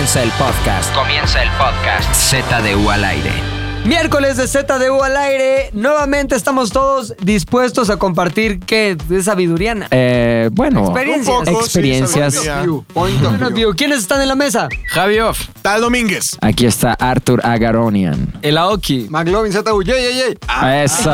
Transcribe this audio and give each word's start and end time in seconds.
Comienza 0.00 0.22
el 0.22 0.32
podcast. 0.32 0.94
Comienza 0.94 1.42
el 1.42 1.50
podcast. 1.58 2.14
ZDU 2.14 2.88
al 2.88 3.04
aire. 3.04 3.49
Miércoles 3.84 4.36
de 4.36 4.46
ZDU 4.46 5.02
al 5.02 5.16
aire. 5.16 5.70
Nuevamente 5.72 6.36
estamos 6.36 6.70
todos 6.70 7.14
dispuestos 7.22 7.88
a 7.90 7.96
compartir 7.96 8.60
qué 8.60 8.96
de 9.08 9.22
sabiduriana. 9.22 9.88
Eh, 9.90 10.50
bueno, 10.52 10.84
Experiencias. 10.84 11.36
Un 11.38 11.44
poco, 11.46 11.58
sí, 11.60 11.64
experiencias. 11.64 12.34
sabiduría. 12.34 12.84
Point 12.92 13.16
of 13.16 13.22
Point 13.22 13.42
of 13.42 13.48
view. 13.48 13.56
view. 13.68 13.74
¿Quiénes 13.76 13.98
están 14.00 14.20
en 14.20 14.28
la 14.28 14.34
mesa? 14.34 14.68
Javi 14.90 15.18
Off. 15.20 15.48
Tal 15.62 15.80
Domínguez. 15.80 16.36
Aquí 16.42 16.66
está 16.66 16.92
Arthur 16.92 17.40
Agaronian. 17.44 18.32
El 18.42 18.58
Aoki. 18.58 19.06
McLovin 19.10 19.52
ZU. 19.52 19.82
Yey, 19.82 19.94
yey, 20.02 20.14
yey. 20.14 20.38
Eso, 20.84 21.10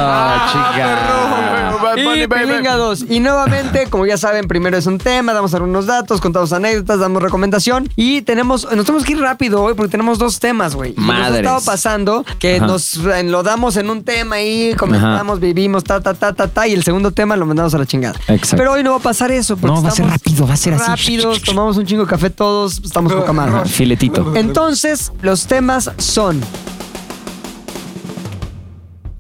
chica. 0.53 1.73
Y 1.97 2.27
Pilinga 2.27 2.75
2. 2.77 3.07
Y 3.09 3.21
nuevamente, 3.21 3.87
como 3.89 4.07
ya 4.07 4.19
saben, 4.19 4.49
primero 4.49 4.77
es 4.77 4.87
un 4.87 4.99
tema, 4.99 5.33
damos 5.33 5.55
algunos 5.55 5.87
datos, 5.87 6.21
contamos 6.21 6.53
anécdotas, 6.53 6.99
damos 6.99 7.23
recomendación. 7.23 7.89
Y 7.97 8.23
tenemos, 8.23 8.65
nos 8.75 8.85
tenemos 8.85 9.05
que 9.05 9.13
ir 9.13 9.21
rápido 9.21 9.63
hoy 9.63 9.75
porque 9.75 9.91
tenemos 9.93 10.19
dos 10.19 10.41
temas, 10.41 10.75
güey. 10.75 10.95
Y 10.97 11.01
Nos 11.01 11.11
ha 11.17 11.37
estado 11.37 11.61
pasando 11.65 12.25
que 12.39 12.56
Ajá. 12.57 12.67
nos 12.67 12.97
enlodamos 12.97 13.77
en 13.77 13.91
un 13.91 14.03
tema 14.05 14.41
y 14.41 14.75
comentamos, 14.75 15.41
vivimos, 15.41 15.85
ta, 15.85 16.01
ta, 16.01 16.15
ta, 16.15 16.33
ta, 16.33 16.49
ta. 16.49 16.67
Y 16.69 16.73
el 16.73 16.83
segundo 16.83 17.11
tema 17.11 17.37
lo 17.37 17.47
mandamos 17.47 17.75
a 17.75 17.79
la 17.79 17.87
chingada. 17.87 18.19
Exacto. 18.29 18.57
Pero 18.57 18.73
hoy 18.73 18.83
no 18.83 18.91
va 18.91 18.97
a 18.97 19.01
pasar 19.01 19.31
eso. 19.31 19.57
Porque 19.57 19.75
No, 19.77 19.83
va 19.83 19.89
a 19.89 19.93
ser 19.93 20.07
rápido, 20.07 20.47
va 20.47 20.55
a 20.55 20.57
ser 20.57 20.75
así. 20.75 20.85
Rápidos, 20.87 21.43
tomamos 21.43 21.77
un 21.77 21.87
chingo 21.87 22.05
de 22.05 22.11
café 22.11 22.31
todos, 22.31 22.81
estamos 22.85 23.13
poca 23.13 23.33
madre. 23.33 23.69
Filetito. 23.69 24.35
Entonces, 24.37 25.13
los 25.23 25.47
temas 25.47 25.91
son. 25.99 26.41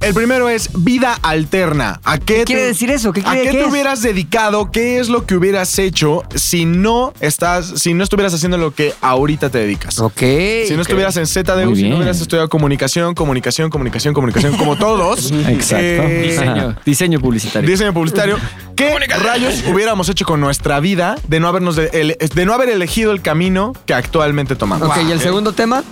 El 0.06 0.14
primero 0.14 0.48
es 0.48 0.70
vida 0.84 1.18
alterna. 1.20 2.00
¿A 2.04 2.18
qué, 2.18 2.36
¿Qué 2.36 2.44
quiere 2.44 2.62
decir 2.62 2.90
eso? 2.92 3.12
¿Qué 3.12 3.22
¿A 3.26 3.32
qué 3.32 3.42
qué 3.42 3.50
te 3.50 3.60
es? 3.62 3.66
hubieras 3.66 4.02
dedicado? 4.02 4.70
¿Qué 4.70 5.00
es 5.00 5.08
lo 5.08 5.26
que 5.26 5.34
hubieras 5.34 5.80
hecho 5.80 6.22
si 6.32 6.64
no 6.64 7.12
estás, 7.18 7.72
si 7.74 7.92
no 7.92 8.04
estuvieras 8.04 8.32
haciendo 8.32 8.56
lo 8.56 8.72
que 8.72 8.94
ahorita 9.00 9.50
te 9.50 9.58
dedicas? 9.58 9.98
Ok. 9.98 10.20
Si 10.68 10.74
no 10.76 10.82
estuvieras 10.82 11.16
en 11.16 11.26
ZDU, 11.26 11.74
si 11.74 11.88
no 11.88 11.96
hubieras 11.96 12.20
estudiado 12.20 12.48
comunicación, 12.48 13.16
comunicación, 13.16 13.68
comunicación, 13.68 14.14
comunicación, 14.14 14.56
como 14.56 14.76
todos. 14.78 15.32
Exacto. 15.32 15.76
eh, 15.84 16.22
Diseño. 16.28 16.76
Diseño 16.86 17.18
publicitario. 17.20 17.68
Diseño 17.68 17.92
publicitario. 17.92 18.38
¿Qué 18.76 18.96
rayos 19.24 19.64
hubiéramos 19.66 20.08
hecho 20.08 20.24
con 20.24 20.40
nuestra 20.40 20.78
vida 20.78 21.16
de 21.26 21.40
no 21.40 21.48
habernos 21.48 21.74
de, 21.74 22.16
de 22.32 22.46
no 22.46 22.52
haber 22.54 22.68
elegido 22.68 23.10
el 23.10 23.22
camino 23.22 23.72
que 23.86 23.94
actualmente 23.94 24.54
tomamos? 24.54 24.86
Ok, 24.88 24.98
¿y 25.08 25.10
el 25.10 25.18
segundo 25.18 25.52
tema? 25.52 25.82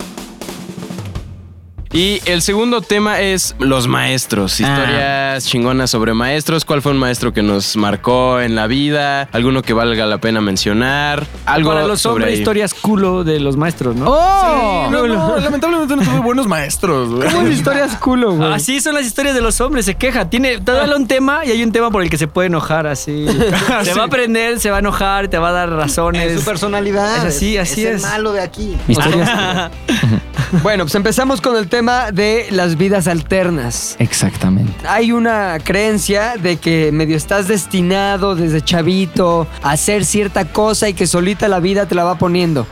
Y 1.94 2.20
el 2.26 2.42
segundo 2.42 2.80
tema 2.80 3.20
es 3.20 3.54
los 3.60 3.86
maestros. 3.86 4.58
Historias 4.58 5.46
chingonas 5.46 5.92
sobre 5.92 6.12
maestros. 6.12 6.64
¿Cuál 6.64 6.82
fue 6.82 6.90
un 6.90 6.98
maestro 6.98 7.32
que 7.32 7.40
nos 7.40 7.76
marcó 7.76 8.40
en 8.40 8.56
la 8.56 8.66
vida? 8.66 9.28
¿Alguno 9.30 9.62
que 9.62 9.74
valga 9.74 10.04
la 10.04 10.18
pena 10.18 10.40
mencionar? 10.40 11.24
Algo 11.46 11.70
Para 11.70 11.86
los 11.86 12.00
sobre 12.00 12.24
hombres, 12.24 12.40
historias 12.40 12.74
culo 12.74 13.22
de 13.22 13.38
los 13.38 13.56
maestros, 13.56 13.94
¿no? 13.94 14.06
¡Oh! 14.08 14.88
No, 14.90 15.06
no, 15.06 15.38
lamentablemente 15.38 15.94
no 15.94 16.02
tuve 16.02 16.18
buenos 16.18 16.48
maestros. 16.48 17.10
güey. 17.10 17.30
¿Cómo 17.30 17.46
historias 17.46 17.94
culo, 17.94 18.32
güey? 18.32 18.52
Así 18.52 18.80
son 18.80 18.94
las 18.94 19.06
historias 19.06 19.36
de 19.36 19.40
los 19.40 19.60
hombres, 19.60 19.84
se 19.84 19.94
queja. 19.94 20.28
Tiene, 20.28 20.58
te 20.58 20.72
da 20.72 20.96
un 20.96 21.06
tema 21.06 21.44
y 21.46 21.52
hay 21.52 21.62
un 21.62 21.70
tema 21.70 21.92
por 21.92 22.02
el 22.02 22.10
que 22.10 22.18
se 22.18 22.26
puede 22.26 22.48
enojar 22.48 22.88
así. 22.88 23.24
Se 23.84 23.94
va 23.94 24.02
a 24.02 24.06
aprender, 24.06 24.58
se 24.58 24.70
va 24.70 24.76
a 24.76 24.80
enojar, 24.80 25.28
te 25.28 25.38
va 25.38 25.50
a 25.50 25.52
dar 25.52 25.70
razones. 25.70 26.28
Es 26.32 26.40
su 26.40 26.44
personalidad. 26.44 27.18
Es 27.18 27.36
así, 27.36 27.56
así 27.56 27.86
el 27.86 27.96
es. 27.96 28.02
malo 28.02 28.32
de 28.32 28.40
aquí. 28.40 28.76
Historias. 28.88 29.70
Bueno, 30.62 30.84
pues 30.84 30.94
empezamos 30.94 31.40
con 31.40 31.56
el 31.56 31.68
tema 31.68 31.83
de 31.84 32.46
las 32.50 32.76
vidas 32.76 33.06
alternas. 33.06 33.96
Exactamente. 33.98 34.72
Hay 34.88 35.12
una 35.12 35.58
creencia 35.62 36.34
de 36.40 36.56
que 36.56 36.90
medio 36.92 37.16
estás 37.16 37.48
destinado 37.48 38.34
desde 38.34 38.62
chavito 38.62 39.46
a 39.62 39.72
hacer 39.72 40.04
cierta 40.04 40.46
cosa 40.46 40.88
y 40.88 40.94
que 40.94 41.06
solita 41.06 41.48
la 41.48 41.60
vida 41.60 41.86
te 41.86 41.94
la 41.94 42.04
va 42.04 42.16
poniendo. 42.16 42.66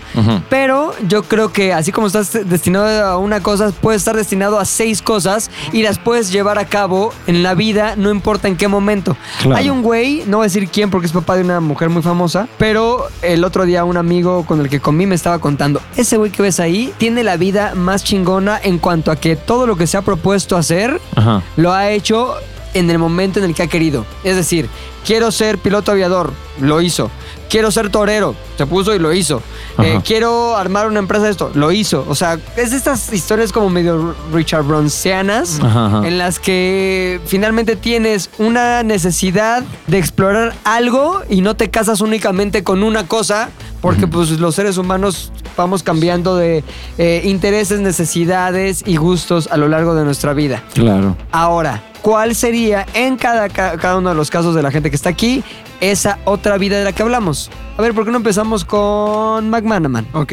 Pero 0.49 0.95
yo 1.09 1.25
creo 1.25 1.53
que 1.53 1.73
así 1.73 1.93
como 1.93 2.07
estás 2.07 2.33
destinado 2.49 3.07
a 3.07 3.19
una 3.19 3.41
cosa, 3.41 3.73
puedes 3.73 4.01
estar 4.01 4.17
destinado 4.17 4.59
a 4.59 4.65
seis 4.65 5.03
cosas 5.03 5.51
y 5.73 5.83
las 5.83 5.99
puedes 5.99 6.33
llevar 6.33 6.59
a 6.59 6.67
cabo 6.67 7.13
en 7.27 7.43
la 7.43 7.55
vida, 7.55 7.95
no 7.97 8.11
importa 8.11 8.49
en 8.49 8.57
qué 8.57 8.69
momento. 8.69 9.17
Claro. 9.41 9.57
Hay 9.57 9.71
un 9.71 9.83
güey, 9.83 10.23
no 10.27 10.39
voy 10.39 10.45
a 10.45 10.49
decir 10.49 10.69
quién 10.69 10.91
porque 10.91 11.07
es 11.07 11.13
papá 11.13 11.37
de 11.37 11.43
una 11.43 11.61
mujer 11.61 11.91
muy 11.91 12.03
famosa, 12.03 12.49
pero 12.59 13.09
el 13.23 13.45
otro 13.45 13.67
día 13.67 13.85
un 13.85 13.97
amigo 13.97 14.45
con 14.47 14.61
el 14.61 14.69
que 14.69 14.81
comí 14.81 15.07
me 15.07 15.15
estaba 15.15 15.39
contando, 15.39 15.81
ese 15.97 16.17
güey 16.17 16.31
que 16.31 16.43
ves 16.43 16.61
ahí 16.61 16.93
tiene 16.99 17.23
la 17.23 17.37
vida 17.37 17.75
más 17.75 18.05
chingona 18.05 18.61
en 18.63 18.79
cuanto 18.79 19.02
a 19.11 19.17
que 19.17 19.37
todo 19.37 19.67
lo 19.67 19.77
que 19.77 19.87
se 19.87 19.97
ha 19.97 20.03
propuesto 20.03 20.57
hacer 20.57 21.01
Ajá. 21.17 21.43
lo 21.57 21.73
ha 21.73 21.91
hecho 21.91 22.35
en 22.75 22.91
el 22.91 22.99
momento 22.99 23.39
en 23.39 23.45
el 23.47 23.55
que 23.55 23.63
ha 23.63 23.67
querido. 23.67 24.05
Es 24.25 24.37
decir, 24.37 24.69
quiero 25.05 25.31
ser 25.31 25.59
piloto 25.59 25.93
aviador, 25.93 26.33
lo 26.61 26.81
hizo. 26.81 27.11
Quiero 27.49 27.71
ser 27.71 27.91
torero, 27.91 28.35
se 28.57 28.65
puso 28.65 28.95
y 28.95 28.99
lo 28.99 29.13
hizo. 29.13 29.43
Eh, 29.79 30.01
quiero 30.03 30.57
armar 30.57 30.87
una 30.87 31.01
empresa 31.01 31.25
de 31.27 31.33
esto, 31.33 31.51
lo 31.53 31.71
hizo. 31.71 32.03
O 32.09 32.15
sea, 32.15 32.39
es 32.57 32.73
estas 32.73 33.13
historias 33.13 33.53
como 33.53 33.69
medio 33.69 34.15
Richard 34.33 34.63
Bronceanas, 34.63 35.61
Ajá, 35.63 35.87
ajá. 35.87 36.09
en 36.09 36.17
las 36.17 36.39
que 36.39 37.21
finalmente 37.27 37.77
tienes 37.77 38.31
una 38.39 38.83
necesidad 38.85 39.65
de 39.87 39.99
explorar 39.99 40.55
algo 40.65 41.21
y 41.29 41.43
no 41.43 41.55
te 41.55 41.69
casas 41.69 42.01
únicamente 42.01 42.65
con 42.65 42.83
una 42.83 43.07
cosa, 43.07 43.51
porque 43.83 44.07
pues 44.07 44.31
los 44.41 44.55
seres 44.55 44.79
humanos 44.79 45.31
vamos 45.55 45.83
cambiando 45.83 46.37
de 46.37 46.65
eh, 46.97 47.21
intereses, 47.27 47.81
necesidades 47.81 48.83
y 48.87 48.97
gustos 48.97 49.49
a 49.53 49.59
lo 49.59 49.69
largo 49.69 49.95
de 49.95 50.05
nuestra 50.07 50.33
vida. 50.33 50.63
Claro. 50.73 51.19
Ahora, 51.33 51.83
¿cuál 52.03 52.35
sería 52.35 52.87
en 52.95 53.17
cada, 53.17 53.49
ca- 53.49 53.79
cada 53.79 53.97
uno 53.97 54.11
de 54.11 54.15
los 54.15 54.31
casos 54.31 54.55
de 54.55 54.63
la 54.63 54.71
gente 54.71 54.91
que 54.91 54.97
está 54.97 55.09
aquí 55.09 55.43
esa 55.81 56.19
otra 56.25 56.59
vida 56.59 56.79
de 56.79 56.85
la 56.85 56.93
que 56.93 57.03
hablamos? 57.03 57.51
A 57.79 57.83
ver, 57.83 57.95
¿por 57.95 58.05
qué 58.05 58.11
no 58.11 58.19
empezamos 58.19 58.65
con 58.65 59.49
McManaman? 59.49 60.07
Ok. 60.13 60.33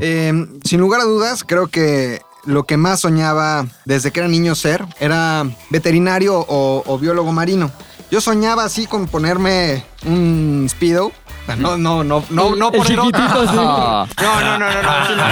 Eh, 0.00 0.32
sin 0.64 0.80
lugar 0.80 1.02
a 1.02 1.04
dudas, 1.04 1.44
creo 1.44 1.66
que 1.66 2.20
lo 2.46 2.64
que 2.64 2.76
más 2.78 3.00
soñaba 3.00 3.66
desde 3.84 4.10
que 4.10 4.20
era 4.20 4.28
niño 4.28 4.54
ser 4.54 4.86
era 5.00 5.44
veterinario 5.68 6.38
o, 6.38 6.82
o 6.86 6.98
biólogo 6.98 7.30
marino. 7.32 7.70
Yo 8.10 8.20
soñaba 8.20 8.64
así 8.64 8.86
con 8.86 9.06
ponerme 9.08 9.84
un 10.06 10.66
speedo. 10.70 11.12
No, 11.58 11.76
no, 11.76 12.02
no, 12.04 12.24
no, 12.30 12.56
no 12.56 12.68
El 12.70 12.78
poner 12.78 12.86
chiquitito, 12.98 13.42
sí. 13.48 13.56
Ah. 13.58 14.06
No, 14.22 14.40
no, 14.40 14.58
no, 14.58 14.70
no, 14.70 14.82
no. 14.82 15.06
sino- 15.06 15.22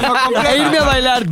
sino 0.00 0.14
completo. 0.24 0.48
E 0.48 0.58
irme 0.58 0.78
a 0.78 0.84
bailar. 0.84 1.26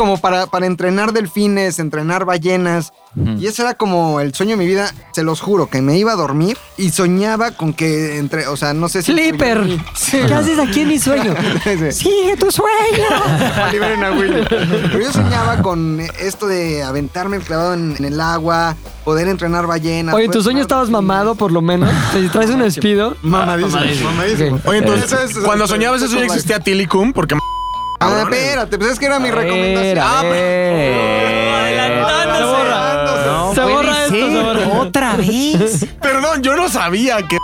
Como 0.00 0.16
para, 0.16 0.46
para 0.46 0.64
entrenar 0.64 1.12
delfines, 1.12 1.78
entrenar 1.78 2.24
ballenas. 2.24 2.94
Y 3.38 3.46
ese 3.48 3.60
era 3.60 3.74
como 3.74 4.20
el 4.20 4.32
sueño 4.32 4.52
de 4.52 4.56
mi 4.56 4.66
vida, 4.66 4.94
se 5.12 5.22
los 5.24 5.42
juro, 5.42 5.68
que 5.68 5.82
me 5.82 5.98
iba 5.98 6.12
a 6.12 6.16
dormir 6.16 6.56
y 6.78 6.88
soñaba 6.88 7.50
con 7.50 7.74
que 7.74 8.16
entre, 8.16 8.46
o 8.46 8.56
sea, 8.56 8.72
no 8.72 8.88
sé 8.88 9.02
si... 9.02 9.12
Flipper. 9.12 9.62
¿Qué 10.10 10.32
haces 10.32 10.58
aquí 10.58 10.80
en 10.80 10.88
mi 10.88 10.98
sueño? 10.98 11.34
Sigue 11.90 12.34
tu 12.38 12.50
sueño. 12.50 13.04
Liberen 13.72 14.02
a 14.04 14.12
Willy. 14.12 14.42
Pero 14.48 15.00
yo 15.00 15.12
soñaba 15.12 15.60
con 15.60 16.00
esto 16.18 16.46
de 16.46 16.82
aventarme 16.82 17.36
el 17.36 17.42
clavado 17.42 17.74
en, 17.74 17.94
en 17.98 18.04
el 18.06 18.20
agua, 18.22 18.76
poder 19.04 19.28
entrenar 19.28 19.66
ballenas. 19.66 20.14
Oye, 20.14 20.24
¿en 20.26 20.30
tu 20.30 20.42
sueño 20.42 20.62
estabas 20.62 20.86
delfines. 20.86 21.02
mamado 21.08 21.34
por 21.34 21.52
lo 21.52 21.60
menos? 21.60 21.90
¿Te 22.14 22.26
traes 22.30 22.48
un 22.48 22.62
espido? 22.62 23.16
Mamadísimo, 23.20 23.80
mamadísimo. 24.04 24.60
Oye, 24.64 24.78
entonces, 24.78 25.12
Ese 25.12 25.24
es- 25.40 25.44
cuando 25.44 25.66
soñabas 25.66 26.00
eso 26.00 26.16
ya 26.16 26.24
existía 26.24 26.58
Tilicum, 26.58 27.12
porque 27.12 27.36
Ah, 28.02 28.22
espérate, 28.22 28.78
pues 28.78 28.92
es 28.92 28.98
que 28.98 29.06
era 29.06 29.18
mi 29.18 29.30
recomendación. 29.30 29.98
Ah, 30.00 30.22
ver. 30.22 31.30
Se 32.36 32.44
borra. 32.44 33.54
Se 33.54 33.60
borra 33.62 34.04
esto, 34.04 34.30
se 34.30 34.42
borra. 34.42 34.80
¿Otra 34.80 35.16
vez? 35.16 35.86
Perdón, 36.00 36.42
yo 36.42 36.56
no 36.56 36.68
sabía 36.68 37.18
que. 37.28 37.39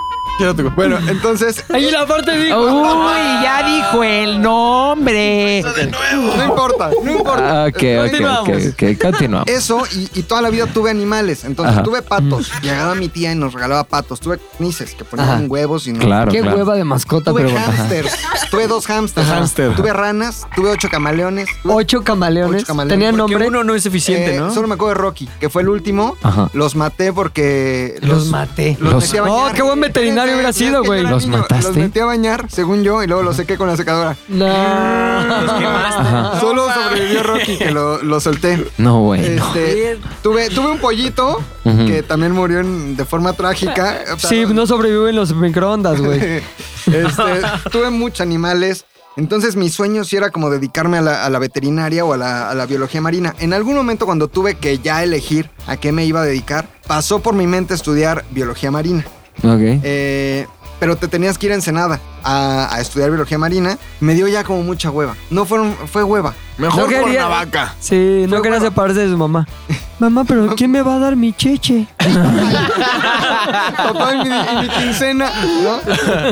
Bueno, 0.75 0.99
entonces, 1.09 1.65
Ahí 1.73 1.91
la 1.91 2.07
parte 2.07 2.37
dijo. 2.39 2.59
Uy, 2.61 3.43
ya 3.43 3.63
dijo 3.65 4.05
el 4.05 4.43
nombre. 4.43 5.63
no 6.37 6.45
importa, 6.45 6.91
no 7.03 7.11
importa. 7.11 7.63
Ah, 7.65 7.67
Ok, 7.69 7.77
ok, 7.77 7.83
ok, 7.83 8.01
Continuamos. 8.11 8.49
ok. 8.67 8.83
Continuamos. 9.03 9.49
Eso, 9.49 9.83
y, 9.93 10.11
y 10.19 10.23
toda 10.25 10.43
la 10.43 10.51
vida 10.51 10.67
tuve 10.67 10.91
animales. 10.91 11.45
Entonces 11.45 11.75
Ajá. 11.75 11.83
tuve 11.83 12.03
patos. 12.03 12.51
Llegaba 12.63 12.95
mi 12.95 13.09
tía 13.09 13.33
y 13.33 13.35
nos 13.35 13.55
regalaba 13.55 13.85
patos. 13.85 14.21
Tuve 14.21 14.39
nices 14.59 14.95
que 14.95 15.05
ponían 15.05 15.29
Ajá. 15.29 15.43
huevos 15.47 15.87
y 15.87 15.93
no. 15.93 16.01
Claro, 16.01 16.31
Qué 16.31 16.41
claro. 16.41 16.57
hueva 16.59 16.75
de 16.75 16.85
mascota, 16.85 17.31
Tuve 17.31 17.45
pero 17.45 17.59
hamsters. 17.59 18.13
Tuve 18.51 18.67
dos 18.67 18.87
hamsters. 18.87 19.27
Hámster. 19.29 19.75
Tuve 19.75 19.93
ranas. 19.93 20.47
Tuve 20.55 20.71
ocho 20.71 20.89
camaleones. 20.91 21.49
Ocho 21.65 22.03
camaleones. 22.05 22.63
Ocho 22.63 22.67
camaleones. 22.67 22.95
¿Tenían 22.99 23.17
Porque 23.17 23.33
nombre? 23.35 23.49
uno 23.49 23.65
no 23.65 23.75
es 23.75 23.83
suficiente, 23.83 24.35
eh, 24.37 24.39
¿no? 24.39 24.53
Solo 24.53 24.69
me 24.69 24.75
acuerdo 24.75 24.95
de 24.95 25.01
Rocky, 25.01 25.29
que 25.41 25.49
fue 25.49 25.63
el 25.63 25.69
último. 25.71 26.17
Ajá. 26.23 26.51
Los 26.53 26.77
maté 26.77 27.13
porque. 27.13 27.99
Los 28.03 28.27
maté. 28.27 28.77
Los, 28.81 28.93
Los- 28.93 29.05
metí 29.05 29.17
a 29.19 29.23
Oh, 29.25 29.51
qué 29.55 29.63
buen 29.63 29.81
veterinario 29.81 30.26
hubiera 30.35 30.53
sido, 30.53 30.83
güey. 30.85 31.03
¿Los 31.03 31.27
niño, 31.27 31.39
mataste? 31.39 31.67
Los 31.69 31.77
metí 31.77 32.01
a 32.01 32.05
bañar, 32.07 32.47
según 32.51 32.83
yo, 32.83 33.03
y 33.03 33.07
luego 33.07 33.23
los 33.23 33.37
sequé 33.37 33.57
con 33.57 33.69
la 33.69 33.77
secadora. 33.77 34.17
No. 34.29 34.47
Solo 36.41 36.67
sobrevivió 36.73 37.23
Rocky, 37.23 37.57
que 37.59 37.71
lo, 37.71 38.03
lo 38.03 38.21
solté. 38.21 38.67
No, 38.79 39.01
bueno. 39.03 39.25
Este, 39.25 39.99
tuve, 40.23 40.49
tuve 40.51 40.71
un 40.71 40.79
pollito 40.79 41.41
que 41.65 42.03
también 42.03 42.33
murió 42.33 42.61
en- 42.61 42.97
de 42.97 43.05
forma 43.05 43.33
trágica. 43.33 44.01
Sí, 44.19 44.45
no 44.47 44.67
sobreviven 44.67 45.17
los 45.17 45.35
microondas, 45.35 46.01
güey. 46.01 46.21
este, 46.87 47.43
tuve 47.71 47.91
muchos 47.91 48.21
animales. 48.21 48.85
Entonces 49.19 49.57
mi 49.57 49.71
sueño 49.71 50.05
sí 50.05 50.17
era 50.17 50.31
como 50.31 50.51
dedicarme 50.51 50.99
a 50.99 51.01
la, 51.01 51.25
a 51.25 51.31
la 51.31 51.39
veterinaria 51.39 52.05
o 52.05 52.13
a 52.13 52.19
la, 52.19 52.51
a 52.51 52.55
la 52.55 52.67
biología 52.67 53.01
marina. 53.01 53.35
En 53.41 53.55
algún 53.55 53.75
momento 53.75 54.05
cuando 54.05 54.29
tuve 54.29 54.57
que 54.57 54.79
ya 54.79 55.03
elegir 55.03 55.49
a 55.67 55.79
qué 55.79 55.91
me 55.91 56.05
iba 56.05 56.21
a 56.21 56.25
dedicar, 56.25 56.69
pasó 56.87 57.21
por 57.21 57.35
mi 57.35 57.47
mente 57.47 57.73
estudiar 57.73 58.27
biología 58.31 58.71
marina. 58.71 59.07
Ok. 59.39 59.61
Eh, 59.83 60.47
pero 60.79 60.97
te 60.97 61.09
tenías 61.09 61.39
que 61.39 61.47
ir 61.47 61.53
a 61.53 61.55
Ensenada 61.55 62.01
a, 62.23 62.69
a 62.75 62.81
estudiar 62.81 63.11
biología 63.11 63.39
marina. 63.39 63.79
Me 64.01 64.15
dio 64.15 64.29
ya 64.29 64.45
como 64.45 64.63
mucha 64.63 64.91
hueva. 64.91 65.15
No 65.31 65.47
fueron, 65.47 65.75
fue 65.91 66.03
hueva. 66.05 66.35
Mejor 66.59 66.77
No 66.81 66.85
por 66.87 67.05
quería- 67.07 67.27
una 67.27 67.29
vaca. 67.29 67.75
Sí, 67.81 68.27
no 68.29 68.43
quería 68.43 68.59
hueva. 68.59 68.71
separarse 68.71 69.01
de 69.01 69.09
su 69.11 69.17
mamá. 69.17 69.47
Mamá, 69.99 70.25
pero 70.25 70.55
¿quién 70.55 70.71
me 70.71 70.83
va 70.83 70.97
a 70.97 70.99
dar 70.99 71.17
mi 71.17 71.33
cheche? 71.33 71.87
Papá 73.77 74.15
y 74.15 74.19
mi, 74.29 74.29
y 74.29 74.63
mi 74.63 74.69
quincena, 74.69 75.31
¿no? 75.63 75.81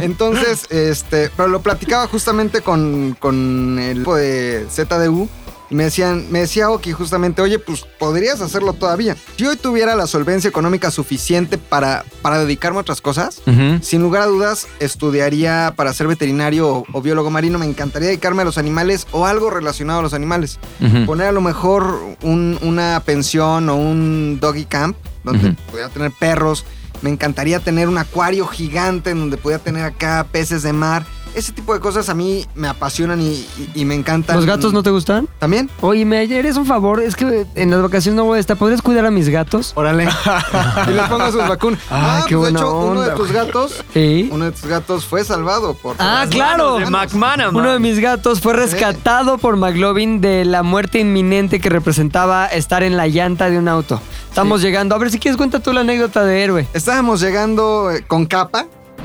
Entonces, 0.03 0.67
este, 0.71 1.31
pero 1.35 1.49
lo 1.49 1.61
platicaba 1.63 2.07
justamente 2.07 2.61
con, 2.61 3.17
con 3.19 3.79
el 3.79 3.93
equipo 3.93 4.17
de 4.17 4.67
ZDU. 4.71 5.29
Y 5.75 5.77
me 5.77 5.83
decían, 5.83 6.27
me 6.31 6.39
decía 6.39 6.71
Oki 6.71 6.93
justamente, 6.93 7.43
oye, 7.43 7.59
pues 7.59 7.85
podrías 7.99 8.41
hacerlo 8.41 8.75
todavía. 8.75 9.17
Si 9.37 9.45
hoy 9.45 9.57
tuviera 9.57 9.97
la 9.97 10.07
solvencia 10.07 10.47
económica 10.47 10.93
suficiente 10.93 11.59
para, 11.59 12.05
para 12.23 12.39
dedicarme 12.39 12.79
a 12.79 12.83
otras 12.83 13.01
cosas, 13.01 13.43
sin 13.83 14.01
lugar 14.01 14.23
a 14.23 14.27
dudas, 14.27 14.69
estudiaría 14.79 15.73
para 15.75 15.93
ser 15.93 16.07
veterinario 16.07 16.69
o, 16.69 16.85
o 16.93 17.03
biólogo 17.03 17.29
marino. 17.33 17.59
Me 17.59 17.67
encantaría 17.67 18.07
dedicarme 18.07 18.43
a 18.43 18.45
los 18.45 18.57
animales 18.57 19.09
o 19.11 19.27
algo 19.27 19.51
relacionado 19.51 19.99
a 19.99 20.03
los 20.03 20.15
animales. 20.15 20.61
Poner 21.07 21.27
a 21.27 21.33
lo 21.33 21.41
mejor 21.41 21.99
un- 22.23 22.57
una 22.63 23.03
pensión 23.05 23.69
o 23.69 23.75
un 23.75 24.39
doggy 24.41 24.67
camp 24.67 24.97
donde 25.25 25.49
Ujú. 25.49 25.57
pudiera 25.73 25.89
tener 25.89 26.13
perros. 26.13 26.65
Me 27.03 27.11
encantaría 27.11 27.59
tener 27.59 27.89
un 27.89 27.99
acuario 27.99 28.47
gigante 28.47 29.11
en 29.11 29.19
donde 29.19 29.39
pudiera 29.39 29.61
tener 29.61 29.85
acá 29.85 30.25
peces 30.31 30.63
de 30.63 30.73
mar. 30.73 31.05
Ese 31.35 31.53
tipo 31.53 31.75
de 31.75 31.81
cosas 31.81 32.09
a 32.09 32.15
mí 32.15 32.47
me 32.55 32.69
apasionan 32.69 33.21
y, 33.21 33.27
y- 33.33 33.71
y 33.75 33.85
me 33.85 33.95
encantan. 33.95 34.37
¿Los 34.37 34.47
gatos 34.47 34.73
no 34.73 34.83
te 34.83 34.91
gustan? 34.91 35.29
¿También? 35.39 35.69
Oye, 35.81 36.05
me 36.05 36.23
eres 36.23 36.57
un 36.57 36.67
favor, 36.67 37.01
es 37.01 37.17
que 37.17 37.47
en 37.55 37.71
las 37.71 37.83
vacaciones 37.83 38.17
no 38.17 38.25
voy 38.25 38.39
a 38.39 38.41
estar. 38.41 38.57
¿Podrías 38.57 38.83
cuidar 38.83 39.05
a 39.07 39.11
mis 39.11 39.29
gatos? 39.29 39.73
Órale. 39.75 40.05
y 40.89 40.91
les 40.93 41.09
pongo 41.09 41.27
sus 41.33 41.47
vacunas. 41.49 41.81
Ay, 41.91 41.99
ah, 42.01 42.25
qué 42.29 42.37
pues 42.37 42.53
buena 42.53 42.61
de 42.61 42.67
hecho, 42.67 42.79
uno 42.81 43.01
de 43.03 43.11
tus 43.11 43.33
gatos, 43.33 43.85
Sí. 43.93 44.29
uno 44.33 44.45
de 44.47 44.53
tus 44.53 44.65
gatos 44.67 45.05
fue 45.07 45.25
salvado 45.25 45.75
por. 45.75 45.97
Ah, 45.99 46.27
claro. 46.31 46.79
De 46.79 46.87
McManaman. 46.87 47.57
Uno 47.57 47.73
de 47.73 47.79
mis 47.79 47.99
gatos 47.99 48.41
fue 48.41 48.53
rescatado 48.53 49.39
por 49.39 49.57
McLovin 49.57 50.21
de 50.21 50.45
la 50.45 50.63
muerte 50.63 51.01
inminente 51.01 51.61
que 51.61 51.69
representaba 51.69 52.47
estar 52.47 52.83
en 52.83 52.97
la 52.97 53.07
llanta 53.09 53.51
de 53.51 53.59
un 53.59 53.69
auto. 53.69 54.01
Estamos 54.29 54.63
llegando. 54.63 54.95
A 54.95 54.99
ver 54.99 55.11
si 55.11 55.19
quieres 55.19 55.37
cuenta 55.37 55.61
tú 55.61 55.73
la 55.73 55.81
anécdota 55.83 56.25
de 56.25 56.43
héroe. 56.43 56.69
Estábamos 56.75 57.21
llegando 57.21 57.91
eh, 57.91 58.05
con 58.07 58.27
capa 58.27 58.67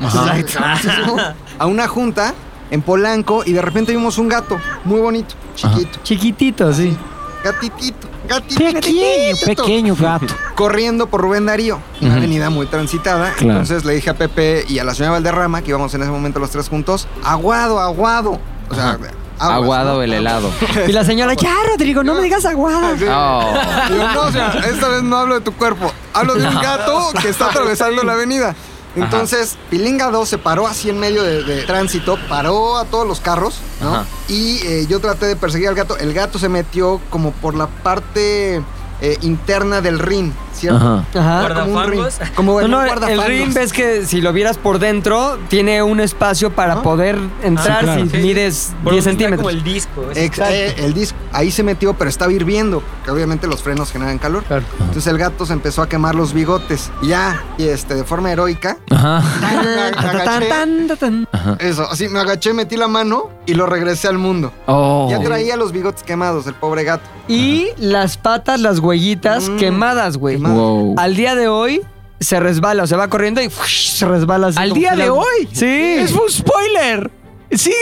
a 1.60 1.66
una 1.66 1.86
junta 1.86 2.34
en 2.70 2.80
Polanco 2.82 3.42
y 3.44 3.52
de 3.52 3.60
repente 3.62 3.92
vimos 3.92 4.16
un 4.18 4.28
gato 4.28 4.58
muy 4.84 4.98
bonito, 5.00 5.34
chiquito, 5.54 5.98
Chiquitito, 6.02 6.72
sí. 6.72 6.96
gatitito, 7.44 8.08
gatitito, 8.26 8.72
Pequeño, 8.74 9.36
pequeño 9.44 9.94
gato. 9.96 10.26
corriendo 10.54 11.06
por 11.06 11.20
Rubén 11.20 11.44
Darío, 11.46 11.78
una 12.00 12.14
avenida 12.16 12.48
muy 12.48 12.66
transitada. 12.66 13.32
Claro. 13.34 13.60
Entonces 13.60 13.84
le 13.84 13.94
dije 13.94 14.08
a 14.10 14.14
Pepe 14.14 14.64
y 14.68 14.78
a 14.78 14.84
la 14.84 14.94
señora 14.94 15.12
Valderrama, 15.12 15.60
que 15.62 15.68
íbamos 15.70 15.92
en 15.94 16.00
ese 16.02 16.10
momento 16.10 16.38
los 16.40 16.50
tres 16.50 16.68
juntos, 16.68 17.06
aguado, 17.22 17.78
aguado. 17.78 18.40
O 18.70 18.74
sea, 18.74 18.90
aguas, 18.92 19.12
Aguado 19.38 19.94
¿no? 19.96 20.02
el 20.02 20.12
helado. 20.12 20.50
Y 20.86 20.92
la 20.92 21.04
señora, 21.04 21.34
ya, 21.34 21.54
Rodrigo, 21.70 22.02
no 22.04 22.14
me 22.14 22.22
digas 22.22 22.44
aguada. 22.46 22.96
Sí. 22.98 23.04
Oh. 23.08 23.52
Digo, 23.88 24.08
no, 24.14 24.22
o 24.22 24.30
sea, 24.32 24.48
esta 24.70 24.88
vez 24.88 25.02
no 25.02 25.16
hablo 25.16 25.34
de 25.34 25.40
tu 25.40 25.52
cuerpo, 25.52 25.90
hablo 26.14 26.34
de 26.34 26.46
un 26.46 26.54
gato 26.60 27.10
que 27.20 27.28
está 27.30 27.46
atravesando 27.46 28.02
la 28.02 28.12
avenida. 28.12 28.54
Entonces, 28.96 29.56
Pilinga 29.70 30.10
2 30.10 30.28
se 30.28 30.38
paró 30.38 30.66
así 30.66 30.90
en 30.90 30.98
medio 30.98 31.22
de, 31.22 31.44
de 31.44 31.62
tránsito, 31.62 32.18
paró 32.28 32.76
a 32.76 32.84
todos 32.84 33.06
los 33.06 33.20
carros, 33.20 33.60
¿no? 33.80 33.94
Ajá. 33.94 34.06
Y 34.28 34.58
eh, 34.66 34.86
yo 34.88 35.00
traté 35.00 35.26
de 35.26 35.36
perseguir 35.36 35.68
al 35.68 35.74
gato. 35.74 35.96
El 35.98 36.12
gato 36.12 36.38
se 36.38 36.48
metió 36.48 37.00
como 37.10 37.32
por 37.32 37.54
la 37.54 37.66
parte 37.66 38.62
eh, 39.00 39.16
interna 39.22 39.80
del 39.80 39.98
ring, 39.98 40.32
¿cierto? 40.52 41.04
Ajá. 41.14 41.44
Ajá. 41.48 41.54
Como 41.64 41.78
un. 41.80 42.08
Como 42.34 42.52
No, 42.52 42.64
en 42.64 42.70
no, 42.70 42.78
un 42.80 43.08
el 43.08 43.22
ring 43.24 43.52
ves 43.54 43.72
que 43.72 44.04
si 44.04 44.20
lo 44.20 44.32
vieras 44.32 44.58
por 44.58 44.78
dentro, 44.78 45.38
tiene 45.48 45.82
un 45.82 46.00
espacio 46.00 46.50
para 46.50 46.82
poder 46.82 47.18
entrar 47.42 47.78
Sí, 47.80 47.84
claro. 47.84 48.02
si 48.04 48.10
Sí. 48.10 48.16
mides 48.18 48.72
Por 48.84 48.92
10 48.92 49.04
donde 49.04 49.10
está 49.10 49.10
centímetros. 49.10 49.38
como 49.38 49.50
el 49.50 49.62
disco. 49.62 50.04
ese. 50.10 50.24
Ex- 50.24 50.38
eh, 50.38 50.74
el 50.78 50.94
disco. 50.94 51.18
Ahí 51.32 51.50
se 51.50 51.62
metió, 51.62 51.94
pero 51.94 52.10
estaba 52.10 52.32
hirviendo, 52.32 52.82
que 53.04 53.10
obviamente 53.10 53.46
los 53.46 53.62
frenos 53.62 53.90
generan 53.92 54.18
calor. 54.18 54.44
Claro. 54.44 54.64
Entonces 54.80 55.06
el 55.06 55.16
gato 55.18 55.46
se 55.46 55.52
empezó 55.52 55.82
a 55.82 55.88
quemar 55.88 56.14
los 56.14 56.32
bigotes. 56.34 56.90
Y 57.02 57.08
ya, 57.08 57.42
y 57.58 57.68
este, 57.68 57.94
de 57.94 58.04
forma 58.04 58.30
heroica, 58.32 58.76
Ajá. 58.90 59.22
me 59.40 59.40
Tan, 59.40 59.94
tan, 59.94 60.16
agaché. 60.16 60.48
tan, 60.48 60.88
tan, 60.88 61.26
tan. 61.26 61.56
Eso, 61.60 61.88
así 61.90 62.08
me 62.08 62.20
agaché, 62.20 62.52
metí 62.52 62.76
la 62.76 62.88
mano 62.88 63.30
y 63.46 63.54
lo 63.54 63.66
regresé 63.66 64.08
al 64.08 64.18
mundo. 64.18 64.52
Oh. 64.66 65.08
Ya 65.10 65.20
traía 65.20 65.56
los 65.56 65.72
bigotes 65.72 66.02
quemados, 66.02 66.46
el 66.46 66.54
pobre 66.54 66.84
gato. 66.84 67.08
Y 67.28 67.68
las 67.78 68.16
patas, 68.16 68.60
las 68.60 68.80
huellitas 68.90 69.48
Mm. 69.48 69.56
quemadas, 69.56 70.16
güey. 70.16 70.36
Wow. 70.36 70.94
Al 70.98 71.14
día 71.16 71.34
de 71.34 71.48
hoy 71.48 71.80
se 72.18 72.38
resbala, 72.40 72.82
o 72.82 72.86
sea, 72.86 72.98
va 72.98 73.08
corriendo 73.08 73.40
y 73.40 73.48
¡fush! 73.48 73.90
se 73.92 74.06
resbala 74.06 74.48
así. 74.48 74.58
¿Al 74.58 74.72
día 74.72 74.90
de 74.92 75.06
la- 75.06 75.12
hoy? 75.14 75.48
Sí. 75.52 75.64
Es 75.98 76.12
un 76.12 76.28
spoiler. 76.28 77.10
Sigue 77.52 77.74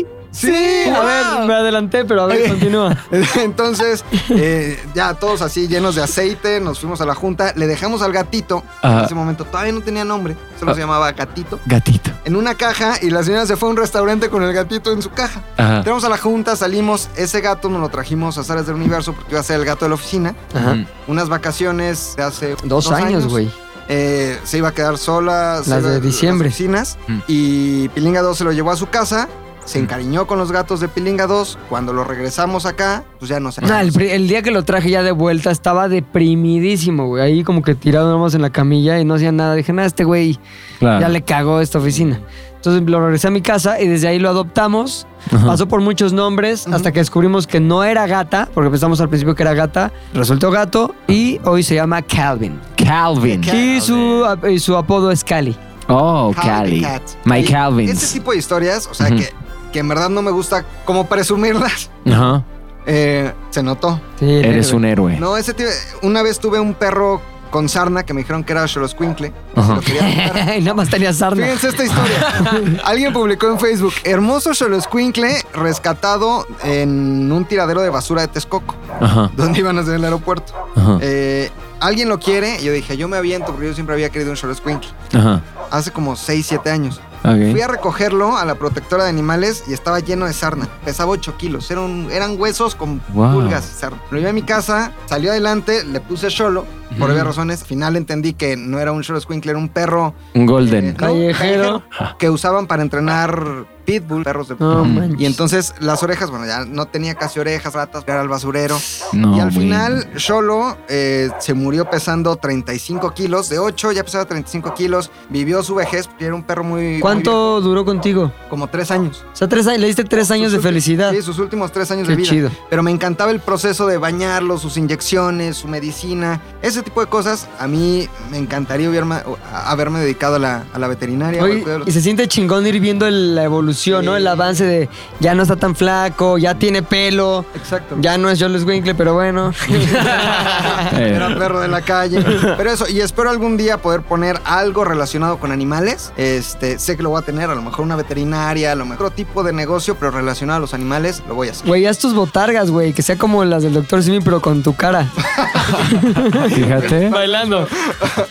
hoy. 0.00 0.06
Sí, 0.34 0.48
a 0.90 1.00
ver, 1.00 1.46
me 1.46 1.54
adelanté, 1.54 2.04
pero 2.04 2.22
a 2.22 2.26
ver, 2.26 2.48
continúa. 2.48 2.96
Entonces, 3.36 4.04
eh, 4.30 4.82
ya 4.94 5.14
todos 5.14 5.42
así 5.42 5.68
llenos 5.68 5.94
de 5.94 6.02
aceite, 6.02 6.60
nos 6.60 6.80
fuimos 6.80 7.00
a 7.00 7.06
la 7.06 7.14
junta, 7.14 7.52
le 7.56 7.66
dejamos 7.66 8.02
al 8.02 8.12
gatito, 8.12 8.64
en 8.82 8.90
Ajá. 8.90 9.04
ese 9.04 9.14
momento 9.14 9.44
todavía 9.44 9.72
no 9.72 9.80
tenía 9.80 10.04
nombre, 10.04 10.36
solo 10.58 10.72
Ah. 10.72 10.74
se 10.74 10.80
llamaba 10.80 11.12
gatito, 11.12 11.60
Gatito. 11.66 12.10
en 12.24 12.34
una 12.36 12.54
caja 12.56 12.94
y 13.00 13.10
la 13.10 13.22
señora 13.22 13.46
se 13.46 13.56
fue 13.56 13.68
a 13.68 13.72
un 13.72 13.76
restaurante 13.76 14.28
con 14.28 14.42
el 14.42 14.52
gatito 14.52 14.92
en 14.92 15.02
su 15.02 15.10
caja. 15.10 15.40
Ajá. 15.56 15.76
Entramos 15.78 16.02
a 16.04 16.08
la 16.08 16.18
junta, 16.18 16.56
salimos, 16.56 17.08
ese 17.16 17.40
gato 17.40 17.68
nos 17.68 17.80
lo 17.80 17.88
trajimos 17.88 18.36
a 18.38 18.42
Zares 18.44 18.66
del 18.66 18.74
Universo 18.76 19.12
porque 19.12 19.32
iba 19.32 19.40
a 19.40 19.44
ser 19.44 19.60
el 19.60 19.64
gato 19.66 19.84
de 19.84 19.90
la 19.90 19.94
oficina. 19.94 20.34
Ajá. 20.54 20.84
Unas 21.06 21.28
vacaciones 21.28 22.14
de 22.16 22.22
hace 22.24 22.56
Dos 22.64 22.90
años, 22.90 23.28
güey. 23.28 23.50
Eh, 23.88 24.38
se 24.44 24.58
iba 24.58 24.68
a 24.68 24.72
quedar 24.72 24.96
sola. 24.96 25.60
Las 25.66 25.82
de 25.82 26.00
diciembre. 26.00 26.48
Las 26.48 26.54
oficinas. 26.54 26.98
Mm. 27.06 27.18
Y 27.28 27.88
Pilinga 27.90 28.22
2 28.22 28.38
se 28.38 28.44
lo 28.44 28.52
llevó 28.52 28.70
a 28.70 28.76
su 28.76 28.86
casa. 28.88 29.28
Se 29.64 29.78
encariñó 29.78 30.26
con 30.26 30.38
los 30.38 30.52
gatos 30.52 30.80
de 30.80 30.88
Pilinga 30.88 31.26
2. 31.26 31.58
Cuando 31.68 31.92
lo 31.92 32.04
regresamos 32.04 32.66
acá, 32.66 33.04
pues 33.18 33.28
ya 33.30 33.40
no 33.40 33.50
se 33.50 33.62
No, 33.62 33.78
el, 33.78 33.98
el 34.00 34.28
día 34.28 34.42
que 34.42 34.50
lo 34.50 34.62
traje 34.62 34.90
ya 34.90 35.02
de 35.02 35.12
vuelta 35.12 35.50
estaba 35.50 35.88
deprimidísimo, 35.88 37.06
güey. 37.06 37.22
Ahí 37.22 37.44
como 37.44 37.62
que 37.62 37.74
tirado 37.74 38.10
nomás 38.10 38.34
en 38.34 38.42
la 38.42 38.50
camilla 38.50 38.98
y 39.00 39.04
no 39.04 39.14
hacía 39.14 39.32
nada. 39.32 39.54
Dije, 39.54 39.72
nada, 39.72 39.86
este 39.86 40.04
güey 40.04 40.38
Claro. 40.78 41.00
ya 41.00 41.08
le 41.08 41.22
cagó 41.22 41.60
esta 41.60 41.78
oficina. 41.78 42.20
Entonces 42.56 42.82
lo 42.88 43.00
regresé 43.00 43.28
a 43.28 43.30
mi 43.30 43.42
casa 43.42 43.80
y 43.80 43.88
desde 43.88 44.08
ahí 44.08 44.18
lo 44.18 44.28
adoptamos. 44.30 45.06
Ajá. 45.30 45.46
Pasó 45.46 45.68
por 45.68 45.80
muchos 45.80 46.12
nombres 46.12 46.66
hasta 46.66 46.92
que 46.92 47.00
descubrimos 47.00 47.46
que 47.46 47.60
no 47.60 47.84
era 47.84 48.06
gata, 48.06 48.48
porque 48.54 48.70
pensamos 48.70 49.00
al 49.00 49.08
principio 49.08 49.34
que 49.34 49.42
era 49.42 49.52
gata. 49.54 49.92
Resultó 50.14 50.50
gato 50.50 50.94
y 51.06 51.40
hoy 51.44 51.62
se 51.62 51.74
llama 51.74 52.00
Calvin. 52.02 52.58
Calvin. 52.76 53.42
Y 53.44 53.80
su, 53.80 54.24
ap- 54.26 54.46
y 54.46 54.58
su 54.58 54.76
apodo 54.76 55.10
es 55.10 55.22
Cali. 55.24 55.56
Oh, 55.88 56.32
Calvin 56.34 56.80
Cali. 56.82 57.00
Cat. 57.00 57.02
My 57.26 57.38
Y 57.40 57.44
Calvins. 57.44 57.90
Ese 58.02 58.18
tipo 58.18 58.32
de 58.32 58.38
historias, 58.38 58.86
o 58.90 58.94
sea, 58.94 59.08
que, 59.10 59.28
que 59.74 59.80
en 59.80 59.88
verdad 59.88 60.08
no 60.08 60.22
me 60.22 60.30
gusta 60.30 60.64
como 60.84 61.06
presumirlas, 61.08 61.90
Ajá. 62.06 62.44
eh, 62.86 63.32
se 63.50 63.60
notó. 63.60 64.00
Sí, 64.20 64.24
Eres 64.30 64.68
héroe. 64.68 64.76
un 64.78 64.84
héroe. 64.84 65.16
No, 65.18 65.36
ese 65.36 65.52
tío- 65.52 65.66
una 66.02 66.22
vez 66.22 66.38
tuve 66.38 66.60
un 66.60 66.74
perro 66.74 67.20
con 67.50 67.68
sarna 67.68 68.04
que 68.04 68.14
me 68.14 68.20
dijeron 68.20 68.44
que 68.44 68.52
era 68.52 68.68
Xoloscuincle. 68.68 69.32
Y 70.56 70.60
nada 70.60 70.74
más 70.74 70.88
tenía 70.90 71.12
sarna. 71.12 71.42
Fíjense 71.44 71.68
esta 71.70 71.84
historia. 71.84 72.80
Alguien 72.84 73.12
publicó 73.12 73.48
en 73.48 73.58
Facebook, 73.58 73.94
hermoso 74.04 74.54
Xoloscuincle 74.54 75.42
rescatado 75.54 76.46
en 76.62 77.32
un 77.32 77.44
tiradero 77.46 77.82
de 77.82 77.90
basura 77.90 78.22
de 78.22 78.28
Texcoco, 78.28 78.76
Ajá. 79.00 79.28
donde 79.36 79.58
iban 79.58 79.76
a 79.76 79.80
hacer 79.80 79.94
el 79.94 80.04
aeropuerto. 80.04 80.52
Ajá. 80.76 80.98
Eh, 81.00 81.50
Alguien 81.80 82.08
lo 82.08 82.18
quiere, 82.20 82.60
y 82.60 82.64
yo 82.64 82.72
dije, 82.72 82.96
yo 82.96 83.08
me 83.08 83.16
aviento 83.16 83.46
porque 83.52 83.66
yo 83.66 83.74
siempre 83.74 83.94
había 83.94 84.08
querido 84.08 84.30
un 84.30 84.36
Xoloscuincle. 84.36 84.88
Ajá. 85.12 85.42
Hace 85.72 85.90
como 85.90 86.14
6, 86.14 86.46
7 86.48 86.70
años. 86.70 87.00
Fui 87.24 87.60
a 87.62 87.66
recogerlo 87.68 88.36
a 88.36 88.44
la 88.44 88.54
protectora 88.56 89.04
de 89.04 89.08
animales 89.10 89.64
y 89.66 89.72
estaba 89.72 89.98
lleno 90.00 90.26
de 90.26 90.34
sarna. 90.34 90.68
Pesaba 90.84 91.10
8 91.12 91.36
kilos. 91.38 91.70
Eran, 91.70 92.08
eran 92.12 92.38
huesos 92.38 92.74
con 92.74 93.00
Wow. 93.14 93.32
pulgas 93.32 93.70
y 93.74 93.78
sarna. 93.80 93.98
Lo 94.10 94.18
llevé 94.18 94.28
a 94.30 94.34
mi 94.34 94.42
casa, 94.42 94.92
salió 95.06 95.30
adelante, 95.30 95.84
le 95.84 96.00
puse 96.00 96.30
Xolo. 96.30 96.66
Por 96.98 97.10
obvias 97.10 97.26
razones, 97.26 97.62
al 97.62 97.66
final 97.66 97.96
entendí 97.96 98.34
que 98.34 98.56
no 98.56 98.78
era 98.78 98.92
un 98.92 99.02
Xolo 99.02 99.20
Squinkle, 99.20 99.50
era 99.52 99.58
un 99.58 99.68
perro 99.68 100.14
Un 100.34 100.46
golden. 100.46 100.84
eh, 100.88 100.92
no, 100.92 100.96
Callejero. 100.98 101.82
que 102.18 102.28
usaban 102.30 102.66
para 102.68 102.82
entrenar 102.82 103.64
pitbull, 103.84 104.24
perros 104.24 104.48
de 104.48 104.56
No. 104.58 104.84
Y 105.18 105.26
entonces 105.26 105.74
las 105.80 106.02
orejas, 106.02 106.30
bueno, 106.30 106.46
ya 106.46 106.64
no 106.64 106.86
tenía 106.86 107.14
casi 107.14 107.38
orejas, 107.40 107.72
ratas, 107.74 108.04
era 108.06 108.20
al 108.20 108.28
basurero. 108.28 108.78
No, 109.12 109.36
y 109.36 109.40
al 109.40 109.50
güey. 109.50 109.64
final, 109.64 110.08
Xolo 110.16 110.76
eh, 110.88 111.30
se 111.40 111.54
murió 111.54 111.88
pesando 111.90 112.36
35 112.36 113.12
kilos. 113.12 113.48
De 113.48 113.58
8 113.58 113.92
ya 113.92 114.04
pesaba 114.04 114.24
35 114.24 114.74
kilos. 114.74 115.10
Vivió 115.30 115.62
su 115.62 115.74
vejez 115.74 116.08
era 116.18 116.34
un 116.34 116.42
perro 116.42 116.64
muy. 116.64 116.82
muy 116.92 117.00
¿Cuánto 117.00 117.60
duró 117.60 117.84
contigo? 117.84 118.32
como 118.48 118.68
3 118.68 118.90
años. 118.90 119.24
O 119.32 119.36
sea, 119.36 119.48
tres 119.48 119.66
años, 119.66 119.80
le 119.80 119.86
diste 119.88 120.04
tres 120.04 120.30
años 120.30 120.52
de 120.52 120.60
felicidad. 120.60 121.12
Sí, 121.12 121.22
sus 121.22 121.38
últimos 121.38 121.72
3 121.72 121.90
años 121.90 122.06
Qué 122.06 122.12
de 122.12 122.16
vida. 122.16 122.28
chido. 122.30 122.50
Pero 122.70 122.82
me 122.82 122.90
encantaba 122.90 123.30
el 123.30 123.40
proceso 123.40 123.86
de 123.86 123.98
bañarlo, 123.98 124.58
sus 124.58 124.76
inyecciones, 124.76 125.56
su 125.56 125.68
medicina, 125.68 126.40
ese 126.62 126.82
tipo 126.82 127.00
de 127.00 127.06
cosas. 127.08 127.48
A 127.58 127.66
mí 127.66 128.08
me 128.30 128.38
encantaría 128.38 128.88
hubiera- 128.88 129.24
haberme 129.66 130.00
dedicado 130.00 130.36
a 130.36 130.38
la, 130.38 130.64
a 130.72 130.78
la 130.78 130.88
veterinaria. 130.88 131.42
Oye, 131.42 131.64
y 131.86 131.92
se 131.92 132.00
siente 132.00 132.26
chingón 132.28 132.66
ir 132.66 132.80
viendo 132.80 133.06
el- 133.06 133.34
la 133.34 133.44
evolución, 133.44 133.73
¿no? 134.02 134.16
El 134.16 134.26
avance 134.26 134.64
de 134.64 134.88
ya 135.20 135.34
no 135.34 135.42
está 135.42 135.56
tan 135.56 135.76
flaco, 135.76 136.38
ya 136.38 136.54
tiene 136.56 136.82
pelo. 136.82 137.44
Exacto. 137.54 137.96
Ya 138.00 138.18
no 138.18 138.30
es 138.30 138.42
Jules 138.42 138.64
Winkle, 138.64 138.94
pero 138.94 139.14
bueno. 139.14 139.52
Era 140.92 141.38
perro 141.38 141.60
de 141.60 141.68
la 141.68 141.82
calle. 141.82 142.24
Pero 142.56 142.70
eso, 142.70 142.88
y 142.88 143.00
espero 143.00 143.30
algún 143.30 143.56
día 143.56 143.78
poder 143.78 144.02
poner 144.02 144.40
algo 144.44 144.84
relacionado 144.84 145.38
con 145.38 145.52
animales. 145.52 146.12
Este, 146.16 146.78
sé 146.78 146.96
que 146.96 147.02
lo 147.02 147.10
voy 147.10 147.22
a 147.22 147.24
tener, 147.24 147.50
a 147.50 147.54
lo 147.54 147.62
mejor 147.62 147.80
una 147.84 147.96
veterinaria, 147.96 148.72
a 148.72 148.74
lo 148.74 148.84
mejor 148.84 148.94
otro 149.06 149.10
tipo 149.10 149.42
de 149.42 149.52
negocio, 149.52 149.96
pero 149.96 150.10
relacionado 150.10 150.58
a 150.58 150.60
los 150.60 150.74
animales, 150.74 151.22
lo 151.28 151.34
voy 151.34 151.48
a 151.48 151.50
hacer. 151.50 151.66
Güey, 151.66 151.86
haz 151.86 151.98
tus 151.98 152.14
botargas, 152.14 152.70
güey, 152.70 152.92
que 152.92 153.02
sea 153.02 153.16
como 153.16 153.44
las 153.44 153.62
del 153.62 153.74
Dr. 153.74 154.02
Simi, 154.02 154.20
pero 154.20 154.40
con 154.40 154.62
tu 154.62 154.74
cara. 154.74 155.06
Fíjate. 156.54 157.08
Bailando. 157.08 157.66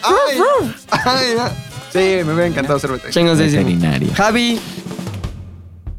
¡Ay! 0.02 0.38
¡Ay! 0.90 1.34
ya. 1.36 1.52
Sí, 1.92 2.24
me 2.24 2.32
hubiera 2.32 2.46
encantado 2.46 2.78
ser 2.78 2.90
veterinario. 2.90 3.34
Chingosísimo. 3.34 3.64
Veterinario. 3.64 4.08
Javi, 4.16 4.60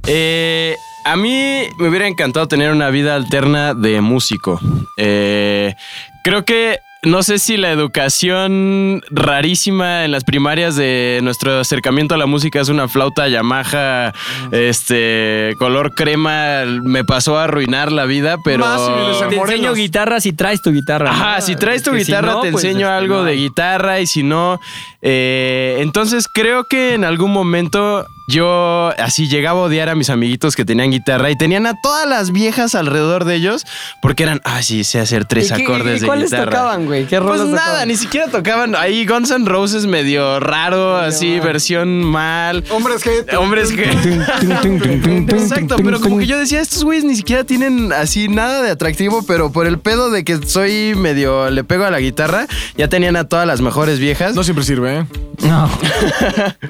Eh, 0.08 0.78
a 1.04 1.16
mí 1.16 1.64
me 1.78 1.90
hubiera 1.90 2.08
encantado 2.08 2.48
tener 2.48 2.72
una 2.72 2.90
vida 2.90 3.16
alterna 3.16 3.74
de 3.74 4.02
músico. 4.02 4.60
Eh, 4.98 5.76
creo 6.24 6.46
que 6.46 6.80
no 7.06 7.22
sé 7.22 7.38
si 7.38 7.58
la 7.58 7.72
educación 7.72 9.04
rarísima 9.12 10.06
en 10.06 10.12
las 10.12 10.24
primarias 10.24 10.76
de 10.76 11.20
nuestro 11.22 11.60
acercamiento 11.60 12.16
a 12.16 12.18
la 12.18 12.26
música 12.26 12.60
es 12.60 12.70
una 12.70 12.88
flauta 12.88 13.28
Yamaha, 13.28 14.12
este 14.52 15.54
color 15.60 15.94
crema, 15.94 16.66
me 16.66 17.04
pasó 17.04 17.38
a 17.38 17.44
arruinar 17.44 17.92
la 17.92 18.06
vida, 18.06 18.38
pero 18.44 18.66
Más 18.66 19.30
Te 19.30 19.36
enseño 19.36 19.74
guitarra 19.74 20.20
si 20.20 20.34
traes 20.34 20.64
tu 20.64 20.72
guitarra. 20.72 21.06
¿no? 21.06 21.12
Ajá, 21.12 21.42
si 21.42 21.56
traes 21.56 21.84
tu 21.84 21.92
Que 21.92 22.00
si 22.00 22.06
guitarra 22.06 22.34
no, 22.34 22.42
te 22.42 22.52
pues, 22.52 22.64
enseño 22.64 22.88
este, 22.88 22.98
algo 22.98 23.18
no 23.18 23.24
de 23.26 23.36
guitarra 23.36 24.00
y 24.00 24.08
si 24.08 24.24
no, 24.24 24.60
eh, 25.04 25.78
entonces 25.82 26.28
creo 26.28 26.64
que 26.64 26.96
en 26.96 27.04
algún 27.04 27.32
momento 27.32 28.08
yo 28.28 28.92
así 28.98 29.28
llegaba 29.28 29.60
a 29.62 29.64
odiar 29.64 29.90
a 29.90 29.96
mis 29.96 30.10
amiguitos 30.10 30.56
que 30.56 30.66
tenían 30.66 30.92
guitarra 30.92 31.30
y 31.32 31.38
tenían 31.38 31.66
a 31.68 31.74
todas 31.82 32.08
las 32.08 32.32
viejas 32.32 32.76
alrededor 32.76 33.26
de 33.26 33.36
ellos 33.36 33.66
porque 34.02 34.24
eran, 34.24 34.42
ah, 34.44 34.62
sí, 34.64 34.84
sé 34.84 35.00
hacer 35.00 35.26
tres 35.26 35.52
¿y 35.52 35.54
qué- 35.56 35.64
acordes 35.64 35.98
y 35.98 36.00
de 36.02 36.08
¿cuáles 36.08 36.32
guitarra. 36.32 36.52
tocaban, 36.52 36.86
güey? 36.86 37.06
¿Qué 37.06 37.18
Pues 37.22 37.40
rolas 37.40 37.48
nada, 37.48 37.66
tocaban? 37.68 37.88
ni 37.88 37.96
siquiera 37.98 38.28
tocaban 38.28 38.76
ahí 38.76 39.06
Guns 39.06 39.32
N' 39.32 39.46
Roses 39.48 39.86
medio 39.86 40.40
raro, 40.40 40.98
así, 40.98 41.40
versión 41.40 42.04
mal. 42.04 42.64
Hombres 42.70 43.04
que. 43.04 43.36
Hombres 43.38 43.72
que... 43.72 43.84
Exacto, 45.30 45.76
pero 45.84 46.00
como 46.00 46.18
que 46.20 46.26
yo 46.28 46.38
decía, 46.38 46.62
estos 46.62 46.84
güeyes 46.84 47.04
ni 47.04 47.16
siquiera 47.16 47.44
tienen 47.44 47.92
así 47.94 48.28
nada 48.28 48.62
de 48.62 48.72
atractivo, 48.72 49.24
pero 49.26 49.52
por 49.52 49.68
el 49.68 49.80
pedo 49.80 50.10
de 50.10 50.24
que 50.24 50.38
soy 50.46 50.94
medio, 50.96 51.50
le 51.50 51.64
pego 51.64 51.86
a 51.86 51.92
la 51.92 52.00
guitarra, 52.00 52.48
ya 52.78 52.88
tenían 52.88 53.16
a 53.16 53.26
todas 53.26 53.46
las 53.48 53.62
mejores 53.62 54.00
viejas. 54.00 54.36
No 54.36 54.44
siempre 54.44 54.64
sirve, 54.66 55.00
¿eh? 55.00 55.06
No, 55.42 55.70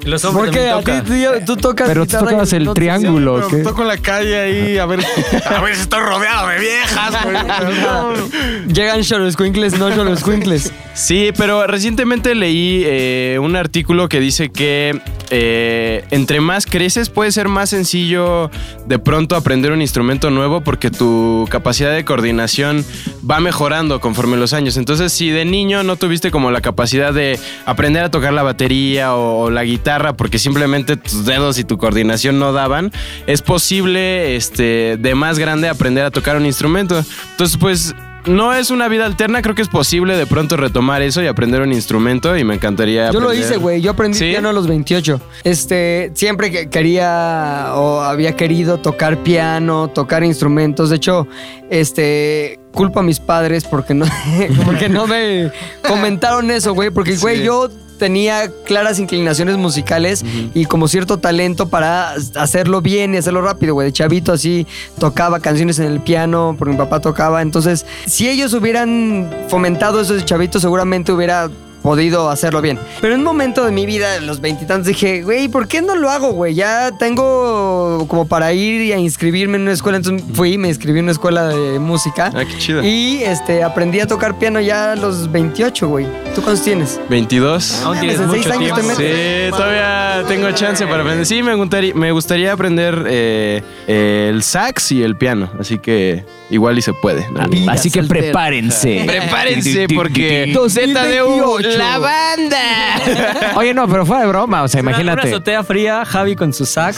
Los 0.03 0.25
hombres 0.25 0.45
Porque 0.47 0.69
a 0.69 0.81
también 0.81 1.03
ti 1.05 1.23
tocan. 1.23 1.44
Tú 1.45 1.55
tocas 1.57 1.87
pero 1.87 2.05
tú 2.05 2.17
tocabas 2.17 2.51
el 2.53 2.73
triángulo. 2.73 3.35
Pero 3.35 3.47
¿qué? 3.49 3.57
toco 3.57 3.81
en 3.83 3.87
la 3.87 3.97
calle 3.97 4.39
ahí 4.39 4.77
a 4.77 4.85
ver, 4.85 4.99
a 5.45 5.61
ver 5.61 5.75
si 5.75 5.81
estoy 5.81 6.01
rodeado 6.01 6.47
de 6.49 6.59
viejas. 6.59 7.13
güey. 7.23 8.67
Llegan 8.73 9.03
Xoloscuincles, 9.03 9.77
no 9.77 9.91
Xoloscuincles. 9.93 10.71
Sí, 10.93 11.31
pero 11.37 11.67
recientemente 11.67 12.35
leí 12.35 12.83
eh, 12.85 13.37
un 13.41 13.55
artículo 13.57 14.07
que 14.07 14.21
dice 14.21 14.49
que 14.49 14.99
eh, 15.29 16.05
entre 16.11 16.39
más 16.39 16.65
creces 16.65 17.09
puede 17.09 17.31
ser 17.31 17.49
más 17.49 17.69
sencillo 17.71 18.49
de 18.85 18.97
pronto 18.97 19.35
aprender 19.35 19.73
un 19.73 19.81
instrumento 19.81 20.29
nuevo 20.29 20.61
porque 20.61 20.91
tu 20.91 21.47
capacidad 21.49 21.93
de 21.93 22.05
coordinación 22.05 22.85
va 23.29 23.39
mejorando 23.41 23.99
conforme 23.99 24.37
los 24.37 24.53
años. 24.53 24.77
Entonces, 24.77 25.11
si 25.11 25.29
de 25.29 25.43
niño 25.43 25.83
no 25.83 25.97
tuviste 25.97 26.31
como 26.31 26.49
la 26.51 26.61
capacidad 26.61 27.13
de 27.13 27.37
aprender 27.65 28.03
a 28.03 28.11
tocar 28.11 28.31
la 28.31 28.43
batería 28.43 29.15
o, 29.15 29.41
o 29.41 29.49
la 29.49 29.63
guitarra 29.63 30.15
porque 30.15 30.39
simplemente 30.39 30.95
tus 30.95 31.25
dedos 31.35 31.59
y 31.59 31.63
tu 31.63 31.77
coordinación 31.77 32.39
no 32.39 32.53
daban, 32.53 32.91
es 33.27 33.41
posible 33.41 34.35
este, 34.35 34.97
de 34.97 35.15
más 35.15 35.37
grande 35.39 35.69
aprender 35.69 36.05
a 36.05 36.11
tocar 36.11 36.37
un 36.37 36.45
instrumento. 36.45 37.03
Entonces, 37.31 37.57
pues 37.57 37.95
no 38.27 38.53
es 38.53 38.69
una 38.71 38.87
vida 38.87 39.05
alterna, 39.05 39.41
creo 39.41 39.55
que 39.55 39.61
es 39.61 39.67
posible 39.67 40.17
de 40.17 40.25
pronto 40.25 40.57
retomar 40.57 41.01
eso 41.01 41.21
y 41.21 41.27
aprender 41.27 41.61
un 41.61 41.71
instrumento 41.71 42.35
y 42.37 42.43
me 42.43 42.55
encantaría 42.55 43.11
Yo 43.11 43.19
lo 43.19 43.33
hice, 43.33 43.57
güey. 43.57 43.81
Yo 43.81 43.91
aprendí 43.91 44.17
¿Sí? 44.17 44.29
piano 44.29 44.49
a 44.49 44.53
los 44.53 44.67
28. 44.67 45.21
Este, 45.43 46.11
siempre 46.15 46.51
que 46.51 46.69
quería 46.69 47.73
o 47.75 48.01
había 48.01 48.35
querido 48.35 48.79
tocar 48.79 49.21
piano, 49.23 49.89
tocar 49.89 50.23
instrumentos. 50.23 50.89
De 50.89 50.95
hecho, 50.95 51.27
este, 51.69 52.59
culpo 52.71 52.99
a 52.99 53.03
mis 53.03 53.19
padres 53.19 53.65
porque 53.65 53.93
no, 53.93 54.05
porque 54.65 54.89
no 54.89 55.07
me 55.07 55.51
comentaron 55.87 56.49
eso, 56.51 56.73
güey. 56.73 56.89
Porque, 56.89 57.17
güey, 57.17 57.43
yo 57.43 57.69
tenía 57.97 58.49
claras 58.65 58.99
inclinaciones 58.99 59.57
musicales 59.57 60.23
y 60.53 60.65
como 60.65 60.87
cierto 60.87 61.17
talento 61.17 61.69
para 61.69 62.13
hacerlo 62.35 62.81
bien 62.81 63.13
y 63.13 63.17
hacerlo 63.17 63.41
rápido, 63.41 63.73
güey. 63.73 63.87
De 63.87 63.93
chavito 63.93 64.33
así 64.33 64.67
tocaba 64.99 65.39
canciones 65.39 65.79
en 65.79 65.85
el 65.85 65.99
piano, 65.99 66.55
porque 66.57 66.73
mi 66.73 66.77
papá 66.77 66.99
tocaba. 66.99 67.41
Entonces, 67.41 67.85
si 68.05 68.29
ellos 68.29 68.53
hubieran 68.53 69.31
fomentado 69.49 70.01
eso 70.01 70.13
de 70.13 70.25
chavito, 70.25 70.59
seguramente 70.59 71.11
hubiera 71.11 71.49
podido 71.85 72.31
hacerlo 72.31 72.61
bien. 72.61 72.79
Pero 72.99 73.13
en 73.13 73.19
un 73.19 73.25
momento 73.25 73.63
de 73.63 73.71
mi 73.71 73.85
vida, 73.85 74.15
en 74.15 74.25
los 74.25 74.41
veintitantos, 74.41 74.87
dije, 74.87 75.21
güey, 75.21 75.47
¿por 75.47 75.67
qué 75.67 75.83
no 75.83 75.95
lo 75.95 76.09
hago, 76.09 76.31
güey? 76.31 76.55
Ya 76.55 76.91
tengo 76.97 78.05
como 78.07 78.27
para 78.27 78.51
ir 78.53 78.81
y 78.81 78.91
a 78.91 78.97
inscribirme 78.97 79.57
en 79.57 79.61
una 79.61 79.71
escuela. 79.71 79.97
Entonces 79.97 80.27
fui 80.33 80.53
y 80.53 80.57
me 80.57 80.67
inscribí 80.67 80.97
en 80.99 81.05
una 81.05 81.11
escuela 81.11 81.47
de 81.47 81.77
música. 81.77 82.31
Ah, 82.33 82.43
qué 82.43 82.57
chido. 82.57 82.83
Y 82.83 83.21
este, 83.23 83.63
aprendí 83.63 83.99
a 83.99 84.07
tocar 84.07 84.39
piano 84.39 84.59
ya 84.59 84.93
a 84.93 84.95
los 84.95 85.31
28, 85.31 85.87
güey. 85.87 86.07
¿Tú 86.33 86.41
cuántos 86.41 86.63
tienes? 86.63 86.99
22. 87.07 87.83
Aún 87.83 87.99
tienes 87.99 88.19
en 88.19 88.31
seis 88.31 88.47
mucho 88.47 88.57
tiempo. 88.57 88.81
Sí, 88.97 89.51
todavía 89.51 90.23
tengo 90.27 90.51
chance 90.53 90.85
para 90.87 91.01
aprender. 91.01 91.25
Sí, 91.27 91.43
me 91.43 91.53
gustaría, 91.53 91.93
me 91.93 92.11
gustaría 92.11 92.51
aprender 92.51 93.05
eh, 93.07 93.61
eh, 93.87 94.31
el 94.33 94.41
sax 94.41 94.91
y 94.91 95.03
el 95.03 95.15
piano, 95.17 95.51
así 95.59 95.77
que 95.77 96.25
igual 96.49 96.77
y 96.77 96.81
se 96.81 96.93
puede. 96.93 97.27
¿no? 97.29 97.71
Así 97.71 97.91
que 97.91 98.03
prepárense. 98.03 99.03
Prepárense 99.05 99.87
porque 99.95 100.51
2028. 100.53 101.71
ZDU, 101.71 101.74
la 101.77 101.97
banda. 101.99 103.55
Oye, 103.55 103.73
no, 103.73 103.87
pero 103.87 104.05
fue 104.05 104.19
de 104.19 104.27
broma. 104.27 104.63
O 104.63 104.67
sea, 104.67 104.81
Una 104.81 104.91
imagínate. 104.91 105.29
azotea 105.29 105.63
fría, 105.63 106.03
Javi 106.05 106.35
con 106.35 106.53
su 106.53 106.65
sax. 106.65 106.97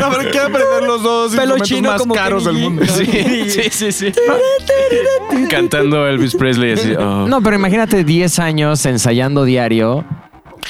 No, 0.00 0.10
pero 0.10 0.30
quiero 0.30 0.46
aprender 0.46 0.82
los 0.86 1.02
dos 1.02 1.34
Pelo 1.34 1.56
instrumentos 1.56 1.68
chino 1.68 1.90
más 1.90 2.00
como 2.00 2.14
caros 2.14 2.44
del 2.44 2.54
Kenny 2.56 2.66
G. 2.66 2.70
mundo. 2.70 2.86
Sí, 2.86 3.50
sí, 3.70 3.70
sí, 3.70 3.92
sí. 3.92 4.12
Cantando 5.50 6.06
Elvis 6.06 6.34
Presley 6.34 6.72
así. 6.72 6.92
oh. 6.94 7.26
No, 7.26 7.42
pero 7.42 7.56
imagínate 7.56 8.04
10 8.04 8.38
años 8.38 8.84
ensayando 8.86 9.44
diario 9.44 10.04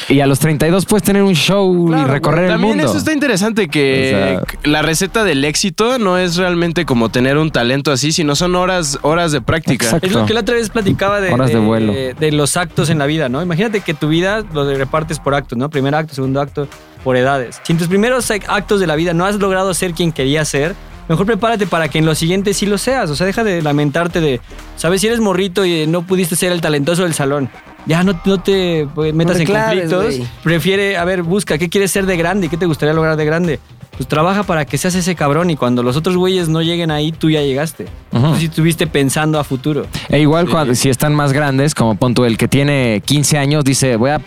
y 0.09 0.21
a 0.21 0.27
los 0.27 0.39
32 0.39 0.87
puedes 0.87 1.03
tener 1.03 1.23
un 1.23 1.35
show 1.35 1.93
y 1.93 2.05
recorrer 2.05 2.45
el 2.45 2.51
También 2.53 2.77
mundo. 2.77 2.89
eso 2.91 2.99
está 2.99 3.13
interesante 3.13 3.69
que 3.69 4.13
O 4.15 4.19
sea- 4.47 4.71
la 4.71 4.83
receta 4.83 5.25
del 5.25 5.45
éxito 5.45 5.99
no 5.99 6.19
es 6.19 6.37
realmente 6.37 6.85
como 6.85 7.09
tener 7.09 7.37
un 7.39 7.51
talento 7.51 7.91
así, 7.93 8.13
sino 8.13 8.37
son 8.37 8.55
horas, 8.57 8.99
horas 9.03 9.33
de 9.33 9.41
práctica. 9.41 9.87
Exacto. 9.87 10.07
Es 10.07 10.13
lo 10.13 10.27
que 10.27 10.35
la 10.35 10.41
otra 10.41 10.55
vez 10.55 10.71
platicaba 10.71 11.21
de, 11.21 11.33
Horas 11.33 11.51
de 11.53 11.59
vuelo. 11.59 11.93
de 11.93 12.33
los 12.33 12.57
actos 12.57 12.91
en 12.91 12.99
la 12.99 13.07
vida, 13.07 13.29
¿no? 13.29 13.43
Imagínate 13.43 13.81
que 13.81 13.95
tu 13.95 14.09
vida 14.09 14.45
lo 14.53 14.65
repartes 14.75 15.19
por 15.19 15.35
actos, 15.35 15.59
¿no? 15.59 15.71
Primer 15.71 15.95
acto, 15.95 16.15
segundo 16.15 16.41
acto, 16.41 16.69
por 17.05 17.17
edades. 17.17 17.61
Si 17.63 17.73
en 17.73 17.79
tus 17.79 17.89
primeros 17.89 18.31
ac- 18.31 18.45
actos 18.49 18.81
de 18.81 18.87
la 18.87 18.97
vida 18.97 19.15
no 19.15 19.25
has 19.25 19.37
logrado 19.37 19.73
ser 19.75 19.93
quien 19.93 20.13
querías 20.13 20.49
ser, 20.49 20.75
mejor 21.09 21.25
prepárate 21.27 21.67
para 21.67 21.89
que 21.89 21.99
en 21.99 22.07
los 22.07 22.19
siguientes 22.19 22.57
sí 22.57 22.67
lo 22.67 22.77
seas. 22.77 23.09
O 23.11 23.17
sea, 23.17 23.27
deja 23.27 23.45
de 23.45 23.63
lamentarte 23.63 24.21
de, 24.21 24.41
¿sabes? 24.77 25.01
Si 25.01 25.07
eres 25.07 25.21
morrito 25.21 25.65
y 25.65 25.87
no 25.87 26.03
pudiste 26.03 26.37
ser 26.37 26.53
el 26.53 26.61
talentoso 26.61 27.05
del 27.05 27.15
salón. 27.15 27.49
Ya 27.89 28.05
no, 28.05 28.21
no 28.25 28.39
te 28.39 28.87
pues, 28.95 29.15
metas 29.15 29.41
en 29.41 29.47
claves, 29.47 29.91
conflictos. 29.91 30.29
Prefiere, 30.45 30.99
a 30.99 31.05
ver, 31.05 31.23
busca, 31.23 31.57
¿qué 31.57 31.71
quieres 31.71 31.91
ser 31.91 32.05
de 32.05 32.19
grande? 32.19 32.51
¿Qué 32.51 32.59
te 32.59 32.67
gustaría 32.67 32.93
lograr 32.93 33.17
de 33.17 33.25
grande? 33.25 33.61
Pues 33.97 34.07
trabaja 34.07 34.45
para 34.45 34.65
que 34.65 34.79
seas 34.79 34.95
ese 34.95 35.17
cabrón 35.17 35.51
y 35.51 35.57
cuando 35.57 35.83
los 35.83 35.97
otros 35.97 36.17
güeyes 36.17 36.49
no 36.49 36.63
lleguen 36.63 36.93
ahí, 36.93 37.11
tú 37.11 37.31
ya 37.31 37.41
llegaste. 37.41 37.87
Tú 38.13 38.37
sí 38.39 38.45
estuviste 38.45 38.87
pensando 38.87 39.41
a 39.41 39.45
futuro. 39.45 39.87
E 40.09 40.21
igual 40.21 40.49
cuando, 40.49 40.75
si 40.77 40.89
están 40.89 41.15
más 41.15 41.33
grandes, 41.33 41.75
como 41.75 41.97
pon 41.97 42.15
tú, 42.15 42.25
el 42.25 42.37
que 42.37 42.47
tiene 42.47 43.03
15 43.05 43.39
años 43.39 43.65
dice, 43.65 43.97
voy 43.97 44.11
a 44.11 44.21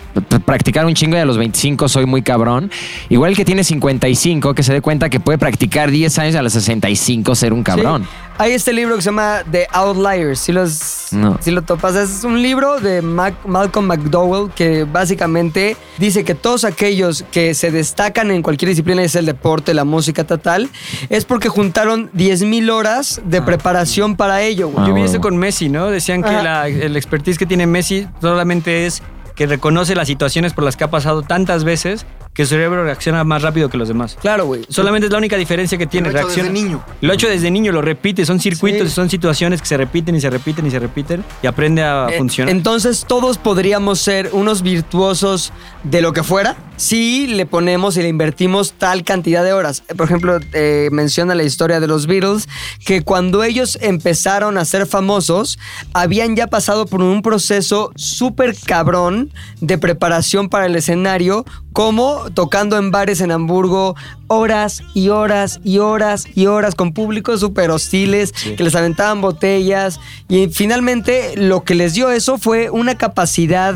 practicar 0.45 0.85
un 0.85 0.93
chingo 0.93 1.15
y 1.15 1.19
a 1.19 1.25
los 1.25 1.37
25 1.37 1.87
soy 1.87 2.05
muy 2.05 2.21
cabrón. 2.21 2.69
Igual 3.07 3.31
el 3.31 3.37
que 3.37 3.45
tiene 3.45 3.63
55, 3.63 4.53
que 4.53 4.63
se 4.63 4.73
dé 4.73 4.81
cuenta 4.81 5.09
que 5.09 5.21
puede 5.21 5.37
practicar 5.37 5.89
10 5.89 6.19
años 6.19 6.35
y 6.35 6.37
a 6.37 6.41
los 6.41 6.51
65 6.51 7.35
ser 7.35 7.53
un 7.53 7.63
cabrón. 7.63 8.03
Sí. 8.03 8.09
Hay 8.41 8.53
este 8.53 8.73
libro 8.73 8.95
que 8.95 9.03
se 9.03 9.09
llama 9.09 9.43
The 9.51 9.67
Outliers. 9.71 10.39
Si, 10.39 10.51
los, 10.51 11.09
No. 11.11 11.37
si 11.41 11.51
lo 11.51 11.61
topas, 11.61 11.95
es 11.95 12.23
un 12.23 12.41
libro 12.41 12.79
de 12.79 13.03
Mac- 13.03 13.45
Malcolm 13.45 13.85
McDowell 13.85 14.49
que 14.51 14.83
básicamente 14.85 15.77
dice 15.99 16.23
que 16.23 16.33
todos 16.33 16.63
aquellos 16.63 17.23
que 17.31 17.53
se 17.53 17.69
destacan 17.69 18.31
en 18.31 18.41
cualquier 18.41 18.69
disciplina, 18.69 19.03
es 19.03 19.15
el 19.15 19.27
deporte, 19.27 19.75
la 19.75 19.83
música, 19.83 20.23
tal, 20.23 20.39
tal, 20.39 20.69
es 21.09 21.23
porque 21.25 21.49
juntaron 21.49 22.09
10.000 22.13 22.71
horas 22.71 23.21
de 23.25 23.43
preparación 23.43 24.15
para 24.15 24.41
ello. 24.41 24.71
Ah, 24.75 24.79
Yo 24.79 24.85
vi 24.85 25.01
bueno. 25.01 25.05
eso 25.05 25.21
con 25.21 25.37
Messi, 25.37 25.69
¿no? 25.69 25.91
Decían 25.91 26.23
que 26.23 26.31
la, 26.31 26.67
el 26.67 26.97
expertise 26.97 27.37
que 27.37 27.45
tiene 27.45 27.67
Messi 27.67 28.07
solamente 28.21 28.87
es 28.87 29.03
que 29.35 29.45
reconoce 29.45 29.93
las 29.95 30.07
situaciones 30.07 30.53
por 30.53 30.63
las 30.63 30.75
que 30.75 30.83
ha 30.83 30.89
pasado 30.89 31.21
tantas 31.21 31.63
veces 31.63 32.07
que 32.33 32.45
su 32.45 32.49
cerebro 32.51 32.83
reacciona 32.83 33.23
más 33.23 33.41
rápido 33.41 33.69
que 33.69 33.77
los 33.77 33.87
demás. 33.87 34.17
Claro, 34.21 34.45
güey. 34.45 34.61
Solamente 34.69 35.07
es 35.07 35.11
la 35.11 35.17
única 35.17 35.35
diferencia 35.37 35.77
que 35.77 35.85
tiene. 35.87 36.09
Lo 36.11 36.17
he 36.17 36.19
hecho 36.21 36.27
reacciona. 36.27 36.49
desde 36.49 36.63
niño. 36.63 36.83
Lo 37.01 37.11
ha 37.11 37.15
hecho 37.15 37.27
desde 37.27 37.51
niño, 37.51 37.71
lo 37.71 37.81
repite, 37.81 38.25
son 38.25 38.39
circuitos, 38.39 38.87
Sí. 38.89 38.95
son 38.95 39.09
situaciones 39.09 39.61
que 39.61 39.67
se 39.67 39.75
repiten 39.77 40.15
y 40.15 40.21
se 40.21 40.29
repiten 40.29 40.65
y 40.65 40.71
se 40.71 40.79
repiten 40.79 41.25
y 41.43 41.47
aprende 41.47 41.83
a 41.83 42.07
Eh, 42.09 42.17
funcionar. 42.17 42.53
Entonces 42.55 43.05
todos 43.07 43.37
podríamos 43.37 43.99
ser 43.99 44.29
unos 44.31 44.61
virtuosos 44.61 45.51
de 45.83 46.01
lo 46.01 46.13
que 46.13 46.23
fuera 46.23 46.55
si 46.77 47.27
le 47.27 47.45
ponemos 47.45 47.97
y 47.97 48.01
le 48.01 48.07
invertimos 48.07 48.73
tal 48.73 49.03
cantidad 49.03 49.43
de 49.43 49.53
horas. 49.53 49.83
Por 49.95 50.05
ejemplo, 50.05 50.39
eh, 50.53 50.89
menciona 50.91 51.35
la 51.35 51.43
historia 51.43 51.79
de 51.79 51.87
los 51.87 52.07
Beatles, 52.07 52.47
que 52.85 53.03
cuando 53.03 53.43
ellos 53.43 53.77
empezaron 53.81 54.57
a 54.57 54.65
ser 54.65 54.85
famosos, 54.87 55.59
habían 55.93 56.35
ya 56.35 56.47
pasado 56.47 56.85
por 56.87 57.01
un 57.01 57.21
proceso 57.21 57.91
súper 57.95 58.55
cabrón 58.65 59.31
de 59.59 59.77
preparación 59.77 60.49
para 60.49 60.65
el 60.65 60.75
escenario, 60.75 61.45
como 61.73 62.20
tocando 62.33 62.77
en 62.77 62.91
bares 62.91 63.21
en 63.21 63.31
Hamburgo 63.31 63.95
horas 64.27 64.81
y 64.93 65.09
horas 65.09 65.59
y 65.63 65.79
horas 65.79 66.25
y 66.35 66.45
horas 66.45 66.75
con 66.75 66.93
públicos 66.93 67.41
súper 67.41 67.69
hostiles 67.69 68.31
que 68.31 68.63
les 68.63 68.75
aventaban 68.75 69.21
botellas. 69.21 69.99
Y 70.29 70.47
finalmente 70.47 71.35
lo 71.35 71.63
que 71.63 71.75
les 71.75 71.93
dio 71.93 72.09
eso 72.11 72.37
fue 72.37 72.69
una 72.69 72.97
capacidad 72.97 73.75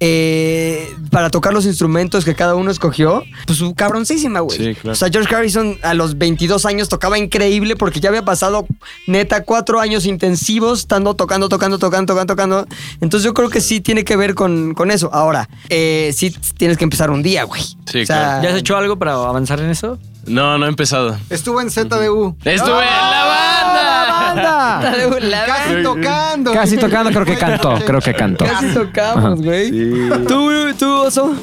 eh, 0.00 0.92
para 1.10 1.30
tocar 1.30 1.52
los 1.52 1.66
instrumentos 1.66 2.24
que 2.24 2.34
cada 2.34 2.54
uno 2.54 2.70
escogió, 2.70 3.22
pues 3.46 3.58
su 3.58 3.74
cabroncísima, 3.74 4.40
güey. 4.40 4.58
Sí, 4.58 4.74
claro. 4.74 4.92
O 4.92 4.94
sea, 4.94 5.08
George 5.10 5.34
Harrison 5.34 5.78
a 5.82 5.94
los 5.94 6.18
22 6.18 6.66
años 6.66 6.88
tocaba 6.88 7.18
increíble 7.18 7.76
porque 7.76 8.00
ya 8.00 8.08
había 8.08 8.24
pasado 8.24 8.66
neta 9.06 9.44
cuatro 9.44 9.80
años 9.80 10.06
intensivos 10.06 10.80
estando 10.80 11.14
tocando, 11.14 11.48
tocando, 11.48 11.78
tocando, 11.78 12.12
tocando, 12.12 12.34
tocando. 12.34 12.66
Entonces 13.00 13.24
yo 13.24 13.34
creo 13.34 13.50
que 13.50 13.60
sí 13.60 13.80
tiene 13.80 14.04
que 14.04 14.16
ver 14.16 14.34
con, 14.34 14.74
con 14.74 14.90
eso. 14.90 15.10
Ahora, 15.12 15.48
eh, 15.68 16.12
sí 16.14 16.34
tienes 16.56 16.76
que 16.76 16.84
empezar 16.84 17.10
un 17.10 17.22
día, 17.22 17.44
güey. 17.44 17.62
Sí, 17.90 18.02
O 18.02 18.06
sea, 18.06 18.42
¿Ya 18.42 18.50
has 18.50 18.56
hecho 18.56 18.76
algo 18.76 18.98
para 18.98 19.14
avanzar 19.14 19.60
en 19.60 19.70
eso? 19.70 19.98
No, 20.26 20.58
no 20.58 20.66
he 20.66 20.68
empezado. 20.68 21.16
Estuvo 21.30 21.60
en 21.60 21.70
ZDU. 21.70 22.36
Estuve 22.44 22.82
en 22.82 23.10
la 23.10 23.24
banda. 23.24 24.10
¡Banda! 24.34 24.92
La- 25.20 25.44
Casi 25.46 25.82
tocando. 25.82 26.52
Casi 26.52 26.76
tocando, 26.76 27.10
creo 27.10 27.24
que 27.24 27.36
cantó, 27.36 27.74
creo 27.86 28.00
que 28.00 28.14
cantó. 28.14 28.44
Casi 28.44 28.68
tocamos, 28.74 29.42
güey. 29.42 29.70
¿Tú, 30.26 30.50
tú, 30.78 30.92
oso? 31.02 31.34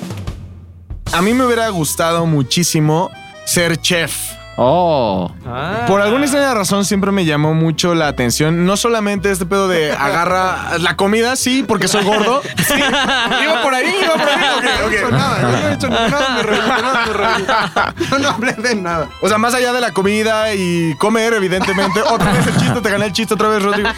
A 1.13 1.21
mí 1.21 1.33
me 1.33 1.45
hubiera 1.45 1.67
gustado 1.69 2.25
muchísimo 2.25 3.09
ser 3.45 3.77
chef. 3.77 4.13
Oh. 4.57 5.31
Ah. 5.47 5.85
Por 5.87 6.01
alguna 6.01 6.23
extraña 6.25 6.53
razón 6.53 6.85
siempre 6.85 7.11
me 7.11 7.25
llamó 7.25 7.53
mucho 7.53 7.95
la 7.95 8.07
atención. 8.07 8.65
No 8.65 8.77
solamente 8.77 9.31
este 9.31 9.45
pedo 9.45 9.67
de 9.67 9.91
agarra 9.99 10.77
la 10.79 10.95
comida, 10.95 11.35
sí, 11.35 11.63
porque 11.67 11.87
soy 11.87 12.03
gordo. 12.03 12.41
Sí, 12.71 12.77
iba 12.77 13.61
por 13.63 13.73
ahí, 13.73 13.93
iba 14.01 14.13
por 14.13 14.29
ahí. 14.29 14.43
Ok, 14.55 14.63
No 14.63 14.69
he 14.69 14.85
ok. 14.85 14.93
hecho 14.93 15.11
nada, 15.11 15.41
yo 15.41 15.47
no 15.49 15.67
he 15.67 15.73
hecho 15.73 15.89
nada, 15.89 16.29
me 16.35 16.43
reí, 16.43 16.59
nada, 16.59 17.05
me 17.05 17.13
reí. 17.13 18.21
No 18.21 18.29
hablé 18.29 18.53
de 18.53 18.75
nada. 18.75 19.09
O 19.21 19.27
sea, 19.27 19.37
más 19.37 19.53
allá 19.53 19.73
de 19.73 19.81
la 19.81 19.91
comida 19.91 20.53
y 20.53 20.95
comer, 20.97 21.33
evidentemente. 21.33 22.01
Otra 22.09 22.31
vez 22.31 22.47
el 22.47 22.55
chiste, 22.57 22.81
te 22.81 22.89
gané 22.89 23.05
el 23.07 23.13
chiste 23.13 23.33
otra 23.33 23.49
vez, 23.49 23.63
Rodrigo. 23.63 23.89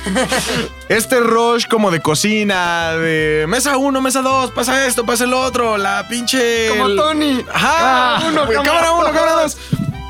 Este 0.89 1.19
rush 1.19 1.67
como 1.67 1.91
de 1.91 2.01
cocina, 2.01 2.91
de 2.93 3.45
mesa 3.47 3.77
uno, 3.77 4.01
mesa 4.01 4.21
dos, 4.21 4.51
pasa 4.51 4.85
esto, 4.87 5.05
pasa 5.05 5.25
el 5.25 5.33
otro, 5.33 5.77
la 5.77 6.07
pinche. 6.07 6.69
Como 6.69 6.89
Tony. 6.95 7.43
Ajá, 7.53 8.23
uno, 8.27 8.41
cámara 8.63 8.91
uno, 8.91 9.05
cámara 9.11 9.31
dos. 9.33 9.57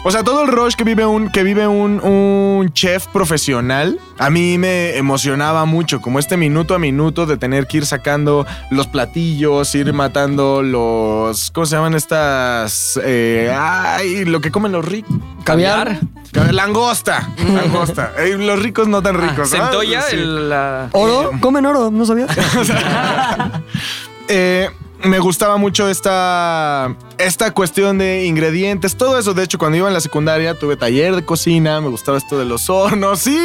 O 0.05 0.11
sea, 0.11 0.21
todo 0.23 0.41
el 0.43 0.49
rush 0.49 0.73
que 0.75 0.83
vive 0.83 1.05
un, 1.05 1.29
que 1.29 1.43
vive 1.43 1.65
un, 1.65 2.01
un 2.03 2.73
chef 2.73 3.07
profesional, 3.07 3.97
a 4.19 4.29
mí 4.29 4.57
me 4.57 4.97
emocionaba 4.97 5.63
mucho, 5.63 6.01
como 6.01 6.19
este 6.19 6.35
minuto 6.35 6.75
a 6.75 6.79
minuto 6.79 7.25
de 7.25 7.37
tener 7.37 7.67
que 7.67 7.77
ir 7.77 7.85
sacando 7.85 8.45
los 8.69 8.87
platillos, 8.87 9.73
ir 9.75 9.93
matando 9.93 10.61
los, 10.61 11.51
¿cómo 11.51 11.65
se 11.65 11.77
llaman 11.77 11.93
estas? 11.93 12.99
Eh, 13.01 13.55
ay, 13.57 14.25
lo 14.25 14.41
que 14.41 14.51
comen 14.51 14.73
los 14.73 14.83
ricos. 14.83 15.15
¿Caviar? 15.45 15.99
Langosta, 16.51 17.29
langosta. 17.53 18.11
Eh, 18.23 18.37
los 18.37 18.59
ricos 18.61 18.87
no 18.89 19.01
tan 19.01 19.15
ricos. 19.15 19.51
¿no? 19.51 19.57
¿Centolla? 19.57 20.01
Sí. 20.01 20.15
El, 20.17 20.49
la- 20.49 20.89
¿Oro? 20.91 21.31
¿Comen 21.39 21.65
oro? 21.65 21.89
¿No 21.91 22.05
sabías? 22.05 22.29
Eh, 24.29 24.69
me 25.03 25.19
gustaba 25.19 25.57
mucho 25.57 25.89
esta, 25.89 26.95
esta 27.17 27.51
cuestión 27.51 27.97
de 27.97 28.25
ingredientes, 28.25 28.95
todo 28.95 29.17
eso. 29.17 29.33
De 29.33 29.43
hecho, 29.43 29.57
cuando 29.57 29.77
iba 29.77 29.87
en 29.87 29.93
la 29.93 30.01
secundaria 30.01 30.57
tuve 30.57 30.77
taller 30.77 31.15
de 31.15 31.25
cocina, 31.25 31.81
me 31.81 31.89
gustaba 31.89 32.17
esto 32.17 32.37
de 32.37 32.45
los 32.45 32.69
hornos. 32.69 33.19
Sí, 33.19 33.37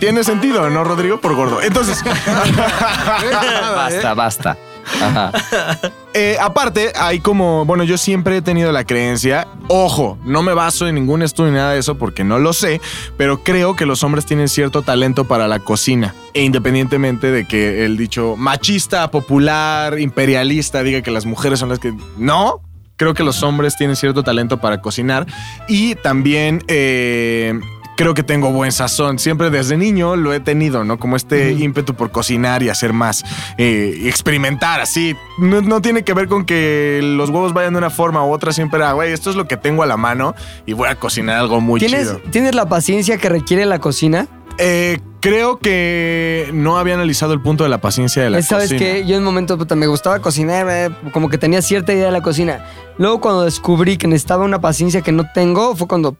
tiene 0.00 0.24
sentido, 0.24 0.68
¿no, 0.70 0.84
Rodrigo? 0.84 1.20
Por 1.20 1.34
gordo. 1.34 1.62
Entonces, 1.62 2.02
Basta, 3.74 4.14
basta. 4.14 4.56
Eh, 6.16 6.36
aparte, 6.40 6.92
hay 6.94 7.18
como, 7.18 7.64
bueno, 7.64 7.82
yo 7.82 7.98
siempre 7.98 8.36
he 8.36 8.40
tenido 8.40 8.70
la 8.70 8.84
creencia, 8.84 9.48
ojo, 9.66 10.16
no 10.24 10.44
me 10.44 10.54
baso 10.54 10.86
en 10.86 10.94
ningún 10.94 11.22
estudio 11.22 11.50
ni 11.50 11.56
nada 11.56 11.72
de 11.72 11.80
eso 11.80 11.98
porque 11.98 12.22
no 12.22 12.38
lo 12.38 12.52
sé, 12.52 12.80
pero 13.16 13.42
creo 13.42 13.74
que 13.74 13.84
los 13.84 14.04
hombres 14.04 14.24
tienen 14.24 14.48
cierto 14.48 14.82
talento 14.82 15.24
para 15.24 15.48
la 15.48 15.58
cocina. 15.58 16.14
E 16.32 16.44
independientemente 16.44 17.32
de 17.32 17.46
que 17.46 17.84
el 17.84 17.96
dicho 17.96 18.36
machista, 18.36 19.10
popular, 19.10 19.98
imperialista 19.98 20.84
diga 20.84 21.02
que 21.02 21.10
las 21.10 21.26
mujeres 21.26 21.58
son 21.58 21.68
las 21.70 21.80
que... 21.80 21.92
No, 22.16 22.60
creo 22.94 23.12
que 23.12 23.24
los 23.24 23.42
hombres 23.42 23.76
tienen 23.76 23.96
cierto 23.96 24.22
talento 24.22 24.58
para 24.60 24.80
cocinar 24.80 25.26
y 25.66 25.96
también... 25.96 26.62
eh, 26.68 27.58
Creo 27.96 28.14
que 28.14 28.22
tengo 28.22 28.50
buen 28.50 28.72
sazón. 28.72 29.18
Siempre 29.18 29.50
desde 29.50 29.76
niño 29.76 30.16
lo 30.16 30.32
he 30.32 30.40
tenido, 30.40 30.82
¿no? 30.84 30.98
Como 30.98 31.14
este 31.16 31.52
ímpetu 31.52 31.94
por 31.94 32.10
cocinar 32.10 32.62
y 32.62 32.68
hacer 32.68 32.92
más. 32.92 33.24
eh, 33.56 33.96
y 33.96 34.08
experimentar 34.08 34.80
así. 34.80 35.14
No, 35.38 35.60
no 35.60 35.80
tiene 35.80 36.02
que 36.02 36.12
ver 36.14 36.26
con 36.28 36.44
que 36.44 37.00
los 37.02 37.30
huevos 37.30 37.52
vayan 37.52 37.72
de 37.74 37.78
una 37.78 37.90
forma 37.90 38.24
u 38.24 38.32
otra. 38.32 38.52
Siempre 38.52 38.78
era, 38.80 38.92
güey, 38.92 39.12
esto 39.12 39.30
es 39.30 39.36
lo 39.36 39.46
que 39.46 39.56
tengo 39.56 39.82
a 39.82 39.86
la 39.86 39.96
mano 39.96 40.34
y 40.66 40.72
voy 40.72 40.88
a 40.88 40.96
cocinar 40.96 41.36
algo 41.38 41.60
muy 41.60 41.78
¿Tienes, 41.80 42.00
chido. 42.08 42.20
¿Tienes 42.30 42.54
la 42.54 42.68
paciencia 42.68 43.16
que 43.18 43.28
requiere 43.28 43.64
la 43.66 43.78
cocina? 43.78 44.26
Eh, 44.58 44.98
creo 45.20 45.58
que 45.58 46.50
no 46.52 46.76
había 46.76 46.94
analizado 46.94 47.32
el 47.32 47.40
punto 47.40 47.64
de 47.64 47.70
la 47.70 47.78
paciencia 47.78 48.22
de 48.22 48.30
la 48.30 48.42
¿Sabes 48.42 48.72
cocina. 48.72 48.78
que 48.78 49.06
Yo 49.06 49.14
en 49.14 49.20
un 49.20 49.24
momento 49.24 49.56
puta, 49.58 49.74
me 49.74 49.86
gustaba 49.86 50.20
cocinar, 50.20 50.66
eh, 50.70 50.90
como 51.12 51.28
que 51.28 51.38
tenía 51.38 51.62
cierta 51.62 51.92
idea 51.92 52.06
de 52.06 52.12
la 52.12 52.22
cocina. 52.22 52.64
Luego 52.98 53.20
cuando 53.20 53.42
descubrí 53.42 53.96
que 53.96 54.06
necesitaba 54.06 54.44
una 54.44 54.60
paciencia 54.60 55.00
que 55.02 55.12
no 55.12 55.24
tengo, 55.32 55.74
fue 55.74 55.88
cuando... 55.88 56.16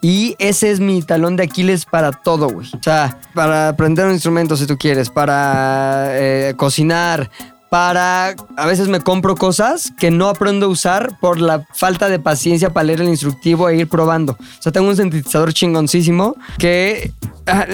Y 0.00 0.36
ese 0.38 0.70
es 0.70 0.80
mi 0.80 1.02
talón 1.02 1.36
de 1.36 1.42
Aquiles 1.42 1.84
para 1.84 2.12
todo, 2.12 2.48
güey. 2.48 2.66
O 2.68 2.82
sea, 2.82 3.18
para 3.34 3.68
aprender 3.68 4.06
un 4.06 4.12
instrumento 4.12 4.56
si 4.56 4.66
tú 4.66 4.78
quieres, 4.78 5.10
para 5.10 6.06
eh, 6.12 6.54
cocinar, 6.56 7.30
para... 7.70 8.34
A 8.56 8.66
veces 8.66 8.88
me 8.88 9.00
compro 9.00 9.36
cosas 9.36 9.92
que 9.98 10.10
no 10.10 10.28
aprendo 10.28 10.66
a 10.66 10.68
usar 10.68 11.18
por 11.20 11.40
la 11.40 11.64
falta 11.72 12.08
de 12.08 12.18
paciencia 12.18 12.70
para 12.70 12.84
leer 12.84 13.00
el 13.00 13.08
instructivo 13.08 13.68
e 13.68 13.76
ir 13.76 13.88
probando. 13.88 14.32
O 14.32 14.62
sea, 14.62 14.72
tengo 14.72 14.88
un 14.88 14.96
sintetizador 14.96 15.54
chingoncísimo 15.54 16.36
que... 16.58 17.12
ah, 17.46 17.66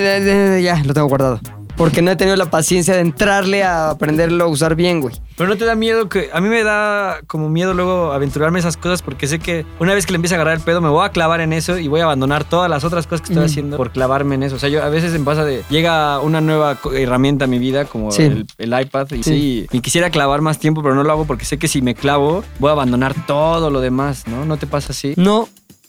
ya, 0.61 0.83
lo 0.85 0.95
tengo 0.95 1.09
guardado. 1.09 1.41
Porque 1.77 2.01
no 2.01 2.11
he 2.11 2.17
tenido 2.17 2.37
la 2.37 2.47
paciencia 2.51 2.95
de 2.95 3.01
entrarle 3.01 3.63
a 3.63 3.91
aprenderlo 3.91 4.45
a 4.45 4.47
usar 4.47 4.75
bien, 4.77 5.01
güey. 5.03 5.15
Pero 5.37 5.51
no 5.51 5.57
te 5.57 5.67
da 5.67 5.75
miedo 5.75 6.09
que. 6.09 6.31
A 6.33 6.41
mí 6.41 6.49
me 6.49 6.63
da 6.65 7.19
como 7.27 7.51
miedo 7.51 7.75
luego 7.75 8.13
aventurarme 8.13 8.59
esas 8.59 8.79
cosas 8.79 9.03
porque 9.03 9.27
sé 9.27 9.39
que 9.39 9.67
una 9.79 9.93
vez 9.93 10.07
que 10.07 10.13
le 10.13 10.17
empiece 10.17 10.35
a 10.35 10.39
agarrar 10.39 10.55
el 10.57 10.63
pedo 10.63 10.81
me 10.81 10.89
voy 10.89 11.05
a 11.05 11.11
clavar 11.11 11.43
en 11.43 11.53
eso 11.53 11.77
y 11.79 11.87
voy 11.89 12.01
a 12.01 12.05
abandonar 12.05 12.45
todas 12.45 12.71
las 12.71 12.83
otras 12.85 13.07
cosas 13.07 13.21
que 13.21 13.33
estoy 13.35 13.43
Mm. 13.45 13.51
haciendo 13.51 13.77
por 13.77 13.91
clavarme 13.91 14.37
en 14.37 14.45
eso. 14.45 14.57
O 14.57 14.59
sea, 14.59 14.71
yo 14.71 14.83
a 14.83 14.89
veces 14.89 15.13
me 15.13 15.19
pasa 15.21 15.45
de. 15.45 15.65
Llega 15.69 16.19
una 16.21 16.41
nueva 16.41 16.79
herramienta 16.95 17.45
a 17.45 17.49
mi 17.49 17.59
vida 17.59 17.85
como 17.85 18.11
Sí. 18.11 18.23
el, 18.23 18.47
el 18.57 18.81
iPad 18.81 19.11
y 19.13 19.23
sí. 19.23 19.67
y 19.71 19.81
quisiera 19.81 20.09
clavar 20.09 20.41
más 20.41 20.59
tiempo, 20.59 20.83
pero 20.83 20.95
no 20.95 21.03
lo 21.05 21.13
hago 21.13 21.27
porque 21.27 21.45
sé 21.45 21.59
que 21.59 21.69
si 21.69 21.83
me 21.83 21.95
clavo 21.95 22.43
voy 22.59 22.71
a 22.71 22.73
abandonar 22.73 23.15
todo 23.27 23.69
lo 23.71 23.83
demás, 23.83 24.27
¿no? 24.27 24.47
¿No 24.47 24.57
te 24.57 24.67
pasa 24.67 24.93
así? 24.93 25.13
No. 25.19 25.49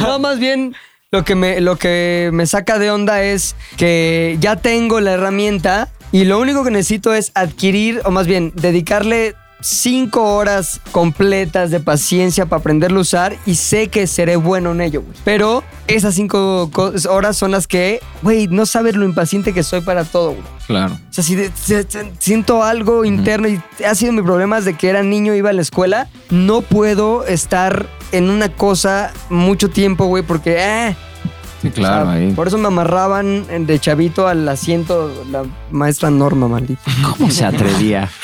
no, 0.00 0.18
más 0.18 0.38
bien 0.38 0.74
lo 1.14 1.24
que, 1.24 1.36
me, 1.36 1.60
lo 1.60 1.76
que 1.76 2.30
me 2.32 2.44
saca 2.44 2.80
de 2.80 2.90
onda 2.90 3.22
es 3.22 3.54
que 3.76 4.36
ya 4.40 4.56
tengo 4.56 4.98
la 4.98 5.12
herramienta 5.12 5.88
y 6.10 6.24
lo 6.24 6.40
único 6.40 6.64
que 6.64 6.72
necesito 6.72 7.14
es 7.14 7.30
adquirir, 7.36 8.00
o 8.04 8.10
más 8.10 8.26
bien 8.26 8.50
dedicarle 8.56 9.36
cinco 9.64 10.34
horas 10.36 10.80
completas 10.92 11.70
de 11.70 11.80
paciencia 11.80 12.44
para 12.44 12.60
aprenderlo 12.60 12.98
a 12.98 13.02
usar 13.02 13.36
y 13.46 13.54
sé 13.54 13.88
que 13.88 14.06
seré 14.06 14.36
bueno 14.36 14.72
en 14.72 14.82
ello, 14.82 15.00
güey. 15.02 15.14
Pero 15.24 15.64
esas 15.86 16.14
cinco 16.14 16.68
co- 16.70 16.92
horas 17.08 17.36
son 17.38 17.50
las 17.50 17.66
que, 17.66 18.00
güey, 18.22 18.46
no 18.48 18.66
sabes 18.66 18.94
lo 18.94 19.06
impaciente 19.06 19.54
que 19.54 19.62
soy 19.62 19.80
para 19.80 20.04
todo, 20.04 20.32
güey. 20.32 20.42
Claro. 20.66 20.94
O 20.94 21.12
sea, 21.12 21.24
si 21.24 21.34
de- 21.34 21.50
siento 22.18 22.62
algo 22.62 23.04
interno 23.06 23.48
y 23.48 23.58
ha 23.86 23.94
sido 23.94 24.12
mi 24.12 24.20
problema 24.22 24.56
desde 24.56 24.74
que 24.74 24.88
era 24.90 25.02
niño, 25.02 25.34
iba 25.34 25.48
a 25.50 25.54
la 25.54 25.62
escuela, 25.62 26.08
no 26.30 26.60
puedo 26.60 27.24
estar 27.26 27.86
en 28.12 28.28
una 28.28 28.50
cosa 28.50 29.12
mucho 29.30 29.70
tiempo, 29.70 30.04
güey, 30.06 30.22
porque... 30.22 30.56
eh, 30.58 30.96
Sí, 31.62 31.70
claro, 31.70 32.02
o 32.02 32.06
sea, 32.12 32.14
ahí. 32.16 32.32
Por 32.32 32.46
eso 32.48 32.58
me 32.58 32.66
amarraban 32.66 33.46
de 33.66 33.78
chavito 33.78 34.28
al 34.28 34.46
asiento 34.46 35.10
la 35.30 35.44
maestra 35.70 36.10
Norma, 36.10 36.46
maldita. 36.46 36.82
¿Cómo 37.16 37.30
se 37.30 37.46
atrevía? 37.46 38.10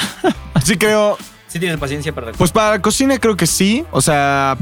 Sí 0.62 0.76
creo, 0.76 1.16
Sí 1.50 1.58
tienes 1.58 1.78
paciencia 1.78 2.14
para... 2.14 2.32
Pues 2.32 2.52
para 2.52 2.70
la 2.70 2.82
cocina 2.82 3.18
creo 3.18 3.36
que 3.36 3.46
sí. 3.46 3.84
O 3.90 4.00
sea, 4.00 4.56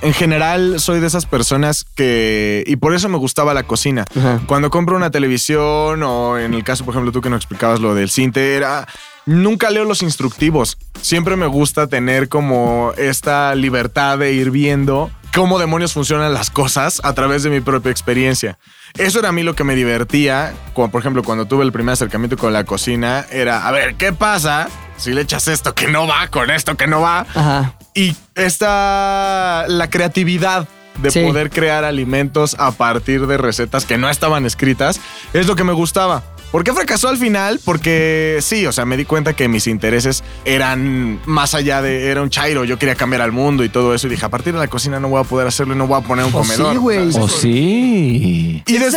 en 0.00 0.14
general 0.14 0.80
soy 0.80 0.98
de 0.98 1.06
esas 1.06 1.26
personas 1.26 1.84
que... 1.94 2.64
Y 2.66 2.76
por 2.76 2.94
eso 2.94 3.10
me 3.10 3.18
gustaba 3.18 3.52
la 3.52 3.64
cocina. 3.64 4.06
Ajá. 4.16 4.40
Cuando 4.46 4.70
compro 4.70 4.96
una 4.96 5.10
televisión 5.10 6.02
o 6.02 6.38
en 6.38 6.54
el 6.54 6.64
caso, 6.64 6.84
por 6.84 6.94
ejemplo, 6.94 7.12
tú 7.12 7.20
que 7.20 7.28
nos 7.28 7.38
explicabas 7.38 7.80
lo 7.80 7.94
del 7.94 8.10
cinte, 8.10 8.56
era... 8.56 8.88
Nunca 9.26 9.70
leo 9.70 9.84
los 9.84 10.02
instructivos. 10.02 10.78
Siempre 11.02 11.36
me 11.36 11.46
gusta 11.46 11.86
tener 11.88 12.30
como 12.30 12.94
esta 12.96 13.54
libertad 13.54 14.18
de 14.18 14.32
ir 14.32 14.50
viendo 14.50 15.10
cómo 15.34 15.58
demonios 15.58 15.92
funcionan 15.92 16.32
las 16.32 16.50
cosas 16.50 17.00
a 17.04 17.12
través 17.12 17.42
de 17.42 17.50
mi 17.50 17.60
propia 17.60 17.92
experiencia. 17.92 18.58
Eso 18.98 19.20
era 19.20 19.28
a 19.28 19.32
mí 19.32 19.42
lo 19.42 19.54
que 19.54 19.62
me 19.62 19.76
divertía. 19.76 20.54
Como 20.72 20.90
por 20.90 21.02
ejemplo, 21.02 21.22
cuando 21.22 21.44
tuve 21.44 21.64
el 21.64 21.70
primer 21.70 21.92
acercamiento 21.92 22.38
con 22.38 22.52
la 22.54 22.64
cocina, 22.64 23.26
era, 23.30 23.68
a 23.68 23.70
ver, 23.70 23.94
¿qué 23.94 24.12
pasa 24.12 24.68
si 25.00 25.12
le 25.12 25.22
echas 25.22 25.48
esto 25.48 25.74
que 25.74 25.88
no 25.88 26.06
va 26.06 26.28
con 26.28 26.50
esto 26.50 26.76
que 26.76 26.86
no 26.86 27.00
va. 27.00 27.26
Ajá. 27.34 27.74
Y 27.94 28.14
esta, 28.34 29.64
la 29.68 29.88
creatividad 29.90 30.66
de 30.98 31.10
Sí. 31.10 31.20
poder 31.24 31.50
crear 31.50 31.84
alimentos 31.84 32.54
a 32.58 32.72
partir 32.72 33.26
de 33.26 33.38
recetas 33.38 33.84
que 33.86 33.96
no 33.98 34.08
estaban 34.10 34.44
escritas, 34.44 35.00
es 35.32 35.46
lo 35.46 35.56
que 35.56 35.64
me 35.64 35.72
gustaba. 35.72 36.22
¿Por 36.50 36.64
qué 36.64 36.72
fracasó 36.72 37.08
al 37.08 37.16
final? 37.16 37.60
Porque 37.64 38.38
sí, 38.42 38.66
o 38.66 38.72
sea, 38.72 38.84
me 38.84 38.96
di 38.96 39.04
cuenta 39.04 39.34
que 39.34 39.46
mis 39.48 39.66
intereses 39.68 40.24
eran 40.44 41.20
más 41.24 41.54
allá 41.54 41.80
de, 41.80 42.08
era 42.10 42.22
un 42.22 42.30
chairo, 42.30 42.64
yo 42.64 42.76
quería 42.78 42.96
cambiar 42.96 43.22
al 43.22 43.30
mundo 43.30 43.62
y 43.62 43.68
todo 43.68 43.94
eso, 43.94 44.08
y 44.08 44.10
dije, 44.10 44.26
a 44.26 44.28
partir 44.30 44.52
de 44.52 44.58
la 44.58 44.66
cocina 44.68 44.98
no 44.98 45.08
voy 45.08 45.20
a 45.20 45.24
poder 45.24 45.46
hacerlo 45.46 45.74
y 45.74 45.76
no 45.76 45.86
voy 45.86 46.00
a 46.00 46.04
poner 46.06 46.24
un 46.24 46.32
Oh, 46.34 46.38
comedor. 46.40 46.72
sí, 46.72 46.78
güey. 46.78 47.12
¿sabes? 47.12 47.16
Oh, 47.16 47.28
sí. 47.28 48.62
Y 48.66 48.78
des-. 48.78 48.96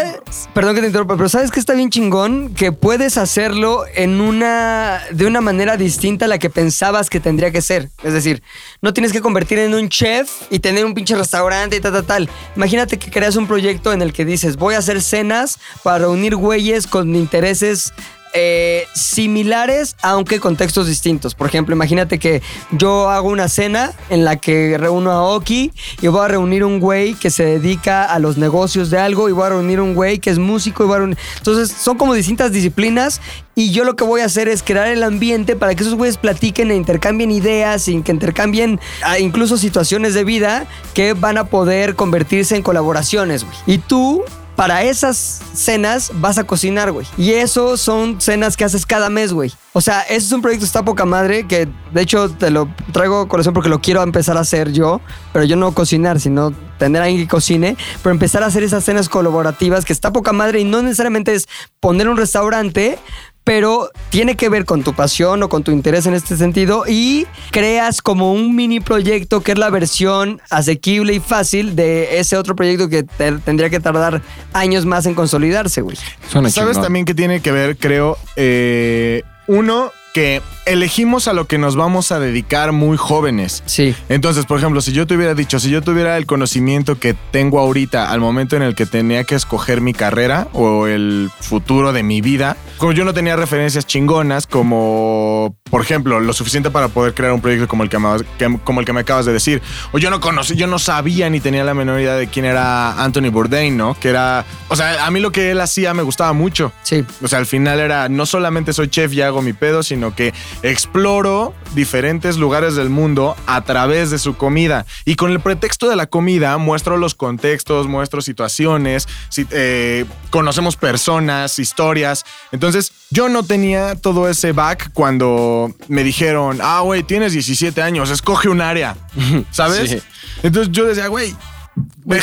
Perdón 0.53 0.75
que 0.75 0.81
te 0.81 0.87
interrumpa, 0.87 1.15
pero 1.15 1.29
¿sabes 1.29 1.51
que 1.51 1.59
está 1.59 1.73
bien 1.73 1.89
chingón? 1.89 2.53
Que 2.53 2.71
puedes 2.71 3.17
hacerlo 3.17 3.83
en 3.95 4.19
una. 4.21 5.01
de 5.11 5.25
una 5.25 5.41
manera 5.41 5.77
distinta 5.77 6.25
a 6.25 6.27
la 6.27 6.39
que 6.39 6.49
pensabas 6.49 7.09
que 7.09 7.19
tendría 7.19 7.51
que 7.51 7.61
ser. 7.61 7.89
Es 8.03 8.13
decir, 8.13 8.41
no 8.81 8.93
tienes 8.93 9.11
que 9.11 9.21
convertir 9.21 9.59
en 9.59 9.73
un 9.73 9.89
chef 9.89 10.29
y 10.49 10.59
tener 10.59 10.85
un 10.85 10.93
pinche 10.93 11.15
restaurante 11.15 11.75
y 11.75 11.79
tal, 11.81 11.93
tal, 11.93 12.05
tal. 12.05 12.29
Imagínate 12.55 12.97
que 12.99 13.11
creas 13.11 13.35
un 13.35 13.47
proyecto 13.47 13.93
en 13.93 14.01
el 14.01 14.11
que 14.13 14.25
dices, 14.25 14.57
voy 14.57 14.75
a 14.75 14.79
hacer 14.79 15.01
cenas 15.01 15.59
para 15.83 15.99
reunir 15.99 16.35
güeyes 16.35 16.87
con 16.87 17.15
intereses. 17.43 17.93
eh, 18.33 18.87
similares 18.93 19.95
aunque 20.01 20.39
contextos 20.39 20.87
distintos. 20.87 21.35
Por 21.35 21.47
ejemplo, 21.47 21.75
imagínate 21.75 22.17
que 22.17 22.41
yo 22.71 23.09
hago 23.09 23.29
una 23.29 23.47
cena 23.47 23.93
en 24.09 24.25
la 24.25 24.37
que 24.37 24.77
reúno 24.77 25.11
a 25.11 25.23
Oki 25.23 25.71
y 26.01 26.07
voy 26.07 26.25
a 26.25 26.27
reunir 26.27 26.63
un 26.63 26.79
güey 26.79 27.13
que 27.13 27.29
se 27.29 27.45
dedica 27.45 28.03
a 28.05 28.19
los 28.19 28.37
negocios 28.37 28.89
de 28.89 28.97
algo 28.97 29.29
y 29.29 29.31
voy 29.31 29.45
a 29.45 29.49
reunir 29.49 29.79
un 29.79 29.93
güey 29.93 30.17
que 30.17 30.31
es 30.31 30.39
músico 30.39 30.83
y 30.83 30.87
voy 30.87 30.95
a 30.95 30.99
reunir... 30.99 31.17
Entonces 31.37 31.71
son 31.71 31.97
como 31.97 32.15
distintas 32.15 32.51
disciplinas 32.51 33.21
y 33.55 33.71
yo 33.71 33.83
lo 33.83 33.95
que 33.95 34.03
voy 34.03 34.21
a 34.21 34.25
hacer 34.25 34.47
es 34.47 34.63
crear 34.63 34.87
el 34.87 35.03
ambiente 35.03 35.55
para 35.55 35.75
que 35.75 35.83
esos 35.83 35.93
güeyes 35.93 36.17
platiquen 36.17 36.71
e 36.71 36.75
intercambien 36.75 37.29
ideas, 37.29 37.87
y 37.87 38.01
que 38.01 38.11
intercambien 38.11 38.79
ah, 39.03 39.19
incluso 39.19 39.57
situaciones 39.57 40.15
de 40.15 40.23
vida 40.23 40.65
que 40.95 41.13
van 41.13 41.37
a 41.37 41.43
poder 41.43 41.95
convertirse 41.95 42.55
en 42.55 42.63
colaboraciones, 42.63 43.43
güey. 43.43 43.55
Y 43.67 43.77
tú 43.77 44.23
para 44.55 44.83
esas 44.83 45.41
cenas 45.53 46.11
vas 46.15 46.37
a 46.37 46.43
cocinar, 46.43 46.91
güey. 46.91 47.07
Y 47.17 47.31
eso 47.31 47.77
son 47.77 48.21
cenas 48.21 48.55
que 48.57 48.63
haces 48.63 48.85
cada 48.85 49.09
mes, 49.09 49.33
güey. 49.33 49.51
O 49.73 49.81
sea, 49.81 50.01
ese 50.01 50.17
es 50.17 50.31
un 50.31 50.41
proyecto 50.41 50.65
está 50.65 50.85
poca 50.85 51.05
madre, 51.05 51.47
que 51.47 51.67
de 51.91 52.01
hecho 52.01 52.29
te 52.29 52.51
lo 52.51 52.69
traigo 52.91 53.21
a 53.21 53.27
corazón 53.27 53.53
porque 53.53 53.69
lo 53.69 53.81
quiero 53.81 54.03
empezar 54.03 54.37
a 54.37 54.41
hacer 54.41 54.71
yo, 54.71 55.01
pero 55.31 55.45
yo 55.45 55.55
no 55.55 55.71
cocinar, 55.73 56.19
sino 56.19 56.51
tener 56.77 57.01
a 57.01 57.05
alguien 57.05 57.23
que 57.23 57.27
cocine, 57.27 57.75
pero 58.03 58.13
empezar 58.13 58.43
a 58.43 58.47
hacer 58.47 58.61
esas 58.61 58.83
cenas 58.83 59.09
colaborativas 59.09 59.85
que 59.85 59.93
está 59.93 60.13
poca 60.13 60.31
madre 60.31 60.59
y 60.59 60.63
no 60.63 60.83
necesariamente 60.83 61.33
es 61.33 61.47
poner 61.79 62.07
un 62.07 62.17
restaurante, 62.17 62.99
pero 63.43 63.89
tiene 64.09 64.35
que 64.35 64.47
ver 64.49 64.65
con 64.65 64.83
tu 64.83 64.93
pasión 64.93 65.43
o 65.43 65.49
con 65.49 65.63
tu 65.63 65.71
interés 65.71 66.05
en 66.05 66.13
este 66.13 66.37
sentido 66.37 66.85
y 66.87 67.27
creas 67.51 68.01
como 68.01 68.31
un 68.33 68.55
mini 68.55 68.79
proyecto 68.79 69.41
que 69.41 69.51
es 69.53 69.57
la 69.57 69.69
versión 69.69 70.41
asequible 70.49 71.13
y 71.15 71.19
fácil 71.19 71.75
de 71.75 72.19
ese 72.19 72.37
otro 72.37 72.55
proyecto 72.55 72.87
que 72.89 73.03
te- 73.03 73.33
tendría 73.39 73.69
que 73.69 73.79
tardar 73.79 74.21
años 74.53 74.85
más 74.85 75.05
en 75.05 75.13
consolidarse, 75.15 75.81
güey. 75.81 75.97
Suena 76.29 76.49
¿Sabes 76.49 76.71
chingón. 76.71 76.83
también 76.83 77.05
que 77.05 77.13
tiene 77.13 77.41
que 77.41 77.51
ver, 77.51 77.77
creo? 77.77 78.17
Eh, 78.35 79.23
uno, 79.47 79.91
que 80.13 80.41
elegimos 80.65 81.27
a 81.27 81.33
lo 81.33 81.45
que 81.47 81.57
nos 81.57 81.75
vamos 81.75 82.11
a 82.11 82.19
dedicar 82.19 82.71
muy 82.71 82.95
jóvenes. 82.97 83.63
Sí. 83.65 83.95
Entonces, 84.09 84.45
por 84.45 84.59
ejemplo, 84.59 84.79
si 84.79 84.93
yo 84.93 85.05
te 85.07 85.15
hubiera 85.15 85.33
dicho, 85.33 85.59
si 85.59 85.69
yo 85.69 85.81
tuviera 85.81 86.15
el 86.17 86.25
conocimiento 86.25 86.99
que 86.99 87.15
tengo 87.31 87.59
ahorita 87.59 88.11
al 88.11 88.19
momento 88.21 88.55
en 88.55 88.61
el 88.61 88.75
que 88.75 88.85
tenía 88.85 89.23
que 89.25 89.35
escoger 89.35 89.81
mi 89.81 89.93
carrera 89.93 90.47
o 90.53 90.87
el 90.87 91.29
futuro 91.39 91.91
de 91.93 92.03
mi 92.03 92.21
vida, 92.21 92.55
como 92.77 92.91
yo 92.93 93.03
no 93.05 93.13
tenía 93.13 93.35
referencias 93.35 93.85
chingonas 93.85 94.47
como, 94.47 95.55
por 95.69 95.81
ejemplo, 95.81 96.19
lo 96.19 96.31
suficiente 96.33 96.69
para 96.69 96.87
poder 96.89 97.13
crear 97.13 97.33
un 97.33 97.41
proyecto 97.41 97.67
como 97.67 97.83
el 97.83 97.89
que, 97.89 97.99
me- 97.99 98.17
que- 98.37 98.59
como 98.63 98.79
el 98.79 98.85
que 98.85 98.93
me 98.93 99.01
acabas 99.01 99.25
de 99.25 99.33
decir, 99.33 99.61
o 99.91 99.97
yo 99.97 100.09
no 100.09 100.19
conocí, 100.19 100.55
yo 100.55 100.67
no 100.67 100.79
sabía 100.79 101.29
ni 101.29 101.39
tenía 101.39 101.63
la 101.63 101.73
menor 101.73 101.99
idea 101.99 102.15
de 102.15 102.27
quién 102.27 102.45
era 102.45 103.03
Anthony 103.03 103.29
Bourdain, 103.31 103.75
¿no? 103.75 103.95
Que 103.99 104.09
era, 104.09 104.45
o 104.69 104.75
sea, 104.75 105.05
a 105.05 105.11
mí 105.11 105.19
lo 105.19 105.31
que 105.31 105.51
él 105.51 105.59
hacía 105.61 105.93
me 105.93 106.03
gustaba 106.03 106.33
mucho. 106.33 106.71
Sí. 106.83 107.03
O 107.21 107.27
sea, 107.27 107.39
al 107.39 107.45
final 107.45 107.79
era, 107.79 108.07
no 108.09 108.25
solamente 108.25 108.73
soy 108.73 108.87
chef 108.89 109.11
y 109.13 109.21
hago 109.21 109.41
mi 109.41 109.53
pedo, 109.53 109.81
sino 109.83 110.02
que 110.11 110.33
exploro 110.63 111.53
diferentes 111.75 112.37
lugares 112.37 112.75
del 112.75 112.89
mundo 112.89 113.35
a 113.47 113.61
través 113.63 114.11
de 114.11 114.19
su 114.19 114.35
comida. 114.35 114.85
Y 115.05 115.15
con 115.15 115.31
el 115.31 115.39
pretexto 115.39 115.89
de 115.89 115.95
la 115.95 116.07
comida 116.07 116.57
muestro 116.57 116.97
los 116.97 117.15
contextos, 117.15 117.87
muestro 117.87 118.21
situaciones, 118.21 119.07
si- 119.29 119.47
eh, 119.51 120.05
conocemos 120.29 120.75
personas, 120.75 121.59
historias. 121.59 122.25
Entonces, 122.51 122.91
yo 123.09 123.29
no 123.29 123.43
tenía 123.43 123.95
todo 123.95 124.29
ese 124.29 124.51
back 124.51 124.91
cuando 124.93 125.73
me 125.87 126.03
dijeron, 126.03 126.59
ah, 126.61 126.81
güey, 126.81 127.03
tienes 127.03 127.33
17 127.33 127.81
años, 127.81 128.09
escoge 128.09 128.49
un 128.49 128.61
área. 128.61 128.95
¿Sabes? 129.51 129.89
Sí. 129.89 129.99
Entonces 130.43 130.71
yo 130.73 130.85
decía, 130.85 131.07
güey, 131.07 131.35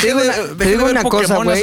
Te 0.01 0.07
digo 0.07 0.19
una- 0.21 0.33
te 0.33 0.41
dejé 0.41 0.55
de 0.65 0.65
digo 0.71 0.83
ver 0.85 0.91
una 0.91 1.03
cosa, 1.09 1.35
güey. 1.45 1.61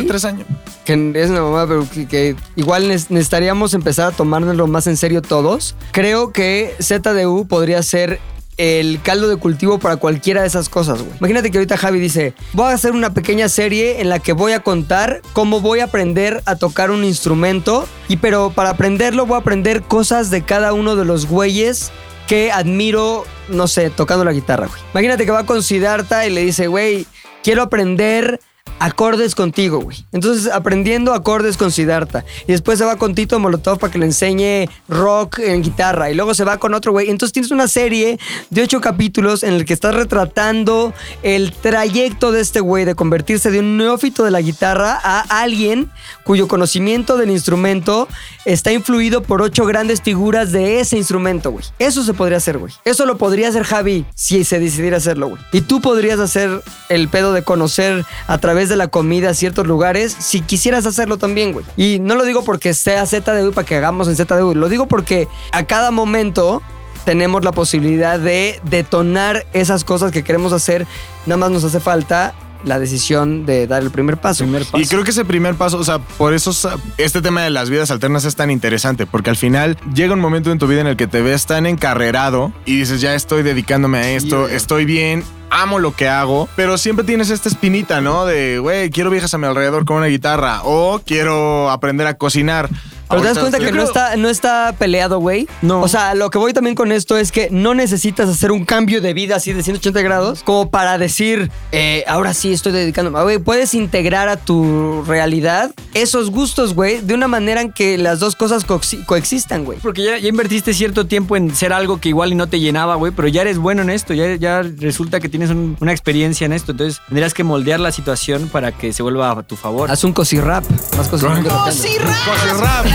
que 0.85 1.12
es 1.14 1.31
una 1.31 1.42
mamá, 1.42 1.66
pero 1.66 1.87
que, 1.90 2.07
que 2.07 2.37
igual 2.57 2.88
necesitaríamos 2.88 3.74
empezar 3.74 4.09
a 4.09 4.11
tomárnoslo 4.16 4.66
más 4.66 4.87
en 4.87 4.96
serio 4.96 5.22
todos. 5.22 5.74
Creo 5.92 6.33
que 6.33 6.74
ZDU 6.81 7.46
podría 7.46 7.83
ser 7.83 8.20
el 8.57 9.01
caldo 9.03 9.29
de 9.29 9.37
cultivo 9.37 9.79
para 9.79 9.96
cualquiera 9.98 10.40
de 10.40 10.48
esas 10.48 10.68
cosas, 10.68 10.98
güey. 11.01 11.12
Imagínate 11.20 11.51
que 11.53 11.59
ahorita 11.59 11.77
Javi 11.77 12.01
dice, 12.01 12.35
voy 12.55 12.66
a 12.72 12.74
hacer 12.74 12.90
una 12.92 13.14
pequeña 13.14 13.48
serie 13.48 14.01
en 14.01 14.09
la 14.09 14.18
que 14.18 14.33
voy 14.33 14.51
a 14.53 14.61
contar 14.61 15.22
cómo 15.33 15.61
voy 15.61 15.79
a 15.81 15.85
aprender 15.85 16.42
a 16.44 16.57
tocar 16.57 16.90
un 16.90 17.05
instrumento 17.05 17.87
y 18.09 18.16
pero 18.16 18.51
para 18.51 18.70
aprenderlo 18.70 19.27
voy 19.27 19.37
a 19.37 19.40
aprender 19.40 19.83
cosas 19.83 20.31
de 20.31 20.42
cada 20.42 20.72
uno 20.72 20.96
de 20.96 21.05
los 21.05 21.27
güeyes 21.27 21.92
que 22.27 22.51
admiro, 22.51 23.24
no 23.48 23.68
sé, 23.68 23.90
tocando 23.90 24.24
la 24.24 24.33
guitarra, 24.33 24.66
güey. 24.66 24.81
Imagínate 24.92 25.24
que 25.24 25.31
va 25.31 25.46
con 25.46 25.62
Siddhartha 25.62 26.27
y 26.27 26.31
le 26.31 26.44
dice, 26.44 26.66
güey, 26.66 27.07
quiero 27.49 27.63
aprender 27.63 28.41
acordes 28.79 29.35
contigo, 29.35 29.81
güey. 29.81 30.05
Entonces, 30.12 30.51
aprendiendo 30.53 31.14
acordes 31.14 31.57
con 31.57 31.73
Siddhartha. 31.73 32.25
Y 32.47 32.53
después 32.53 32.79
se 32.79 32.85
va 32.85 32.97
con 32.97 33.14
Tito 33.14 33.38
Molotov 33.38 33.79
para 33.79 33.93
que 33.93 33.99
le 33.99 34.07
enseñe 34.07 34.69
rock 34.88 35.38
en 35.41 35.62
guitarra. 35.62 36.11
Y 36.11 36.14
luego 36.14 36.35
se 36.35 36.45
va 36.45 36.59
con 36.59 36.75
otro 36.75 36.93
güey. 36.93 37.11
Entonces 37.11 37.33
tienes 37.33 37.51
una 37.51 37.69
serie 37.69 38.19
de 38.51 38.62
ocho 38.62 38.81
capítulos 38.81 39.43
en 39.43 39.55
el 39.55 39.64
que 39.64 39.75
estás 39.75 39.95
retratando 39.95 40.93
el 41.23 41.53
trayecto 41.53 42.33
de 42.33 42.41
este 42.41 42.61
güey 42.61 42.85
de 42.85 42.95
convertirse 42.95 43.51
de 43.51 43.61
un 43.61 43.77
neófito 43.77 44.25
de 44.25 44.31
la 44.31 44.41
guitarra 44.41 44.99
a 45.03 45.21
alguien 45.43 45.91
cuyo 46.25 46.49
conocimiento 46.49 47.17
del 47.17 47.31
instrumento 47.31 48.09
está 48.45 48.73
influido 48.73 49.23
por 49.23 49.43
ocho 49.43 49.64
grandes 49.64 50.03
figuras 50.03 50.53
de 50.53 50.81
ese 50.81 50.97
instrumento, 50.97 51.51
güey. 51.51 51.64
Eso 51.79 52.03
se 52.03 52.14
podría 52.14 52.38
hacer, 52.38 52.59
güey. 52.59 52.73
Eso 52.85 53.07
lo 53.07 53.19
podría 53.19 53.49
hacer 53.49 53.64
Javi 53.64 54.05
si 54.14 54.45
se 54.45 54.59
decidiera 54.59 54.99
hacerlo, 54.99 55.29
güey. 55.29 55.43
Y 55.53 55.62
tú 55.62 55.81
podrías 55.81 56.19
hacer 56.19 56.62
el 56.88 57.09
pedo 57.09 57.33
de 57.33 57.43
conocer 57.43 58.05
a 58.27 58.38
través 58.38 58.68
de 58.69 58.77
la 58.77 58.89
comida 58.89 59.35
ciertos 59.35 59.67
lugares 59.67 60.17
si 60.19 60.41
quisieras 60.41 60.87
hacerlo 60.87 61.19
también, 61.19 61.53
güey. 61.53 61.65
Y 61.77 61.99
no 62.01 62.15
lo 62.15 62.25
digo 62.25 62.45
porque 62.45 62.75
sea 62.75 63.07
ZDU 63.07 63.53
para 63.53 63.67
que 63.67 63.77
hagamos 63.77 64.09
en 64.09 64.17
ZDU. 64.17 64.55
Lo 64.55 64.69
digo 64.69 64.87
porque 64.87 65.29
a 65.53 65.65
cada 65.65 65.91
momento 65.91 66.63
tenemos 67.05 67.45
la 67.45 67.53
posibilidad 67.53 68.19
de 68.19 68.61
detonar 68.65 69.47
esas 69.53 69.85
cosas 69.85 70.13
que 70.13 70.23
queremos 70.23 70.53
hacer. 70.53 70.87
Nada 71.27 71.39
más 71.39 71.51
nos 71.51 71.65
hace 71.65 71.81
falta 71.81 72.35
la 72.64 72.79
decisión 72.79 73.47
de 73.47 73.66
dar 73.66 73.83
el 73.83 73.90
primer 73.90 74.16
paso. 74.16 74.44
Y 74.75 74.87
creo 74.87 75.05
que 75.05 75.11
ese 75.11 75.25
primer 75.25 75.55
paso, 75.55 75.79
o 75.79 75.85
sea, 75.85 75.99
por 75.99 76.35
eso 76.35 76.53
este 76.97 77.23
tema 77.23 77.42
de 77.42 77.51
las 77.51 77.71
vidas 77.71 77.90
alternas 77.90 78.25
es 78.25 78.37
tan 78.37 78.51
interesante, 78.51 79.07
porque 79.07 79.31
al 79.31 79.37
final 79.37 79.77
llega 79.94 80.14
un 80.14 80.21
momento 80.21 80.51
en 80.53 80.59
tu 80.59 80.66
vida 80.66 80.81
en 80.81 80.87
el 80.87 80.97
que 80.97 81.07
te 81.07 81.23
ves 81.23 81.47
tan 81.47 81.66
encarrerado 81.66 82.53
y 82.64 82.79
dices, 82.79 83.01
ya 83.01 83.14
estoy 83.14 83.42
dedicándome 83.42 83.99
a 83.99 84.11
esto, 84.11 84.49
estoy 84.49 84.85
bien. 84.85 85.25
Amo 85.51 85.79
lo 85.79 85.97
que 85.97 86.09
hago, 86.09 86.47
pero 86.57 86.77
siempre 86.77 87.07
tienes 87.07 87.31
esta 87.31 87.49
espinita, 87.49 88.03
¿no? 88.03 88.27
De, 88.27 88.59
güey, 88.59 88.90
quiero 88.90 89.09
viejas 89.09 89.33
a 89.33 89.38
mi 89.38 89.47
alrededor 89.47 89.87
con 89.87 89.97
una 89.97 90.07
guitarra 90.07 90.61
o 90.62 91.01
quiero 91.05 91.71
aprender 91.71 92.07
a 92.07 92.18
cocinar. 92.18 92.68
Pero 93.09 93.23
te 93.23 93.29
das 93.29 93.38
cuenta 93.38 93.59
que 93.59 93.73
no 93.73 93.83
está, 93.85 94.16
no 94.16 94.29
está 94.29 94.75
peleado, 94.79 95.18
güey. 95.18 95.49
No. 95.62 95.81
O 95.81 95.88
sea, 95.88 96.14
lo 96.14 96.31
que 96.31 96.38
voy 96.38 96.53
también 96.53 96.75
con 96.77 96.92
esto 96.92 97.16
es 97.16 97.33
que 97.33 97.49
no 97.51 97.75
necesitas 97.75 98.29
hacer 98.29 98.53
un 98.53 98.64
cambio 98.64 99.01
de 99.01 99.14
vida 99.14 99.37
así 99.37 99.53
de 99.53 99.62
180 99.62 100.01
grados 100.03 100.42
como 100.42 100.71
para 100.71 100.99
decir, 100.99 101.51
eh, 101.73 102.05
ahora 102.07 102.35
sí 102.35 102.53
estoy 102.53 102.73
dedicándome. 102.73 103.23
Güey, 103.23 103.38
puedes 103.38 103.75
integrar 103.75 104.29
a 104.29 104.37
tu 104.37 105.03
realidad 105.07 105.73
esos 105.94 106.31
gustos, 106.31 106.75
güey, 106.75 107.01
de 107.01 107.14
una 107.14 107.29
manera 107.29 107.61
en 107.61 107.73
que 107.73 107.97
las 107.99 108.21
dos 108.21 108.37
cosas 108.37 108.66
coexi- 108.66 109.05
coexistan, 109.07 109.64
güey. 109.64 109.79
Porque 109.79 110.03
ya, 110.05 110.18
ya 110.18 110.29
invertiste 110.29 110.75
cierto 110.75 111.07
tiempo 111.07 111.37
en 111.37 111.55
ser 111.55 111.73
algo 111.73 111.99
que 112.01 112.11
igual 112.11 112.33
y 112.33 112.35
no 112.35 112.47
te 112.49 112.61
llenaba, 112.61 112.94
güey, 112.97 113.12
pero 113.12 113.29
ya 113.29 113.40
eres 113.42 113.59
bueno 113.59 113.83
en 113.83 113.90
esto, 113.90 114.12
ya, 114.14 114.35
ya 114.37 114.62
resulta 114.62 115.21
que 115.21 115.29
tienes 115.29 115.51
un- 115.51 115.77
una 115.81 115.92
experiencia 115.92 116.44
en 116.44 116.53
esto, 116.53 116.73
entonces 116.73 117.01
tendrías 117.09 117.33
que 117.35 117.42
moldear 117.44 117.81
la 117.81 117.90
situación 117.92 118.49
para 118.49 118.73
que 118.73 118.92
se 118.92 119.03
vuelva 119.03 119.31
a 119.31 119.42
tu 119.42 119.57
favor. 119.57 119.90
Haz 119.90 120.05
un 120.05 120.12
cosirrap. 120.12 120.64
Más 120.97 121.09
cocinando. 121.09 121.49
Cosirrap. 121.49 122.87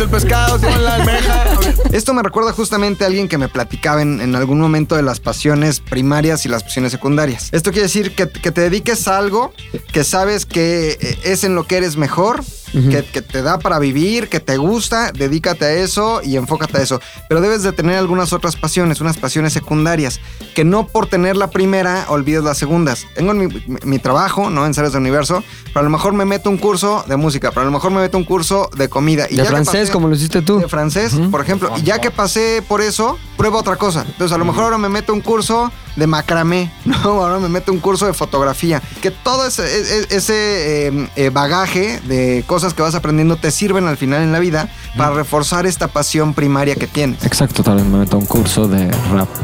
El 0.00 0.08
pescado, 0.08 0.58
tienes 0.58 0.80
la 0.80 0.94
almeja. 0.94 1.44
Esto 1.92 2.14
me 2.14 2.22
recuerda 2.22 2.52
justamente 2.52 3.04
a 3.04 3.06
alguien 3.06 3.28
que 3.28 3.38
me 3.38 3.48
platicaba 3.48 4.02
en, 4.02 4.20
en 4.20 4.34
algún 4.34 4.60
momento 4.60 4.96
de 4.96 5.02
las 5.02 5.20
pasiones 5.20 5.80
primarias 5.80 6.46
y 6.46 6.48
las 6.48 6.62
pasiones 6.62 6.92
secundarias. 6.92 7.48
Esto 7.52 7.70
quiere 7.70 7.84
decir 7.84 8.14
que, 8.14 8.28
que 8.28 8.50
te 8.50 8.62
dediques 8.62 9.08
a 9.08 9.18
algo 9.18 9.52
que 9.92 10.04
sabes 10.04 10.46
que 10.46 10.98
eh, 11.00 11.18
es 11.24 11.44
en 11.44 11.54
lo 11.54 11.64
que 11.64 11.76
eres 11.76 11.96
mejor 11.96 12.42
que, 12.72 13.04
que 13.12 13.22
te 13.22 13.42
da 13.42 13.58
para 13.58 13.78
vivir, 13.78 14.28
que 14.28 14.40
te 14.40 14.56
gusta, 14.56 15.12
dedícate 15.12 15.64
a 15.64 15.72
eso 15.72 16.20
y 16.22 16.36
enfócate 16.36 16.78
a 16.78 16.82
eso. 16.82 17.00
Pero 17.28 17.40
debes 17.40 17.62
de 17.62 17.72
tener 17.72 17.96
algunas 17.96 18.32
otras 18.32 18.56
pasiones, 18.56 19.00
unas 19.00 19.16
pasiones 19.16 19.52
secundarias, 19.52 20.20
que 20.54 20.64
no 20.64 20.86
por 20.86 21.06
tener 21.06 21.36
la 21.36 21.50
primera 21.50 22.06
olvides 22.08 22.44
las 22.44 22.58
segundas. 22.58 23.06
Tengo 23.14 23.34
mi, 23.34 23.46
mi- 23.48 23.62
mi 23.84 23.98
trabajo, 23.98 24.50
¿no? 24.50 24.66
En 24.66 24.74
Seres 24.74 24.92
de 24.92 24.98
Universo, 24.98 25.42
pero 25.66 25.80
a 25.80 25.82
lo 25.82 25.90
mejor 25.90 26.12
me 26.12 26.24
meto 26.24 26.50
un 26.50 26.58
curso 26.58 27.04
de 27.08 27.16
música, 27.16 27.50
pero 27.50 27.62
a 27.62 27.64
lo 27.64 27.70
mejor 27.72 27.90
me 27.90 28.00
meto 28.00 28.16
un 28.18 28.24
curso 28.24 28.70
de 28.76 28.88
comida. 28.88 29.26
Y 29.28 29.36
De 29.36 29.42
ya 29.42 29.48
francés, 29.50 29.88
pasé- 29.88 29.92
como 29.92 30.08
lo 30.08 30.14
hiciste 30.14 30.42
tú. 30.42 30.58
de 30.60 30.68
francés, 30.68 31.14
por 31.30 31.40
ejemplo. 31.40 31.72
Y 31.76 31.82
ya 31.82 31.98
que 32.00 32.10
pasé 32.10 32.62
por 32.66 32.80
eso, 32.80 33.18
prueba 33.40 33.58
otra 33.58 33.76
cosa. 33.76 34.02
Entonces, 34.06 34.34
a 34.34 34.38
lo 34.38 34.44
mejor 34.44 34.64
ahora 34.64 34.76
me 34.76 34.90
meto 34.90 35.14
un 35.14 35.22
curso 35.22 35.72
de 35.96 36.06
macramé, 36.06 36.70
¿no? 36.84 36.96
Ahora 37.22 37.38
me 37.38 37.48
meto 37.48 37.72
un 37.72 37.78
curso 37.78 38.04
de 38.04 38.12
fotografía. 38.12 38.82
Que 39.00 39.10
todo 39.10 39.46
ese, 39.46 39.62
e- 39.64 40.00
e- 40.00 40.06
ese 40.10 40.88
eh, 40.88 41.08
eh, 41.16 41.30
bagaje 41.30 42.00
de 42.04 42.44
cosas 42.46 42.74
que 42.74 42.82
vas 42.82 42.94
aprendiendo 42.94 43.36
te 43.36 43.50
sirven 43.50 43.86
al 43.88 43.96
final 43.96 44.20
en 44.22 44.32
la 44.32 44.40
vida 44.40 44.68
para 44.98 45.14
reforzar 45.14 45.64
esta 45.64 45.88
pasión 45.88 46.34
primaria 46.34 46.74
que 46.76 46.86
tienes. 46.86 47.24
Exacto, 47.24 47.62
tal 47.62 47.76
vez 47.76 47.86
me 47.86 47.96
meto 47.98 48.16
a 48.16 48.18
un 48.20 48.26
curso 48.26 48.68
de 48.68 48.90
rap. 49.10 49.28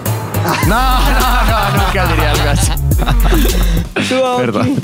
No, 0.69 1.01
no, 1.01 1.11
no, 1.11 1.87
nunca 1.87 2.07
diría 2.07 2.31
algo 2.31 2.51
así. 2.51 2.73
Perdón. 4.37 4.77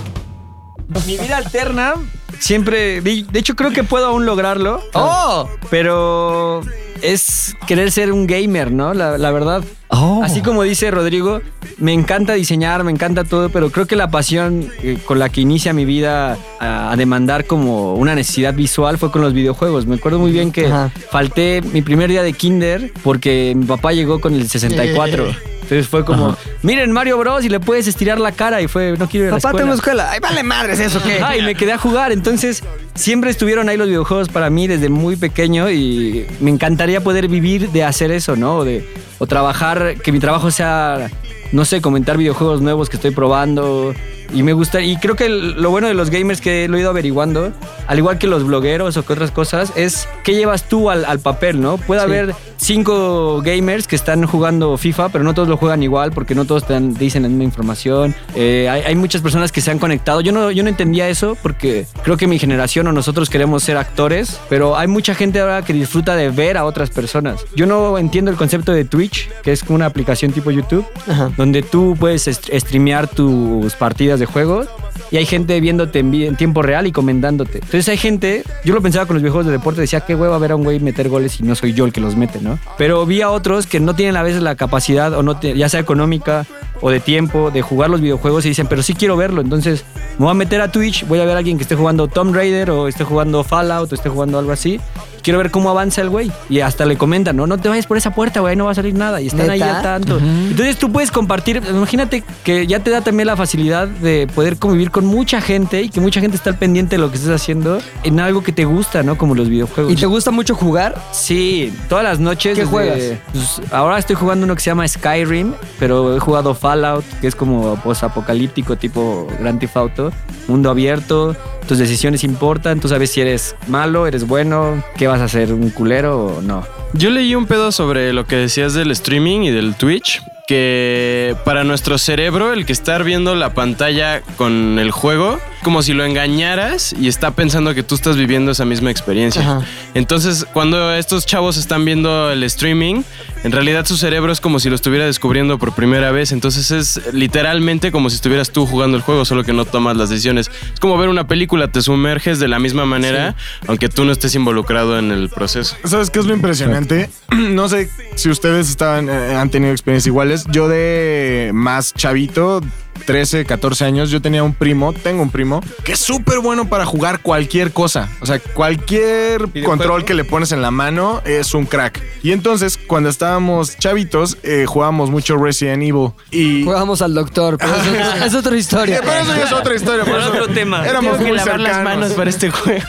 Mi 1.07 1.16
vida 1.18 1.37
alterna 1.37 1.94
siempre. 2.42 3.00
De 3.00 3.24
de 3.31 3.38
hecho, 3.38 3.55
creo 3.57 3.70
que 3.70 3.85
puedo 3.85 4.07
aún 4.07 4.26
lograrlo. 4.26 4.83
¡Oh! 4.94 5.48
Pero 5.70 6.61
es 7.00 7.57
querer 7.66 7.90
ser 7.90 8.12
un 8.12 8.26
gamer, 8.26 8.70
¿no? 8.70 8.94
La, 8.94 9.18
la 9.18 9.31
verdad. 9.31 9.64
Oh. 9.88 10.22
Así 10.24 10.40
como 10.40 10.62
dice 10.62 10.90
Rodrigo, 10.90 11.40
me 11.78 11.92
encanta 11.92 12.33
diseñar, 12.33 12.83
me 12.83 12.90
encanta 12.90 13.24
todo, 13.24 13.50
pero 13.50 13.70
creo 13.70 13.87
que 13.87 13.94
la 13.96 14.09
pasión 14.11 14.70
eh, 14.83 14.98
con 15.05 15.18
la 15.18 15.28
que 15.28 15.42
inicia 15.42 15.72
mi 15.74 15.85
vida 15.85 16.38
a, 16.61 16.92
a 16.92 16.96
demandar 16.96 17.44
como 17.46 17.94
una 17.94 18.14
necesidad 18.14 18.55
visual 18.55 18.96
fue 18.98 19.11
con 19.11 19.20
los 19.20 19.35
videojuegos. 19.35 19.87
Me 19.87 19.96
acuerdo 19.96 20.18
muy 20.18 20.33
bien 20.33 20.50
que 20.50 20.66
Ajá. 20.66 20.90
falté 21.11 21.61
mi 21.61 21.83
primer 21.83 22.09
día 22.09 22.22
de 22.22 22.33
kinder 22.33 22.92
porque 23.02 23.52
mi 23.55 23.66
papá 23.66 23.92
llegó 23.92 24.20
con 24.20 24.35
el 24.35 24.48
64. 24.48 25.52
Entonces 25.72 25.88
fue 25.88 26.04
como, 26.04 26.37
miren 26.62 26.92
Mario 26.92 27.16
Bros 27.18 27.44
y 27.44 27.48
le 27.48 27.58
puedes 27.61 27.87
estirar 27.88 28.20
la 28.20 28.32
cara 28.32 28.61
y 28.61 28.68
fue, 28.68 28.94
no 28.98 29.08
quiero 29.08 29.26
ir 29.26 29.32
a 29.32 29.37
la 29.37 29.40
Papá, 29.40 29.48
escuela. 29.48 29.64
tengo 29.64 29.74
escuela. 29.74 30.11
Ay, 30.11 30.20
vale 30.20 30.42
madres 30.42 30.80
eso, 30.80 31.02
¿qué? 31.02 31.16
Ajá, 31.22 31.37
y 31.37 31.42
me 31.42 31.54
quedé 31.54 31.72
a 31.72 31.78
jugar. 31.78 32.12
Entonces, 32.12 32.62
siempre 32.94 33.30
estuvieron 33.30 33.68
ahí 33.70 33.76
los 33.78 33.88
videojuegos 33.88 34.28
para 34.28 34.50
mí 34.50 34.66
desde 34.66 34.90
muy 34.90 35.16
pequeño 35.16 35.70
y 35.70 36.26
me 36.40 36.50
encantaría 36.50 37.00
poder 37.02 37.28
vivir 37.28 37.70
de 37.70 37.85
hacer 37.85 38.11
eso, 38.11 38.37
¿no? 38.37 38.58
O, 38.58 38.64
de, 38.64 38.87
o 39.18 39.26
trabajar, 39.26 39.94
que 40.02 40.12
mi 40.12 40.20
trabajo 40.20 40.50
sea, 40.50 41.08
no 41.52 41.64
sé, 41.64 41.80
comentar 41.80 42.18
videojuegos 42.18 42.61
nuevos 42.61 42.90
que 42.90 42.96
estoy 42.96 43.12
probando. 43.12 43.94
Y 44.35 44.42
me 44.42 44.53
gusta, 44.53 44.81
y 44.81 44.97
creo 44.97 45.14
que 45.16 45.29
lo 45.29 45.71
bueno 45.71 45.88
de 45.88 45.95
los 45.95 46.11
gamers 46.11 46.40
que 46.40 46.68
lo 46.68 46.77
he 46.77 46.81
ido 46.81 46.90
averiguando, 46.90 47.53
al 47.87 47.99
igual 47.99 48.18
que 48.18 48.27
los 48.27 48.45
blogueros 48.45 48.97
o 48.97 49.05
que 49.05 49.12
otras 49.12 49.31
cosas, 49.31 49.73
es 49.77 50.09
qué 50.25 50.35
llevas 50.35 50.64
tú 50.68 50.90
al, 50.90 51.05
al 51.05 51.21
papel, 51.21 51.61
¿no? 51.61 51.77
Puede 51.77 52.01
Sí. 52.01 52.05
haber 52.07 52.35
cinco 52.57 53.42
gamers 53.42 53.87
que 53.87 53.97
están 53.97 54.25
jugando 54.27 54.77
FIFA, 54.79 55.09
pero 55.11 55.25
no 55.25 55.35
todos 55.35 55.49
lo 55.49 55.57
juegan 55.57 55.83
igual 55.83 56.12
porque 56.12 56.35
no 56.35 56.45
todos 56.45 56.64
te, 56.66 56.73
dan- 56.73 56.95
dicen 56.95 57.23
la 57.25 57.29
misma 57.29 57.45
información. 57.45 58.14
Eh, 58.35 58.68
hay, 58.71 58.83
hay 58.83 58.95
muchas 58.95 59.21
personas 59.21 59.51
que 59.53 59.61
se 59.61 59.71
han 59.71 59.79
conectado. 59.79 60.21
Yo 60.21 60.33
no, 60.33 60.51
yo 60.51 60.62
no 60.62 60.68
entendía 60.68 61.09
eso 61.09 61.37
porque 61.42 61.87
creo 62.05 62.16
que 62.16 62.27
mi 62.29 62.38
generación 62.38 62.87
o 62.87 62.92
nosotros 62.92 63.29
queremos 63.29 63.62
ser 63.64 63.77
actores, 63.77 64.40
pero 64.49 64.77
hay 64.79 64.87
mucha 64.87 65.14
gente 65.14 65.40
ahora 65.40 65.62
que 65.62 65.73
disfruta 65.73 66.14
de 66.16 66.31
ver 66.31 66.57
a 66.57 66.64
otras 66.64 66.90
personas. 66.90 67.45
Yo 67.57 67.66
no 67.66 67.99
entiendo 67.99 68.31
el 68.31 68.37
concepto 68.37 68.73
de 68.73 68.85
Twitch, 68.85 69.29
que 69.42 69.53
es 69.53 69.62
como 69.64 69.75
una 69.77 69.87
aplicación 69.87 70.33
tipo 70.33 70.51
YouTube, 70.51 70.87
Ajá. 71.09 71.31
donde 71.37 71.62
tú 71.62 71.97
puedes 71.99 72.25
streamear 72.31 73.09
tus 73.09 73.75
partidas 73.75 74.21
de 74.22 74.26
juego 74.32 74.64
y 75.11 75.16
hay 75.18 75.26
gente 75.26 75.61
viéndote 75.61 75.98
en, 75.98 76.11
vi- 76.11 76.26
en 76.26 76.37
tiempo 76.37 76.62
real 76.62 76.87
y 76.87 76.92
comentándote. 76.92 77.58
Entonces 77.58 77.88
hay 77.88 77.96
gente, 77.98 78.44
yo 78.64 78.72
lo 78.74 78.80
pensaba 78.80 79.04
con 79.06 79.14
los 79.14 79.22
videojuegos 79.22 79.46
de 79.46 79.52
deporte, 79.52 79.80
decía 79.80 80.00
qué 80.00 80.14
hueva 80.14 80.38
ver 80.38 80.52
a 80.52 80.56
un 80.56 80.64
güey 80.64 80.80
meter 80.80 81.08
goles 81.08 81.38
y 81.40 81.42
no 81.42 81.54
soy 81.54 81.72
yo 81.74 81.85
el 81.85 81.92
que 81.92 82.00
los 82.00 82.16
mete, 82.16 82.40
¿no? 82.40 82.58
Pero 82.78 83.04
vi 83.04 83.20
a 83.20 83.30
otros 83.30 83.66
que 83.66 83.80
no 83.80 83.94
tienen 83.94 84.16
a 84.16 84.22
veces 84.22 84.42
la 84.42 84.54
capacidad 84.54 85.12
o 85.14 85.22
no 85.22 85.38
te- 85.38 85.56
ya 85.56 85.68
sea 85.68 85.80
económica 85.80 86.46
o 86.83 86.90
de 86.90 87.01
tiempo 87.01 87.51
de 87.51 87.62
jugar 87.62 87.88
los 87.88 88.01
videojuegos 88.01 88.45
y 88.45 88.49
dicen, 88.49 88.66
pero 88.66 88.83
sí 88.83 88.95
quiero 88.95 89.16
verlo, 89.16 89.40
entonces 89.40 89.85
me 90.18 90.25
voy 90.25 90.33
a 90.33 90.35
meter 90.35 90.61
a 90.61 90.71
Twitch, 90.71 91.07
voy 91.07 91.21
a 91.21 91.25
ver 91.25 91.37
a 91.37 91.38
alguien 91.38 91.57
que 91.57 91.62
esté 91.62 91.77
jugando 91.77 92.09
Tomb 92.09 92.35
Raider 92.35 92.71
o 92.71 92.88
esté 92.88 93.05
jugando 93.05 93.42
Fallout 93.45 93.90
o 93.90 93.95
esté 93.95 94.11
jugando 94.11 94.38
algo 94.38 94.53
así. 94.53 94.81
Quiero 95.23 95.38
ver 95.38 95.51
cómo 95.53 95.71
avanza 95.71 96.01
el 96.01 96.09
güey. 96.09 96.33
Y 96.51 96.61
hasta 96.61 96.85
le 96.85 96.97
comentan, 96.97 97.37
no, 97.37 97.47
no 97.47 97.57
te 97.59 97.68
vayas 97.68 97.87
por 97.87 97.97
esa 97.97 98.12
puerta, 98.12 98.40
güey, 98.40 98.57
no 98.57 98.64
va 98.64 98.73
a 98.73 98.75
salir 98.75 98.95
nada. 98.95 99.21
Y 99.21 99.29
están 99.29 99.49
ahí 99.49 99.61
¿Neta? 99.61 99.77
al 99.77 99.83
tanto. 99.83 100.18
Entonces 100.18 100.77
tú 100.79 100.90
puedes 100.90 101.12
compartir, 101.12 101.62
imagínate 101.71 102.25
que 102.42 102.66
ya 102.66 102.81
te 102.81 102.90
da 102.90 103.03
también 103.03 103.29
la 103.29 103.37
facilidad 103.37 103.87
de 103.87 104.27
poder 104.35 104.57
convivir 104.57 104.90
con 104.90 105.07
mucha 105.07 105.40
gente 105.40 105.83
y 105.83 105.90
que 105.90 106.01
mucha 106.01 106.21
gente 106.21 106.37
está 106.37 106.51
al 106.51 106.59
pendiente 106.59 106.97
de 106.97 107.03
lo 107.03 107.11
que 107.11 107.16
estés 107.18 107.31
haciendo 107.31 107.81
en 108.03 108.18
algo 108.18 108.42
que 108.42 108.51
te 108.51 108.64
gusta, 108.64 109.05
¿no? 109.05 109.16
Como 109.16 109.37
los 109.37 109.49
videojuegos. 109.49 109.92
¿Y 109.92 109.97
te 109.97 110.07
gusta 110.07 110.33
mucho 110.33 110.57
jugar? 110.57 111.01
Sí, 111.12 111.73
todas 111.88 112.05
las 112.05 112.18
noches. 112.18 112.59
¿Qué 112.59 112.64
juegas? 112.64 112.99
pues, 113.33 113.61
ahora 113.71 113.99
estoy 113.99 114.16
jugando 114.16 114.45
uno 114.45 114.57
que 114.57 114.61
se 114.61 114.71
llama 114.71 114.87
Skyrim, 114.88 115.55
pero 115.79 116.16
he 116.16 116.18
jugado 116.18 116.55
Fallout, 116.55 116.71
que 117.20 117.26
es 117.26 117.35
como 117.35 117.76
post-apocalíptico, 117.82 118.76
tipo 118.76 119.26
Grand 119.40 119.61
Theft. 119.61 120.14
Mundo 120.48 120.70
abierto, 120.70 121.37
tus 121.66 121.78
decisiones 121.78 122.24
importan, 122.24 122.80
tú 122.80 122.88
sabes 122.88 123.11
si 123.11 123.20
eres 123.20 123.54
malo, 123.68 124.06
eres 124.06 124.26
bueno, 124.26 124.82
qué 124.96 125.06
vas 125.06 125.20
a 125.20 125.24
hacer, 125.24 125.52
un 125.52 125.70
culero 125.70 126.26
o 126.26 126.42
no. 126.42 126.66
Yo 126.94 127.11
leí 127.11 127.35
un 127.35 127.46
pedo 127.46 127.72
sobre 127.72 128.12
lo 128.12 128.26
que 128.26 128.37
decías 128.37 128.74
del 128.74 128.90
streaming 128.90 129.40
y 129.40 129.50
del 129.50 129.74
Twitch, 129.74 130.22
que 130.46 131.37
para 131.44 131.64
nuestro 131.64 131.98
cerebro 131.98 132.52
el 132.52 132.66
que 132.66 132.72
estar 132.72 133.04
viendo 133.04 133.35
la 133.35 133.54
pantalla 133.54 134.20
con 134.37 134.78
el 134.78 134.90
juego, 134.90 135.38
como 135.62 135.83
si 135.83 135.92
lo 135.92 136.05
engañaras 136.05 136.94
y 136.98 137.09
está 137.09 137.33
pensando 137.33 137.75
que 137.75 137.83
tú 137.83 137.94
estás 137.94 138.16
viviendo 138.16 138.53
esa 138.53 138.64
misma 138.64 138.90
experiencia. 138.90 139.42
Ajá. 139.42 139.66
Entonces, 139.94 140.46
cuando 140.53 140.92
estos 140.94 141.27
chavos 141.27 141.57
están 141.57 141.85
viendo 141.85 142.31
el 142.31 142.42
streaming, 142.44 143.03
en 143.44 143.53
realidad 143.53 143.87
su 143.87 143.96
cerebro 143.96 144.33
es 144.33 144.40
como 144.40 144.61
si 144.61 144.68
lo 144.68 144.75
estuviera 144.75 145.05
descubriendo 145.05 145.59
por 145.59 145.75
primera 145.75 146.12
vez. 146.12 146.33
Entonces 146.33 146.70
es 146.70 147.01
literalmente 147.12 147.92
como 147.92 148.11
si 148.11 148.16
estuvieras 148.16 148.51
tú 148.51 148.66
jugando 148.66 148.96
el 148.96 149.03
juego, 149.03 149.25
solo 149.25 149.44
que 149.44 149.53
no 149.53 149.64
tomas 149.64 149.96
las 149.96 150.11
decisiones. 150.11 150.51
Es 150.72 150.81
como 150.81 150.96
ver 150.98 151.09
una 151.09 151.27
película, 151.27 151.68
te 151.68 151.83
sumerges 151.83 152.38
de 152.38 152.48
la 152.48 152.59
misma 152.59 152.85
manera, 152.85 153.35
aunque 153.66 153.88
tú 153.88 154.05
no 154.05 154.12
estés 154.12 154.35
involucrado 154.35 154.98
en 154.98 155.11
el 155.11 155.29
proceso. 155.29 155.77
¿Sabes 155.85 156.11
qué 156.11 156.20
es 156.20 156.27
lo 156.27 156.35
impresionante? 156.35 157.11
No 157.53 157.68
sé 157.68 157.90
si 158.14 158.31
ustedes 158.31 158.70
estaban, 158.70 159.09
eh, 159.09 159.35
han 159.35 159.51
tenido 159.51 159.72
experiencias 159.72 160.07
iguales. 160.07 160.44
Yo 160.51 160.68
de 160.68 161.51
más 161.53 161.92
chavito, 161.94 162.61
13, 163.07 163.44
14 163.44 163.85
años, 163.85 164.11
yo 164.11 164.22
tenía 164.22 164.42
un 164.44 164.55
primo, 164.55 164.92
tengo 164.92 165.22
un 165.22 165.31
primo, 165.31 165.61
que 165.85 165.92
es 165.92 165.98
súper 165.98 166.38
bueno 166.38 166.68
para 166.68 166.85
jugar 166.87 167.20
cualquier 167.20 167.72
cosa. 167.72 168.09
O 168.20 168.26
sea, 168.26 168.38
cualquier 168.38 169.48
control 169.64 170.05
que 170.05 170.14
le 170.14 170.24
pones 170.24 170.52
en 170.52 170.62
la 170.62 170.70
mano 170.70 171.20
es 171.24 171.55
un 171.55 171.66
crack. 171.66 172.00
Y 172.22 172.33
entonces, 172.33 172.78
cuando 172.78 173.09
estábamos 173.09 173.76
chavitos, 173.76 174.38
eh, 174.42 174.66
jugábamos 174.66 175.11
mucho 175.11 175.37
Resident 175.37 175.83
Evil. 175.83 176.11
Y... 176.31 176.64
Jugábamos 176.64 177.02
al 177.02 177.14
doctor, 177.14 177.59
pero 177.59 177.74
es, 177.74 177.88
otra- 177.88 178.26
es 178.26 178.35
otra 178.35 178.57
historia. 178.57 179.00
Pero 179.00 179.12
eso 179.12 179.35
es 179.35 179.52
otra 179.52 179.74
historia. 179.74 180.05
por 180.05 180.14
Era 180.14 180.22
eso 180.24 180.33
otro 180.33 180.48
tema. 180.48 180.87
Éramos 180.87 181.12
Tengo 181.12 181.24
que 181.24 181.28
muy 181.31 181.37
lavar 181.38 181.61
las 181.61 181.83
manos 181.83 182.12
para 182.12 182.31
este 182.31 182.50
juego. 182.50 182.85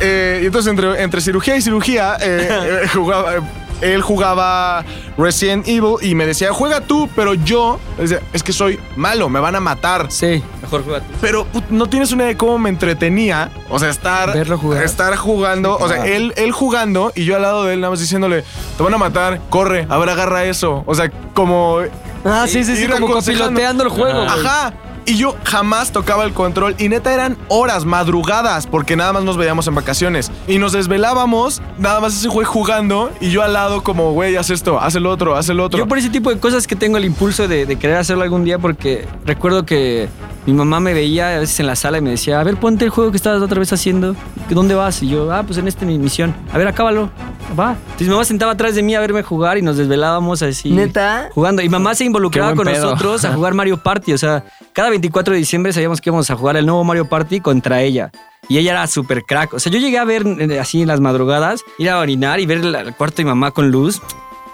Eh, 0.00 0.40
y 0.42 0.46
entonces, 0.46 0.70
entre, 0.70 1.02
entre 1.02 1.20
cirugía 1.20 1.56
y 1.56 1.62
cirugía, 1.62 2.16
eh, 2.20 2.48
eh, 2.84 2.88
jugaba, 2.94 3.36
eh, 3.36 3.40
él 3.80 4.02
jugaba 4.02 4.84
Resident 5.16 5.66
Evil 5.68 5.96
y 6.02 6.14
me 6.14 6.26
decía, 6.26 6.52
juega 6.52 6.80
tú, 6.80 7.08
pero 7.14 7.34
yo, 7.34 7.78
decía, 7.98 8.20
es 8.32 8.42
que 8.42 8.52
soy 8.52 8.78
malo, 8.96 9.28
me 9.28 9.40
van 9.40 9.56
a 9.56 9.60
matar. 9.60 10.06
Sí. 10.10 10.42
Mejor 10.62 10.84
juega 10.84 11.00
tú. 11.00 11.12
Pero 11.20 11.44
put, 11.46 11.64
no 11.70 11.86
tienes 11.88 12.12
una 12.12 12.24
idea 12.24 12.32
de 12.34 12.36
cómo 12.36 12.58
me 12.58 12.68
entretenía. 12.68 13.50
O 13.68 13.78
sea, 13.78 13.90
estar, 13.90 14.32
Verlo 14.32 14.58
jugar. 14.58 14.82
estar 14.82 15.14
jugando. 15.16 15.76
O 15.78 15.88
sea, 15.88 16.06
él, 16.06 16.32
él 16.36 16.52
jugando 16.52 17.12
y 17.14 17.24
yo 17.24 17.36
al 17.36 17.42
lado 17.42 17.64
de 17.64 17.74
él 17.74 17.80
nada 17.80 17.90
más 17.90 18.00
diciéndole, 18.00 18.44
te 18.76 18.82
van 18.82 18.94
a 18.94 18.98
matar, 18.98 19.40
corre, 19.50 19.86
a 19.88 19.98
ver, 19.98 20.08
agarra 20.10 20.44
eso. 20.44 20.82
O 20.86 20.94
sea, 20.94 21.10
como... 21.34 21.80
Ah, 22.24 22.46
sí, 22.48 22.64
sí, 22.64 22.76
sí, 22.76 22.86
como 22.88 23.08
copiloteando 23.08 23.84
el 23.84 23.90
juego. 23.90 24.22
Ajá. 24.22 24.72
Y 25.08 25.16
yo 25.16 25.34
jamás 25.42 25.90
tocaba 25.90 26.24
el 26.24 26.34
control. 26.34 26.74
Y 26.76 26.90
neta 26.90 27.14
eran 27.14 27.38
horas, 27.48 27.86
madrugadas, 27.86 28.66
porque 28.66 28.94
nada 28.94 29.14
más 29.14 29.24
nos 29.24 29.38
veíamos 29.38 29.66
en 29.66 29.74
vacaciones. 29.74 30.30
Y 30.46 30.58
nos 30.58 30.72
desvelábamos, 30.72 31.62
nada 31.78 31.98
más 32.00 32.14
ese 32.14 32.28
güey 32.28 32.44
jugando. 32.44 33.10
Y 33.18 33.30
yo 33.30 33.42
al 33.42 33.54
lado, 33.54 33.82
como, 33.82 34.12
güey, 34.12 34.36
haz 34.36 34.50
esto, 34.50 34.78
haz 34.78 34.96
el 34.96 35.06
otro, 35.06 35.34
haz 35.34 35.48
el 35.48 35.60
otro. 35.60 35.78
Yo 35.78 35.88
por 35.88 35.96
ese 35.96 36.10
tipo 36.10 36.28
de 36.28 36.38
cosas 36.38 36.66
que 36.66 36.76
tengo 36.76 36.98
el 36.98 37.06
impulso 37.06 37.48
de, 37.48 37.64
de 37.64 37.76
querer 37.76 37.96
hacerlo 37.96 38.22
algún 38.22 38.44
día 38.44 38.58
porque 38.58 39.08
recuerdo 39.24 39.64
que 39.64 40.10
mi 40.48 40.52
mamá 40.52 40.80
me 40.80 40.94
veía 40.94 41.36
a 41.36 41.38
veces 41.40 41.60
en 41.60 41.66
la 41.66 41.76
sala 41.76 41.98
y 41.98 42.00
me 42.00 42.10
decía, 42.10 42.40
a 42.40 42.44
ver, 42.44 42.56
ponte 42.56 42.84
el 42.84 42.90
juego 42.90 43.10
que 43.10 43.18
estabas 43.18 43.42
otra 43.42 43.58
vez 43.58 43.70
haciendo. 43.72 44.16
¿Dónde 44.48 44.74
vas? 44.74 45.02
Y 45.02 45.08
yo, 45.08 45.30
ah, 45.30 45.42
pues 45.42 45.58
en 45.58 45.68
esta 45.68 45.84
mi 45.84 45.98
misión. 45.98 46.34
A 46.52 46.56
ver, 46.56 46.66
acábalo. 46.66 47.10
Va. 47.58 47.72
Entonces 47.72 48.08
mi 48.08 48.12
mamá 48.14 48.24
sentaba 48.24 48.52
atrás 48.52 48.74
de 48.74 48.82
mí 48.82 48.94
a 48.94 49.00
verme 49.00 49.22
jugar 49.22 49.58
y 49.58 49.62
nos 49.62 49.76
desvelábamos 49.76 50.40
así. 50.42 50.70
¿Neta? 50.70 51.28
Jugando. 51.34 51.60
Y 51.60 51.68
mamá 51.68 51.94
se 51.94 52.04
involucraba 52.04 52.54
con 52.54 52.66
pedo. 52.66 52.82
nosotros 52.82 53.26
a 53.26 53.34
jugar 53.34 53.52
Mario 53.52 53.76
Party. 53.76 54.14
O 54.14 54.18
sea, 54.18 54.44
cada 54.72 54.88
24 54.98 55.32
de 55.32 55.38
diciembre 55.38 55.72
sabíamos 55.72 56.00
que 56.00 56.10
íbamos 56.10 56.28
a 56.30 56.36
jugar 56.36 56.56
el 56.56 56.66
nuevo 56.66 56.82
Mario 56.82 57.08
Party 57.08 57.40
contra 57.40 57.82
ella. 57.82 58.10
Y 58.48 58.58
ella 58.58 58.72
era 58.72 58.86
súper 58.88 59.22
crack. 59.22 59.54
O 59.54 59.60
sea, 59.60 59.70
yo 59.70 59.78
llegué 59.78 59.98
a 59.98 60.04
ver 60.04 60.24
eh, 60.26 60.58
así 60.58 60.82
en 60.82 60.88
las 60.88 61.00
madrugadas, 61.00 61.62
ir 61.78 61.88
a 61.90 61.98
orinar 61.98 62.40
y 62.40 62.46
ver 62.46 62.58
el, 62.58 62.94
cuarto 62.94 63.18
de 63.18 63.24
mi 63.24 63.28
mamá 63.28 63.52
con 63.52 63.70
luz. 63.70 64.02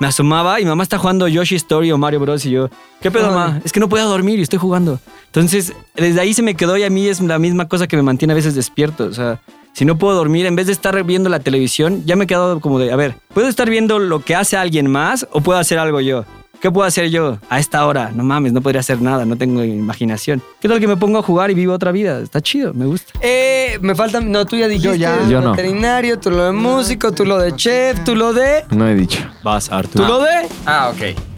me 0.00 0.06
asomaba 0.06 0.60
y 0.60 0.66
mamá 0.66 0.82
está 0.82 0.98
jugando 0.98 1.26
Yoshi 1.28 1.54
Story 1.56 1.90
o 1.92 1.98
Mario 1.98 2.20
Bros. 2.20 2.44
Y 2.44 2.50
yo, 2.50 2.68
¿qué 3.00 3.10
pedo, 3.10 3.28
mamá? 3.28 3.60
Es 3.64 3.72
que 3.72 3.80
no 3.80 3.88
puedo 3.88 4.06
dormir 4.08 4.38
y 4.38 4.42
estoy 4.42 4.58
jugando. 4.58 5.00
Entonces, 5.26 5.72
desde 5.94 6.20
ahí 6.20 6.34
se 6.34 6.42
me 6.42 6.54
quedó 6.54 6.76
y 6.76 6.82
a 6.82 6.90
mí 6.90 7.06
es 7.06 7.20
la 7.20 7.38
misma 7.38 7.66
cosa 7.68 7.86
que 7.86 7.96
me 7.96 8.02
mantiene 8.02 8.32
a 8.32 8.36
veces 8.36 8.54
despierto. 8.54 9.04
O 9.04 9.12
sea, 9.12 9.40
si 9.72 9.84
no 9.84 9.96
puedo 9.96 10.14
dormir, 10.14 10.46
en 10.46 10.56
vez 10.56 10.66
de 10.66 10.72
estar 10.72 11.02
viendo 11.04 11.30
la 11.30 11.40
televisión, 11.40 12.04
ya 12.04 12.16
me 12.16 12.24
he 12.24 12.26
quedado 12.26 12.60
como 12.60 12.78
de, 12.78 12.92
a 12.92 12.96
ver, 12.96 13.16
¿puedo 13.32 13.48
estar 13.48 13.70
viendo 13.70 13.98
lo 13.98 14.20
que 14.20 14.34
hace 14.34 14.56
alguien 14.56 14.90
más 14.90 15.26
o 15.32 15.40
puedo 15.40 15.58
hacer 15.58 15.78
algo 15.78 16.00
yo? 16.00 16.24
¿Qué 16.64 16.70
puedo 16.70 16.86
hacer 16.88 17.10
yo 17.10 17.36
a 17.50 17.58
esta 17.58 17.84
hora? 17.84 18.10
No 18.14 18.24
mames, 18.24 18.54
no 18.54 18.62
podría 18.62 18.80
hacer 18.80 18.98
nada, 19.02 19.26
no 19.26 19.36
tengo 19.36 19.62
imaginación. 19.62 20.40
¿Qué 20.60 20.66
tal 20.66 20.80
que 20.80 20.88
me 20.88 20.96
pongo 20.96 21.18
a 21.18 21.22
jugar 21.22 21.50
y 21.50 21.54
vivo 21.54 21.74
otra 21.74 21.92
vida? 21.92 22.20
Está 22.20 22.40
chido, 22.40 22.72
me 22.72 22.86
gusta. 22.86 23.12
Eh, 23.20 23.76
me 23.82 23.94
falta. 23.94 24.22
No, 24.22 24.46
tú 24.46 24.56
ya 24.56 24.66
dijiste. 24.66 24.96
ya. 24.98 25.14
lo 25.14 25.28
Yo 25.28 25.40
no. 25.42 25.50
veterinario, 25.50 26.18
tú 26.18 26.30
lo 26.30 26.42
de 26.46 26.52
músico, 26.52 27.12
tú 27.12 27.26
lo 27.26 27.36
de 27.36 27.54
chef, 27.54 28.02
tú 28.02 28.16
lo 28.16 28.32
de. 28.32 28.64
No 28.70 28.88
he 28.88 28.94
dicho. 28.94 29.20
Vas, 29.42 29.68
Tú 29.68 29.74
Arturo. 29.74 30.08
lo 30.08 30.20
de. 30.22 30.48
Ah, 30.64 30.90
ok. 30.90 31.33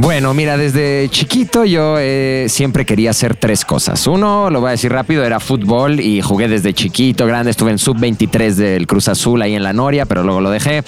Bueno, 0.00 0.32
mira, 0.32 0.56
desde 0.56 1.10
chiquito 1.10 1.66
yo 1.66 1.96
eh, 1.98 2.46
siempre 2.48 2.86
quería 2.86 3.10
hacer 3.10 3.36
tres 3.36 3.66
cosas. 3.66 4.06
Uno, 4.06 4.48
lo 4.48 4.62
voy 4.62 4.68
a 4.68 4.70
decir 4.70 4.90
rápido, 4.90 5.22
era 5.24 5.40
fútbol 5.40 6.00
y 6.00 6.22
jugué 6.22 6.48
desde 6.48 6.72
chiquito, 6.72 7.26
grande. 7.26 7.50
Estuve 7.50 7.70
en 7.70 7.78
sub-23 7.78 8.54
del 8.54 8.86
Cruz 8.86 9.08
Azul 9.08 9.42
ahí 9.42 9.54
en 9.54 9.62
la 9.62 9.74
Noria, 9.74 10.06
pero 10.06 10.22
luego 10.22 10.40
lo 10.40 10.50
dejé. 10.50 10.84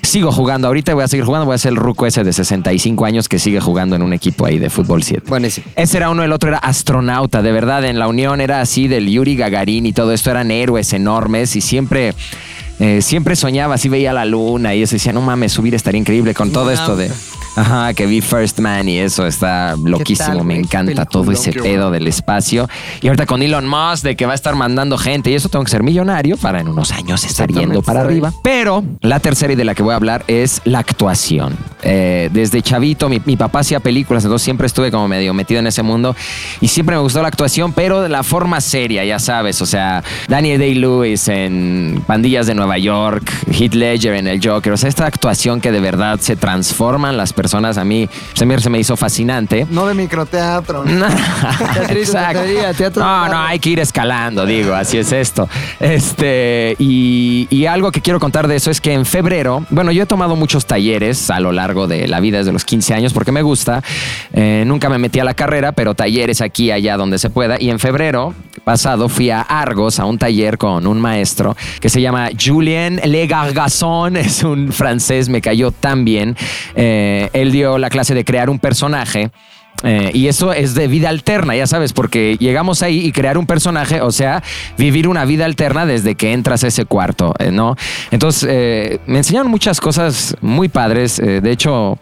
Sigo 0.00 0.32
jugando 0.32 0.68
ahorita 0.68 0.92
y 0.92 0.94
voy 0.94 1.04
a 1.04 1.08
seguir 1.08 1.26
jugando. 1.26 1.44
Voy 1.44 1.56
a 1.56 1.58
ser 1.58 1.72
el 1.72 1.76
ruco 1.76 2.06
ese 2.06 2.24
de 2.24 2.32
65 2.32 3.04
años 3.04 3.28
que 3.28 3.38
sigue 3.38 3.60
jugando 3.60 3.96
en 3.96 4.02
un 4.02 4.14
equipo 4.14 4.46
ahí 4.46 4.58
de 4.58 4.70
fútbol 4.70 5.02
7. 5.02 5.24
Buenísimo. 5.28 5.66
Ese 5.76 5.98
era 5.98 6.08
uno, 6.08 6.24
el 6.24 6.32
otro 6.32 6.48
era 6.48 6.58
astronauta, 6.58 7.42
de 7.42 7.52
verdad, 7.52 7.84
en 7.84 7.98
la 7.98 8.08
Unión 8.08 8.40
era 8.40 8.62
así 8.62 8.88
del 8.88 9.10
Yuri 9.10 9.36
Gagarin 9.36 9.84
y 9.84 9.92
todo 9.92 10.10
esto 10.12 10.30
eran 10.30 10.50
héroes 10.50 10.90
enormes 10.94 11.54
y 11.54 11.60
siempre, 11.60 12.14
eh, 12.80 13.02
siempre 13.02 13.36
soñaba, 13.36 13.74
así 13.74 13.90
veía 13.90 14.14
la 14.14 14.24
luna 14.24 14.74
y 14.74 14.80
eso 14.80 14.94
decía, 14.94 15.12
no 15.12 15.20
mames, 15.20 15.52
subir 15.52 15.74
estaría 15.74 16.00
increíble 16.00 16.32
con 16.32 16.50
todo 16.50 16.70
esto 16.70 16.96
de, 16.96 17.10
ajá, 17.56 17.94
que 17.94 18.06
vi 18.06 18.20
First 18.20 18.60
Man 18.60 18.88
y 18.88 18.98
eso 18.98 19.26
está 19.26 19.76
loquísimo, 19.76 20.38
tal, 20.38 20.44
me 20.44 20.56
encanta 20.56 21.04
todo 21.04 21.32
ese 21.32 21.52
pedo 21.52 21.90
del 21.90 22.06
espacio 22.06 22.68
y 23.00 23.08
ahorita 23.08 23.26
con 23.26 23.42
Elon 23.42 23.66
Musk 23.66 24.04
de 24.04 24.16
que 24.16 24.26
va 24.26 24.32
a 24.32 24.34
estar 24.34 24.54
mandando 24.54 24.98
gente 24.98 25.30
y 25.30 25.34
eso 25.34 25.48
tengo 25.48 25.64
que 25.64 25.70
ser 25.70 25.82
millonario 25.82 26.36
para 26.36 26.60
en 26.60 26.68
unos 26.68 26.92
años 26.92 27.24
estar 27.24 27.50
yendo 27.50 27.82
para 27.82 28.00
arriba. 28.02 28.32
Pero 28.42 28.84
la 29.00 29.20
tercera 29.20 29.52
y 29.52 29.56
de 29.56 29.64
la 29.64 29.74
que 29.74 29.82
voy 29.82 29.92
a 29.92 29.96
hablar 29.96 30.24
es 30.26 30.60
la 30.64 30.80
actuación. 30.80 31.56
Eh, 31.82 32.30
desde 32.32 32.62
chavito, 32.62 33.08
mi, 33.08 33.20
mi 33.24 33.36
papá 33.36 33.60
hacía 33.60 33.80
películas, 33.80 34.24
entonces 34.24 34.44
siempre 34.44 34.66
estuve 34.66 34.90
como 34.90 35.06
medio 35.08 35.34
metido 35.34 35.60
en 35.60 35.66
ese 35.66 35.82
mundo 35.82 36.16
y 36.60 36.68
siempre 36.68 36.96
me 36.96 37.02
gustó 37.02 37.20
la 37.22 37.28
actuación, 37.28 37.72
pero 37.72 38.00
de 38.00 38.08
la 38.08 38.22
forma 38.22 38.60
seria, 38.60 39.04
ya 39.04 39.18
sabes. 39.18 39.60
O 39.62 39.66
sea, 39.66 40.02
Daniel 40.28 40.58
Day-Lewis 40.58 41.28
en 41.28 42.02
Pandillas 42.06 42.46
de 42.46 42.54
Nueva 42.54 42.78
York, 42.78 43.30
Heath 43.50 43.74
Ledger 43.74 44.14
en 44.14 44.26
El 44.26 44.40
Joker. 44.42 44.72
O 44.72 44.76
sea, 44.76 44.88
esta 44.88 45.06
actuación 45.06 45.60
que 45.60 45.72
de 45.72 45.80
verdad 45.80 46.18
se 46.20 46.36
transforman 46.36 47.16
las 47.16 47.32
personas, 47.32 47.43
a 47.52 47.84
mí 47.84 48.08
se 48.34 48.46
me, 48.46 48.58
se 48.58 48.70
me 48.70 48.78
hizo 48.78 48.96
fascinante. 48.96 49.66
No 49.70 49.86
de 49.86 49.94
microteatro. 49.94 50.84
Teatro 52.76 53.02
No, 53.02 53.08
barrio. 53.08 53.34
no, 53.34 53.42
hay 53.42 53.58
que 53.58 53.70
ir 53.70 53.80
escalando, 53.80 54.46
digo, 54.46 54.74
así 54.74 54.98
es 54.98 55.12
esto. 55.12 55.48
Este, 55.80 56.76
y, 56.78 57.46
y 57.50 57.66
algo 57.66 57.90
que 57.92 58.00
quiero 58.00 58.20
contar 58.20 58.48
de 58.48 58.56
eso 58.56 58.70
es 58.70 58.80
que 58.80 58.92
en 58.92 59.04
febrero, 59.04 59.64
bueno, 59.70 59.92
yo 59.92 60.02
he 60.02 60.06
tomado 60.06 60.36
muchos 60.36 60.66
talleres 60.66 61.30
a 61.30 61.40
lo 61.40 61.52
largo 61.52 61.86
de 61.86 62.06
la 62.08 62.20
vida 62.20 62.38
desde 62.38 62.52
los 62.52 62.64
15 62.64 62.94
años 62.94 63.12
porque 63.12 63.32
me 63.32 63.42
gusta. 63.42 63.82
Eh, 64.32 64.64
nunca 64.66 64.88
me 64.88 64.98
metí 64.98 65.20
a 65.20 65.24
la 65.24 65.34
carrera, 65.34 65.72
pero 65.72 65.94
talleres 65.94 66.40
aquí, 66.40 66.70
allá, 66.70 66.96
donde 66.96 67.18
se 67.18 67.30
pueda. 67.30 67.56
Y 67.60 67.70
en 67.70 67.78
febrero 67.78 68.34
pasado 68.62 69.08
fui 69.08 69.30
a 69.30 69.40
Argos 69.40 69.98
a 69.98 70.04
un 70.04 70.18
taller 70.18 70.58
con 70.58 70.86
un 70.86 71.00
maestro 71.00 71.56
que 71.80 71.88
se 71.88 72.00
llama 72.00 72.28
Julien 72.38 73.00
Legargasson, 73.04 74.16
es 74.16 74.42
un 74.42 74.72
francés, 74.72 75.28
me 75.28 75.40
cayó 75.40 75.70
tan 75.70 76.04
bien. 76.04 76.36
Eh, 76.74 77.30
él 77.32 77.52
dio 77.52 77.78
la 77.78 77.90
clase 77.90 78.14
de 78.14 78.24
crear 78.24 78.50
un 78.50 78.58
personaje. 78.58 79.30
Eh, 79.82 80.12
y 80.14 80.28
eso 80.28 80.52
es 80.52 80.74
de 80.74 80.88
vida 80.88 81.10
alterna, 81.10 81.54
ya 81.54 81.66
sabes, 81.66 81.92
porque 81.92 82.36
llegamos 82.38 82.82
ahí 82.82 83.04
y 83.04 83.12
crear 83.12 83.36
un 83.36 83.46
personaje, 83.46 84.00
o 84.00 84.12
sea, 84.12 84.42
vivir 84.78 85.08
una 85.08 85.24
vida 85.26 85.44
alterna 85.44 85.84
desde 85.84 86.14
que 86.14 86.32
entras 86.32 86.64
a 86.64 86.68
ese 86.68 86.86
cuarto, 86.86 87.34
eh, 87.38 87.50
¿no? 87.50 87.76
Entonces, 88.10 88.48
eh, 88.50 89.00
me 89.06 89.18
enseñaron 89.18 89.50
muchas 89.50 89.80
cosas 89.80 90.36
muy 90.40 90.68
padres. 90.68 91.18
eh, 91.18 91.40
de 91.42 91.50
hecho, 91.50 91.98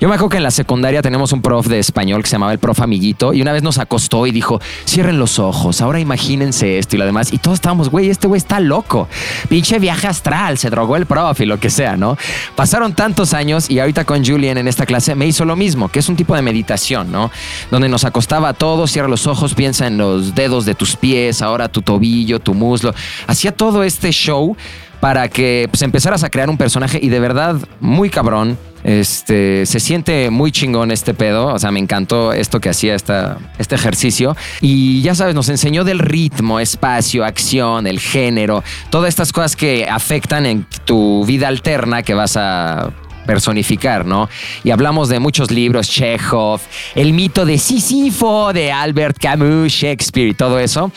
yo 0.00 0.08
me 0.08 0.14
acuerdo 0.14 0.28
que 0.28 0.36
en 0.36 0.42
la 0.44 0.50
secundaria 0.52 1.02
tenemos 1.02 1.32
un 1.32 1.42
prof 1.42 1.66
de 1.66 1.78
español 1.80 2.22
que 2.22 2.28
se 2.28 2.34
llamaba 2.34 2.52
el 2.52 2.58
prof 2.58 2.80
amiguito 2.80 3.32
y 3.34 3.42
una 3.42 3.52
vez 3.52 3.62
nos 3.62 3.78
acostó 3.78 4.26
y 4.26 4.30
dijo, 4.30 4.60
cierren 4.86 5.18
los 5.18 5.38
ojos, 5.38 5.80
ahora 5.80 5.98
imagínense 5.98 6.78
esto 6.78 6.94
y 6.94 6.98
lo 7.00 7.04
demás. 7.04 7.32
Y 7.32 7.38
todos 7.38 7.56
estábamos, 7.56 7.90
güey, 7.90 8.10
este 8.10 8.28
güey 8.28 8.38
está 8.38 8.60
loco. 8.60 9.08
Pinche 9.48 9.78
viaje 9.78 10.06
astral, 10.06 10.58
se 10.58 10.70
drogó 10.70 10.96
el 10.96 11.06
prof 11.06 11.40
y 11.40 11.46
lo 11.46 11.58
que 11.58 11.70
sea, 11.70 11.96
¿no? 11.96 12.16
Pasaron 12.54 12.94
tantos 12.94 13.34
años 13.34 13.70
y 13.70 13.80
ahorita 13.80 14.04
con 14.04 14.24
Julian 14.24 14.58
en 14.58 14.68
esta 14.68 14.86
clase 14.86 15.14
me 15.14 15.26
hizo 15.26 15.44
lo 15.44 15.56
mismo, 15.56 15.88
que 15.88 15.98
es 15.98 16.08
un 16.08 16.16
tipo 16.16 16.36
de 16.36 16.42
meditación, 16.42 17.10
¿no? 17.10 17.23
Donde 17.70 17.88
nos 17.88 18.04
acostaba 18.04 18.50
a 18.50 18.54
todos, 18.54 18.90
cierra 18.90 19.08
los 19.08 19.26
ojos, 19.26 19.54
piensa 19.54 19.86
en 19.86 19.98
los 19.98 20.34
dedos 20.34 20.64
de 20.64 20.74
tus 20.74 20.96
pies, 20.96 21.42
ahora 21.42 21.68
tu 21.68 21.82
tobillo, 21.82 22.40
tu 22.40 22.54
muslo. 22.54 22.94
Hacía 23.26 23.52
todo 23.52 23.82
este 23.84 24.10
show 24.10 24.56
para 25.04 25.28
que 25.28 25.68
pues, 25.70 25.82
empezaras 25.82 26.24
a 26.24 26.30
crear 26.30 26.48
un 26.48 26.56
personaje 26.56 26.98
y 27.02 27.10
de 27.10 27.20
verdad 27.20 27.56
muy 27.78 28.08
cabrón. 28.08 28.56
Este, 28.84 29.66
se 29.66 29.80
siente 29.80 30.30
muy 30.30 30.50
chingón 30.50 30.90
este 30.90 31.12
pedo, 31.14 31.48
o 31.48 31.58
sea, 31.58 31.70
me 31.70 31.78
encantó 31.78 32.32
esto 32.34 32.60
que 32.60 32.70
hacía 32.70 32.94
esta, 32.94 33.38
este 33.58 33.74
ejercicio 33.74 34.36
y 34.60 35.02
ya 35.02 35.14
sabes, 35.14 35.34
nos 35.34 35.50
enseñó 35.50 35.84
del 35.84 35.98
ritmo, 35.98 36.60
espacio, 36.60 37.24
acción, 37.24 37.86
el 37.86 37.98
género, 37.98 38.62
todas 38.90 39.08
estas 39.08 39.32
cosas 39.32 39.56
que 39.56 39.86
afectan 39.90 40.44
en 40.44 40.66
tu 40.86 41.24
vida 41.24 41.48
alterna 41.48 42.02
que 42.02 42.12
vas 42.12 42.36
a 42.38 42.90
personificar, 43.24 44.06
¿no? 44.06 44.28
Y 44.62 44.70
hablamos 44.70 45.08
de 45.08 45.18
muchos 45.18 45.50
libros, 45.50 45.88
Chekhov, 45.88 46.60
el 46.94 47.12
mito 47.12 47.44
de 47.44 47.58
Sísifo, 47.58 48.52
de 48.52 48.72
Albert 48.72 49.18
Camus, 49.18 49.72
Shakespeare 49.72 50.28
y 50.28 50.34
todo 50.34 50.58
eso. 50.58 50.92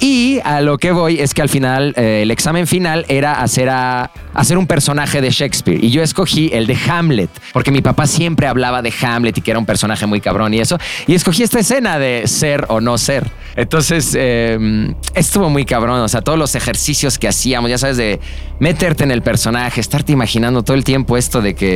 Y 0.00 0.40
a 0.44 0.60
lo 0.60 0.78
que 0.78 0.92
voy 0.92 1.20
es 1.20 1.34
que 1.34 1.42
al 1.42 1.48
final, 1.48 1.94
eh, 1.96 2.22
el 2.22 2.30
examen 2.30 2.66
final 2.66 3.04
era 3.08 3.40
hacer, 3.40 3.68
a, 3.68 4.10
hacer 4.34 4.58
un 4.58 4.66
personaje 4.66 5.20
de 5.20 5.30
Shakespeare. 5.30 5.82
Y 5.82 5.90
yo 5.90 6.02
escogí 6.02 6.50
el 6.52 6.66
de 6.66 6.76
Hamlet, 6.88 7.30
porque 7.52 7.70
mi 7.70 7.82
papá 7.82 8.06
siempre 8.06 8.46
hablaba 8.46 8.82
de 8.82 8.92
Hamlet 9.02 9.38
y 9.38 9.40
que 9.40 9.50
era 9.50 9.58
un 9.58 9.66
personaje 9.66 10.06
muy 10.06 10.20
cabrón 10.20 10.54
y 10.54 10.60
eso. 10.60 10.78
Y 11.06 11.14
escogí 11.14 11.42
esta 11.42 11.60
escena 11.60 11.98
de 11.98 12.26
ser 12.26 12.66
o 12.68 12.80
no 12.80 12.98
ser. 12.98 13.30
Entonces, 13.56 14.16
eh, 14.18 14.94
estuvo 15.14 15.50
muy 15.50 15.64
cabrón. 15.64 16.00
O 16.00 16.08
sea, 16.08 16.22
todos 16.22 16.38
los 16.38 16.54
ejercicios 16.54 17.18
que 17.18 17.28
hacíamos, 17.28 17.70
ya 17.70 17.78
sabes, 17.78 17.96
de 17.96 18.20
meterte 18.58 19.04
en 19.04 19.10
el 19.10 19.22
personaje, 19.22 19.80
estarte 19.80 20.12
imaginando 20.12 20.62
todo 20.62 20.76
el 20.76 20.84
tiempo 20.84 21.16
esto 21.16 21.40
de 21.40 21.54
que. 21.54 21.71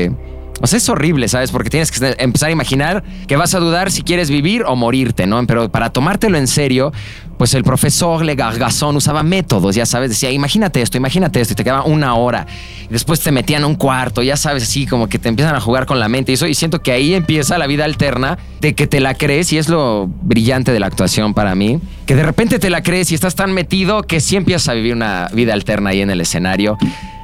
O 0.62 0.66
sea, 0.66 0.78
es 0.78 0.88
horrible, 0.88 1.28
¿sabes? 1.28 1.50
Porque 1.50 1.68
tienes 1.68 1.90
que 1.90 2.16
empezar 2.18 2.48
a 2.48 2.52
imaginar 2.52 3.04
que 3.26 3.36
vas 3.36 3.54
a 3.54 3.58
dudar 3.58 3.90
si 3.90 4.02
quieres 4.02 4.30
vivir 4.30 4.64
o 4.64 4.74
morirte, 4.74 5.26
¿no? 5.26 5.46
Pero 5.46 5.70
para 5.70 5.90
tomártelo 5.90 6.38
en 6.38 6.46
serio, 6.46 6.92
pues 7.36 7.52
el 7.52 7.62
profesor 7.62 8.24
Le 8.24 8.34
Gargasson 8.36 8.96
usaba 8.96 9.22
métodos, 9.22 9.74
ya 9.74 9.84
sabes, 9.84 10.08
decía, 10.08 10.30
imagínate 10.30 10.80
esto, 10.80 10.96
imagínate 10.96 11.42
esto, 11.42 11.52
y 11.52 11.56
te 11.56 11.64
quedaba 11.64 11.84
una 11.84 12.14
hora. 12.14 12.46
Y 12.88 12.92
después 12.92 13.20
te 13.20 13.32
metían 13.32 13.64
a 13.64 13.66
un 13.66 13.74
cuarto, 13.74 14.22
ya 14.22 14.38
sabes, 14.38 14.62
así 14.62 14.86
como 14.86 15.08
que 15.08 15.18
te 15.18 15.28
empiezan 15.28 15.54
a 15.54 15.60
jugar 15.60 15.84
con 15.84 16.00
la 16.00 16.08
mente 16.08 16.32
y 16.32 16.36
eso. 16.36 16.46
Y 16.46 16.54
siento 16.54 16.80
que 16.80 16.92
ahí 16.92 17.12
empieza 17.12 17.58
la 17.58 17.66
vida 17.66 17.84
alterna 17.84 18.38
de 18.62 18.74
que 18.74 18.86
te 18.86 19.00
la 19.00 19.12
crees, 19.12 19.52
y 19.52 19.58
es 19.58 19.68
lo 19.68 20.08
brillante 20.22 20.72
de 20.72 20.80
la 20.80 20.86
actuación 20.86 21.34
para 21.34 21.54
mí, 21.54 21.80
que 22.06 22.14
de 22.14 22.22
repente 22.22 22.58
te 22.58 22.70
la 22.70 22.82
crees 22.82 23.12
y 23.12 23.14
estás 23.14 23.34
tan 23.34 23.52
metido 23.52 24.04
que 24.04 24.20
sí 24.20 24.36
empiezas 24.36 24.70
a 24.70 24.72
vivir 24.72 24.94
una 24.94 25.28
vida 25.34 25.52
alterna 25.52 25.90
ahí 25.90 26.00
en 26.00 26.08
el 26.08 26.22
escenario. 26.22 26.78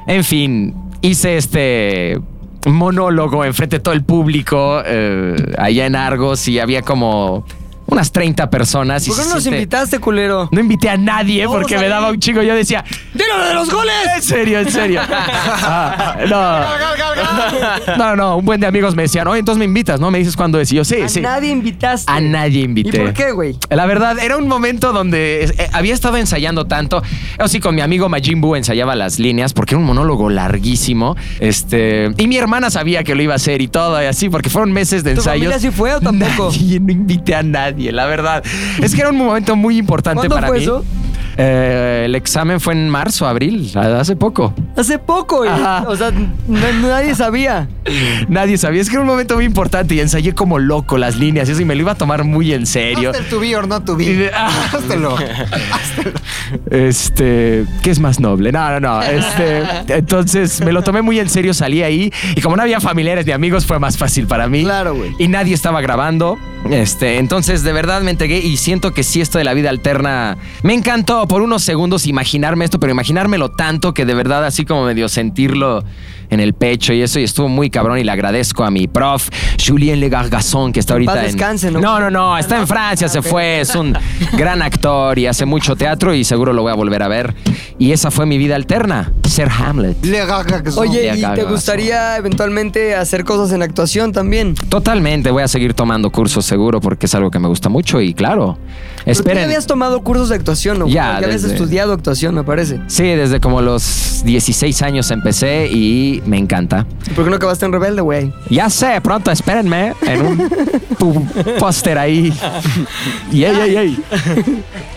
En 0.05 0.23
fin, 0.23 0.75
hice 1.01 1.37
este 1.37 2.19
monólogo 2.65 3.45
enfrente 3.45 3.77
de 3.77 3.79
todo 3.81 3.93
el 3.93 4.03
público 4.03 4.81
eh, 4.85 5.35
allá 5.57 5.85
en 5.85 5.95
Argos 5.95 6.47
y 6.47 6.59
había 6.59 6.81
como 6.81 7.45
unas 7.85 8.11
30 8.11 8.49
personas. 8.49 9.05
¿Por 9.07 9.15
qué 9.17 9.23
no 9.27 9.35
nos 9.35 9.45
invitaste, 9.45 9.99
culero? 9.99 10.49
No 10.51 10.59
invité 10.59 10.89
a 10.89 10.97
nadie 10.97 11.45
porque 11.47 11.75
a 11.75 11.79
me 11.79 11.87
daba 11.87 12.09
un 12.09 12.19
chico. 12.19 12.41
Yo 12.41 12.55
decía, 12.55 12.83
¡Dilo 13.13 13.45
de 13.45 13.53
los 13.53 13.69
goles! 13.71 13.93
en 14.15 14.21
serio, 14.23 14.59
en 14.59 14.71
serio. 14.71 15.01
Ah, 15.65 16.17
no. 16.27 17.97
no, 17.97 18.15
no, 18.15 18.37
un 18.37 18.45
buen 18.45 18.59
de 18.59 18.67
amigos 18.67 18.95
me 18.95 19.03
decían, 19.03 19.27
oye, 19.27 19.39
entonces 19.39 19.59
me 19.59 19.65
invitas, 19.65 19.99
¿no? 19.99 20.11
Me 20.11 20.17
dices 20.19 20.35
cuándo 20.35 20.59
es. 20.59 20.71
Y 20.71 20.75
yo, 20.75 20.83
sí, 20.85 21.01
A 21.01 21.09
sí. 21.09 21.21
nadie 21.21 21.51
invitaste. 21.51 22.11
A 22.11 22.19
nadie 22.19 22.61
invité. 22.61 22.97
¿Y 22.97 22.99
por 22.99 23.13
qué, 23.13 23.31
güey? 23.31 23.55
La 23.69 23.85
verdad, 23.85 24.17
era 24.19 24.37
un 24.37 24.47
momento 24.47 24.91
donde 24.93 25.43
eh, 25.45 25.69
había 25.73 25.93
estado 25.93 26.17
ensayando 26.17 26.65
tanto. 26.65 27.01
O 27.39 27.47
sí, 27.47 27.59
con 27.59 27.75
mi 27.75 27.81
amigo 27.81 28.09
Majin 28.09 28.41
Buu 28.41 28.55
ensayaba 28.55 28.95
las 28.95 29.19
líneas 29.19 29.53
porque 29.53 29.75
era 29.75 29.79
un 29.79 29.85
monólogo 29.85 30.29
larguísimo. 30.29 31.15
Este, 31.39 32.11
y 32.17 32.27
mi 32.27 32.37
hermana 32.37 32.69
sabía 32.69 33.03
que 33.03 33.15
lo 33.15 33.21
iba 33.23 33.33
a 33.33 33.37
hacer 33.37 33.61
y 33.61 33.67
todo, 33.67 34.01
y 34.01 34.05
así, 34.05 34.29
porque 34.29 34.49
fueron 34.49 34.71
meses 34.71 35.03
de 35.03 35.13
¿Tu 35.13 35.19
ensayos. 35.19 35.45
familia 35.47 35.59
sí 35.59 35.71
fue 35.75 35.93
o 35.93 36.01
tampoco? 36.01 36.51
Nadie, 36.51 36.79
no 36.79 36.91
invité 36.91 37.35
a 37.35 37.43
nadie, 37.43 37.72
la 37.75 38.05
verdad. 38.05 38.43
Es 38.81 38.93
que 38.95 39.01
era 39.01 39.09
un 39.09 39.17
momento 39.17 39.55
muy 39.55 39.77
importante 39.77 40.27
¿Cuándo 40.27 40.35
para 40.35 40.47
fue 40.47 40.57
mí. 40.57 40.63
eso? 40.63 40.83
Eh, 41.35 42.03
el 42.05 42.13
examen 42.13 42.59
fue 42.59 42.73
en 42.73 42.87
marzo, 42.89 43.25
abril, 43.27 43.71
hace 43.75 44.15
poco. 44.15 44.53
Hace 44.77 44.99
poco, 44.99 45.43
Ajá. 45.43 45.83
o 45.87 45.95
sea, 45.95 46.11
nadie 46.47 47.15
sabía. 47.15 47.67
Nadie 48.29 48.57
sabía. 48.57 48.81
Es 48.81 48.87
que 48.89 48.95
era 48.95 49.01
un 49.01 49.07
momento 49.07 49.35
muy 49.35 49.43
importante 49.45 49.93
y 49.95 49.99
ensayé 49.99 50.33
como 50.33 50.57
loco 50.57 50.97
las 50.97 51.17
líneas 51.17 51.49
y 51.49 51.51
eso 51.51 51.61
y 51.61 51.65
me 51.65 51.75
lo 51.75 51.81
iba 51.81 51.91
a 51.91 51.95
tomar 51.95 52.23
muy 52.23 52.53
en 52.53 52.65
serio. 52.65 53.09
Hazte 53.09 53.23
el 53.23 53.29
to 53.29 53.39
be 53.41 53.55
or 53.57 53.67
not 53.67 53.83
to 53.83 53.99
Y 53.99 54.05
be. 54.05 54.13
de- 54.15 54.31
ah. 54.33 54.49
Háztelo. 54.71 55.15
Este, 56.69 57.65
¿qué 57.81 57.91
es 57.91 57.99
más 57.99 58.19
noble? 58.19 58.51
No, 58.51 58.69
no, 58.71 58.79
no. 58.79 59.01
Este, 59.01 59.63
entonces 59.87 60.61
me 60.61 60.71
lo 60.71 60.81
tomé 60.83 61.01
muy 61.01 61.19
en 61.19 61.29
serio, 61.29 61.53
salí 61.53 61.81
ahí 61.83 62.11
y 62.35 62.41
como 62.41 62.55
no 62.55 62.61
había 62.61 62.79
familiares 62.79 63.25
ni 63.25 63.31
amigos 63.31 63.65
fue 63.65 63.79
más 63.79 63.97
fácil 63.97 64.27
para 64.27 64.47
mí. 64.47 64.63
Claro, 64.63 64.95
güey. 64.95 65.11
Y 65.19 65.27
nadie 65.27 65.53
estaba 65.53 65.81
grabando. 65.81 66.37
Este, 66.69 67.17
entonces 67.17 67.63
de 67.63 67.73
verdad 67.73 68.01
me 68.01 68.11
entregué 68.11 68.39
y 68.39 68.55
siento 68.57 68.93
que 68.93 69.03
sí 69.03 69.19
esto 69.19 69.37
de 69.37 69.43
la 69.43 69.53
vida 69.53 69.69
alterna 69.69 70.37
me 70.63 70.73
encantó 70.73 71.27
por 71.27 71.41
unos 71.41 71.61
segundos 71.61 72.07
imaginarme 72.07 72.63
esto, 72.65 72.79
pero 72.79 72.91
imaginármelo 72.91 73.51
tanto 73.51 73.93
que 73.93 74.05
de 74.05 74.13
verdad 74.13 74.45
así 74.45 74.63
como 74.63 74.85
medio 74.85 75.09
sentirlo 75.09 75.83
en 76.33 76.39
el 76.39 76.53
pecho 76.53 76.93
y 76.93 77.01
eso 77.01 77.19
y 77.19 77.23
estuvo 77.23 77.47
muy 77.47 77.69
cabrón 77.69 77.97
y 77.99 78.03
le 78.03 78.11
agradezco 78.11 78.63
a 78.63 78.71
mi 78.71 78.87
prof 78.87 79.29
Julien 79.65 79.99
Legargasson 79.99 80.71
que 80.73 80.79
está 80.79 80.93
ahorita 80.93 81.15
descanse, 81.15 81.67
en 81.67 81.73
¿no? 81.75 81.79
No, 81.81 81.99
no, 81.99 82.09
no, 82.09 82.37
está 82.37 82.57
en 82.59 82.67
Francia, 82.67 83.07
se 83.07 83.21
fue, 83.21 83.61
es 83.61 83.75
un 83.75 83.93
gran 84.37 84.61
actor 84.61 85.17
y 85.19 85.27
hace 85.27 85.45
mucho 85.45 85.75
teatro 85.75 86.13
y 86.13 86.23
seguro 86.23 86.53
lo 86.53 86.61
voy 86.63 86.71
a 86.71 86.75
volver 86.75 87.03
a 87.03 87.07
ver. 87.07 87.33
Y 87.79 87.91
esa 87.91 88.11
fue 88.11 88.25
mi 88.25 88.37
vida 88.37 88.55
alterna, 88.55 89.11
ser 89.27 89.49
Hamlet. 89.49 90.03
Le 90.05 90.19
son. 90.71 90.87
Oye, 90.87 91.11
Ya, 91.17 91.33
¿y 91.33 91.35
te 91.35 91.43
gustaría 91.43 92.17
eventualmente 92.17 92.95
hacer 92.95 93.23
cosas 93.23 93.51
en 93.53 93.61
actuación 93.61 94.11
también? 94.11 94.55
Totalmente, 94.69 95.31
voy 95.31 95.43
a 95.43 95.47
seguir 95.47 95.73
tomando 95.73 96.09
cursos 96.11 96.45
seguro 96.45 96.79
porque 96.79 97.07
es 97.07 97.15
algo 97.15 97.29
que 97.31 97.39
me 97.39 97.47
gusta 97.47 97.69
mucho 97.69 97.99
y 98.01 98.13
claro, 98.13 98.57
Pero 98.57 98.95
tú 98.97 99.05
ya 99.05 99.11
esperen. 99.11 99.43
habías 99.45 99.65
tomado 99.67 100.01
cursos 100.01 100.29
de 100.29 100.35
actuación, 100.35 100.79
¿no? 100.79 100.87
Ya, 100.87 100.93
Ya 100.93 101.17
habías 101.17 101.41
desde- 101.41 101.55
estudiado 101.55 101.93
actuación, 101.93 102.35
me 102.35 102.43
parece. 102.43 102.79
Sí, 102.87 103.03
desde 103.03 103.39
como 103.39 103.61
los 103.61 104.21
16 104.23 104.81
años 104.81 105.11
empecé 105.11 105.67
y 105.71 106.21
me 106.25 106.37
encanta. 106.37 106.85
¿Y 107.05 107.11
¿Por 107.11 107.23
qué 107.23 107.29
no 107.29 107.35
acabaste 107.37 107.65
en 107.65 107.73
Rebelde, 107.73 108.01
güey? 108.01 108.33
Ya 108.49 108.69
sé, 108.69 108.99
pronto 109.01 109.31
espérenme 109.31 109.93
en 110.01 110.25
un 110.25 111.29
póster 111.59 111.97
ahí. 111.97 112.33
Yey, 113.31 113.55
yey, 113.55 113.71
yey. 113.71 114.03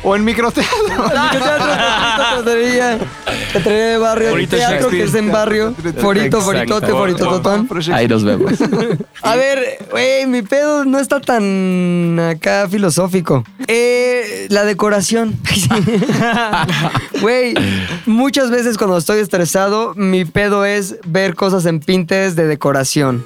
O 0.02 0.14
en 0.14 0.24
microteatro. 0.24 0.76
Microteatro, 0.86 2.44
teatrería, 2.44 2.98
de 3.64 3.98
barrio, 3.98 4.30
Forito 4.30 4.56
teatro 4.56 4.90
que 4.90 5.02
es 5.02 5.14
en 5.14 5.32
barrio, 5.32 5.74
forito, 6.00 6.40
foritote, 6.40 6.88
foritototón. 6.88 7.68
Ahí 7.92 8.06
nos 8.06 8.24
vemos. 8.24 8.52
A 9.22 9.36
ver, 9.36 9.78
güey, 9.90 10.26
mi 10.26 10.42
pedo 10.42 10.84
no 10.84 10.98
está 10.98 11.20
tan 11.20 12.18
acá 12.20 12.68
filosófico. 12.68 13.44
Eh, 13.66 14.46
la 14.50 14.64
decoración. 14.64 15.34
Güey, 17.20 17.54
muchas 18.04 18.50
veces 18.50 18.76
cuando 18.76 18.98
estoy 18.98 19.20
estresado, 19.20 19.94
mi 19.94 20.24
pedo 20.24 20.64
es 20.64 20.96
ver 21.06 21.34
cosas 21.34 21.66
en 21.66 21.80
Pinterest 21.80 22.36
de 22.36 22.46
decoración. 22.46 23.24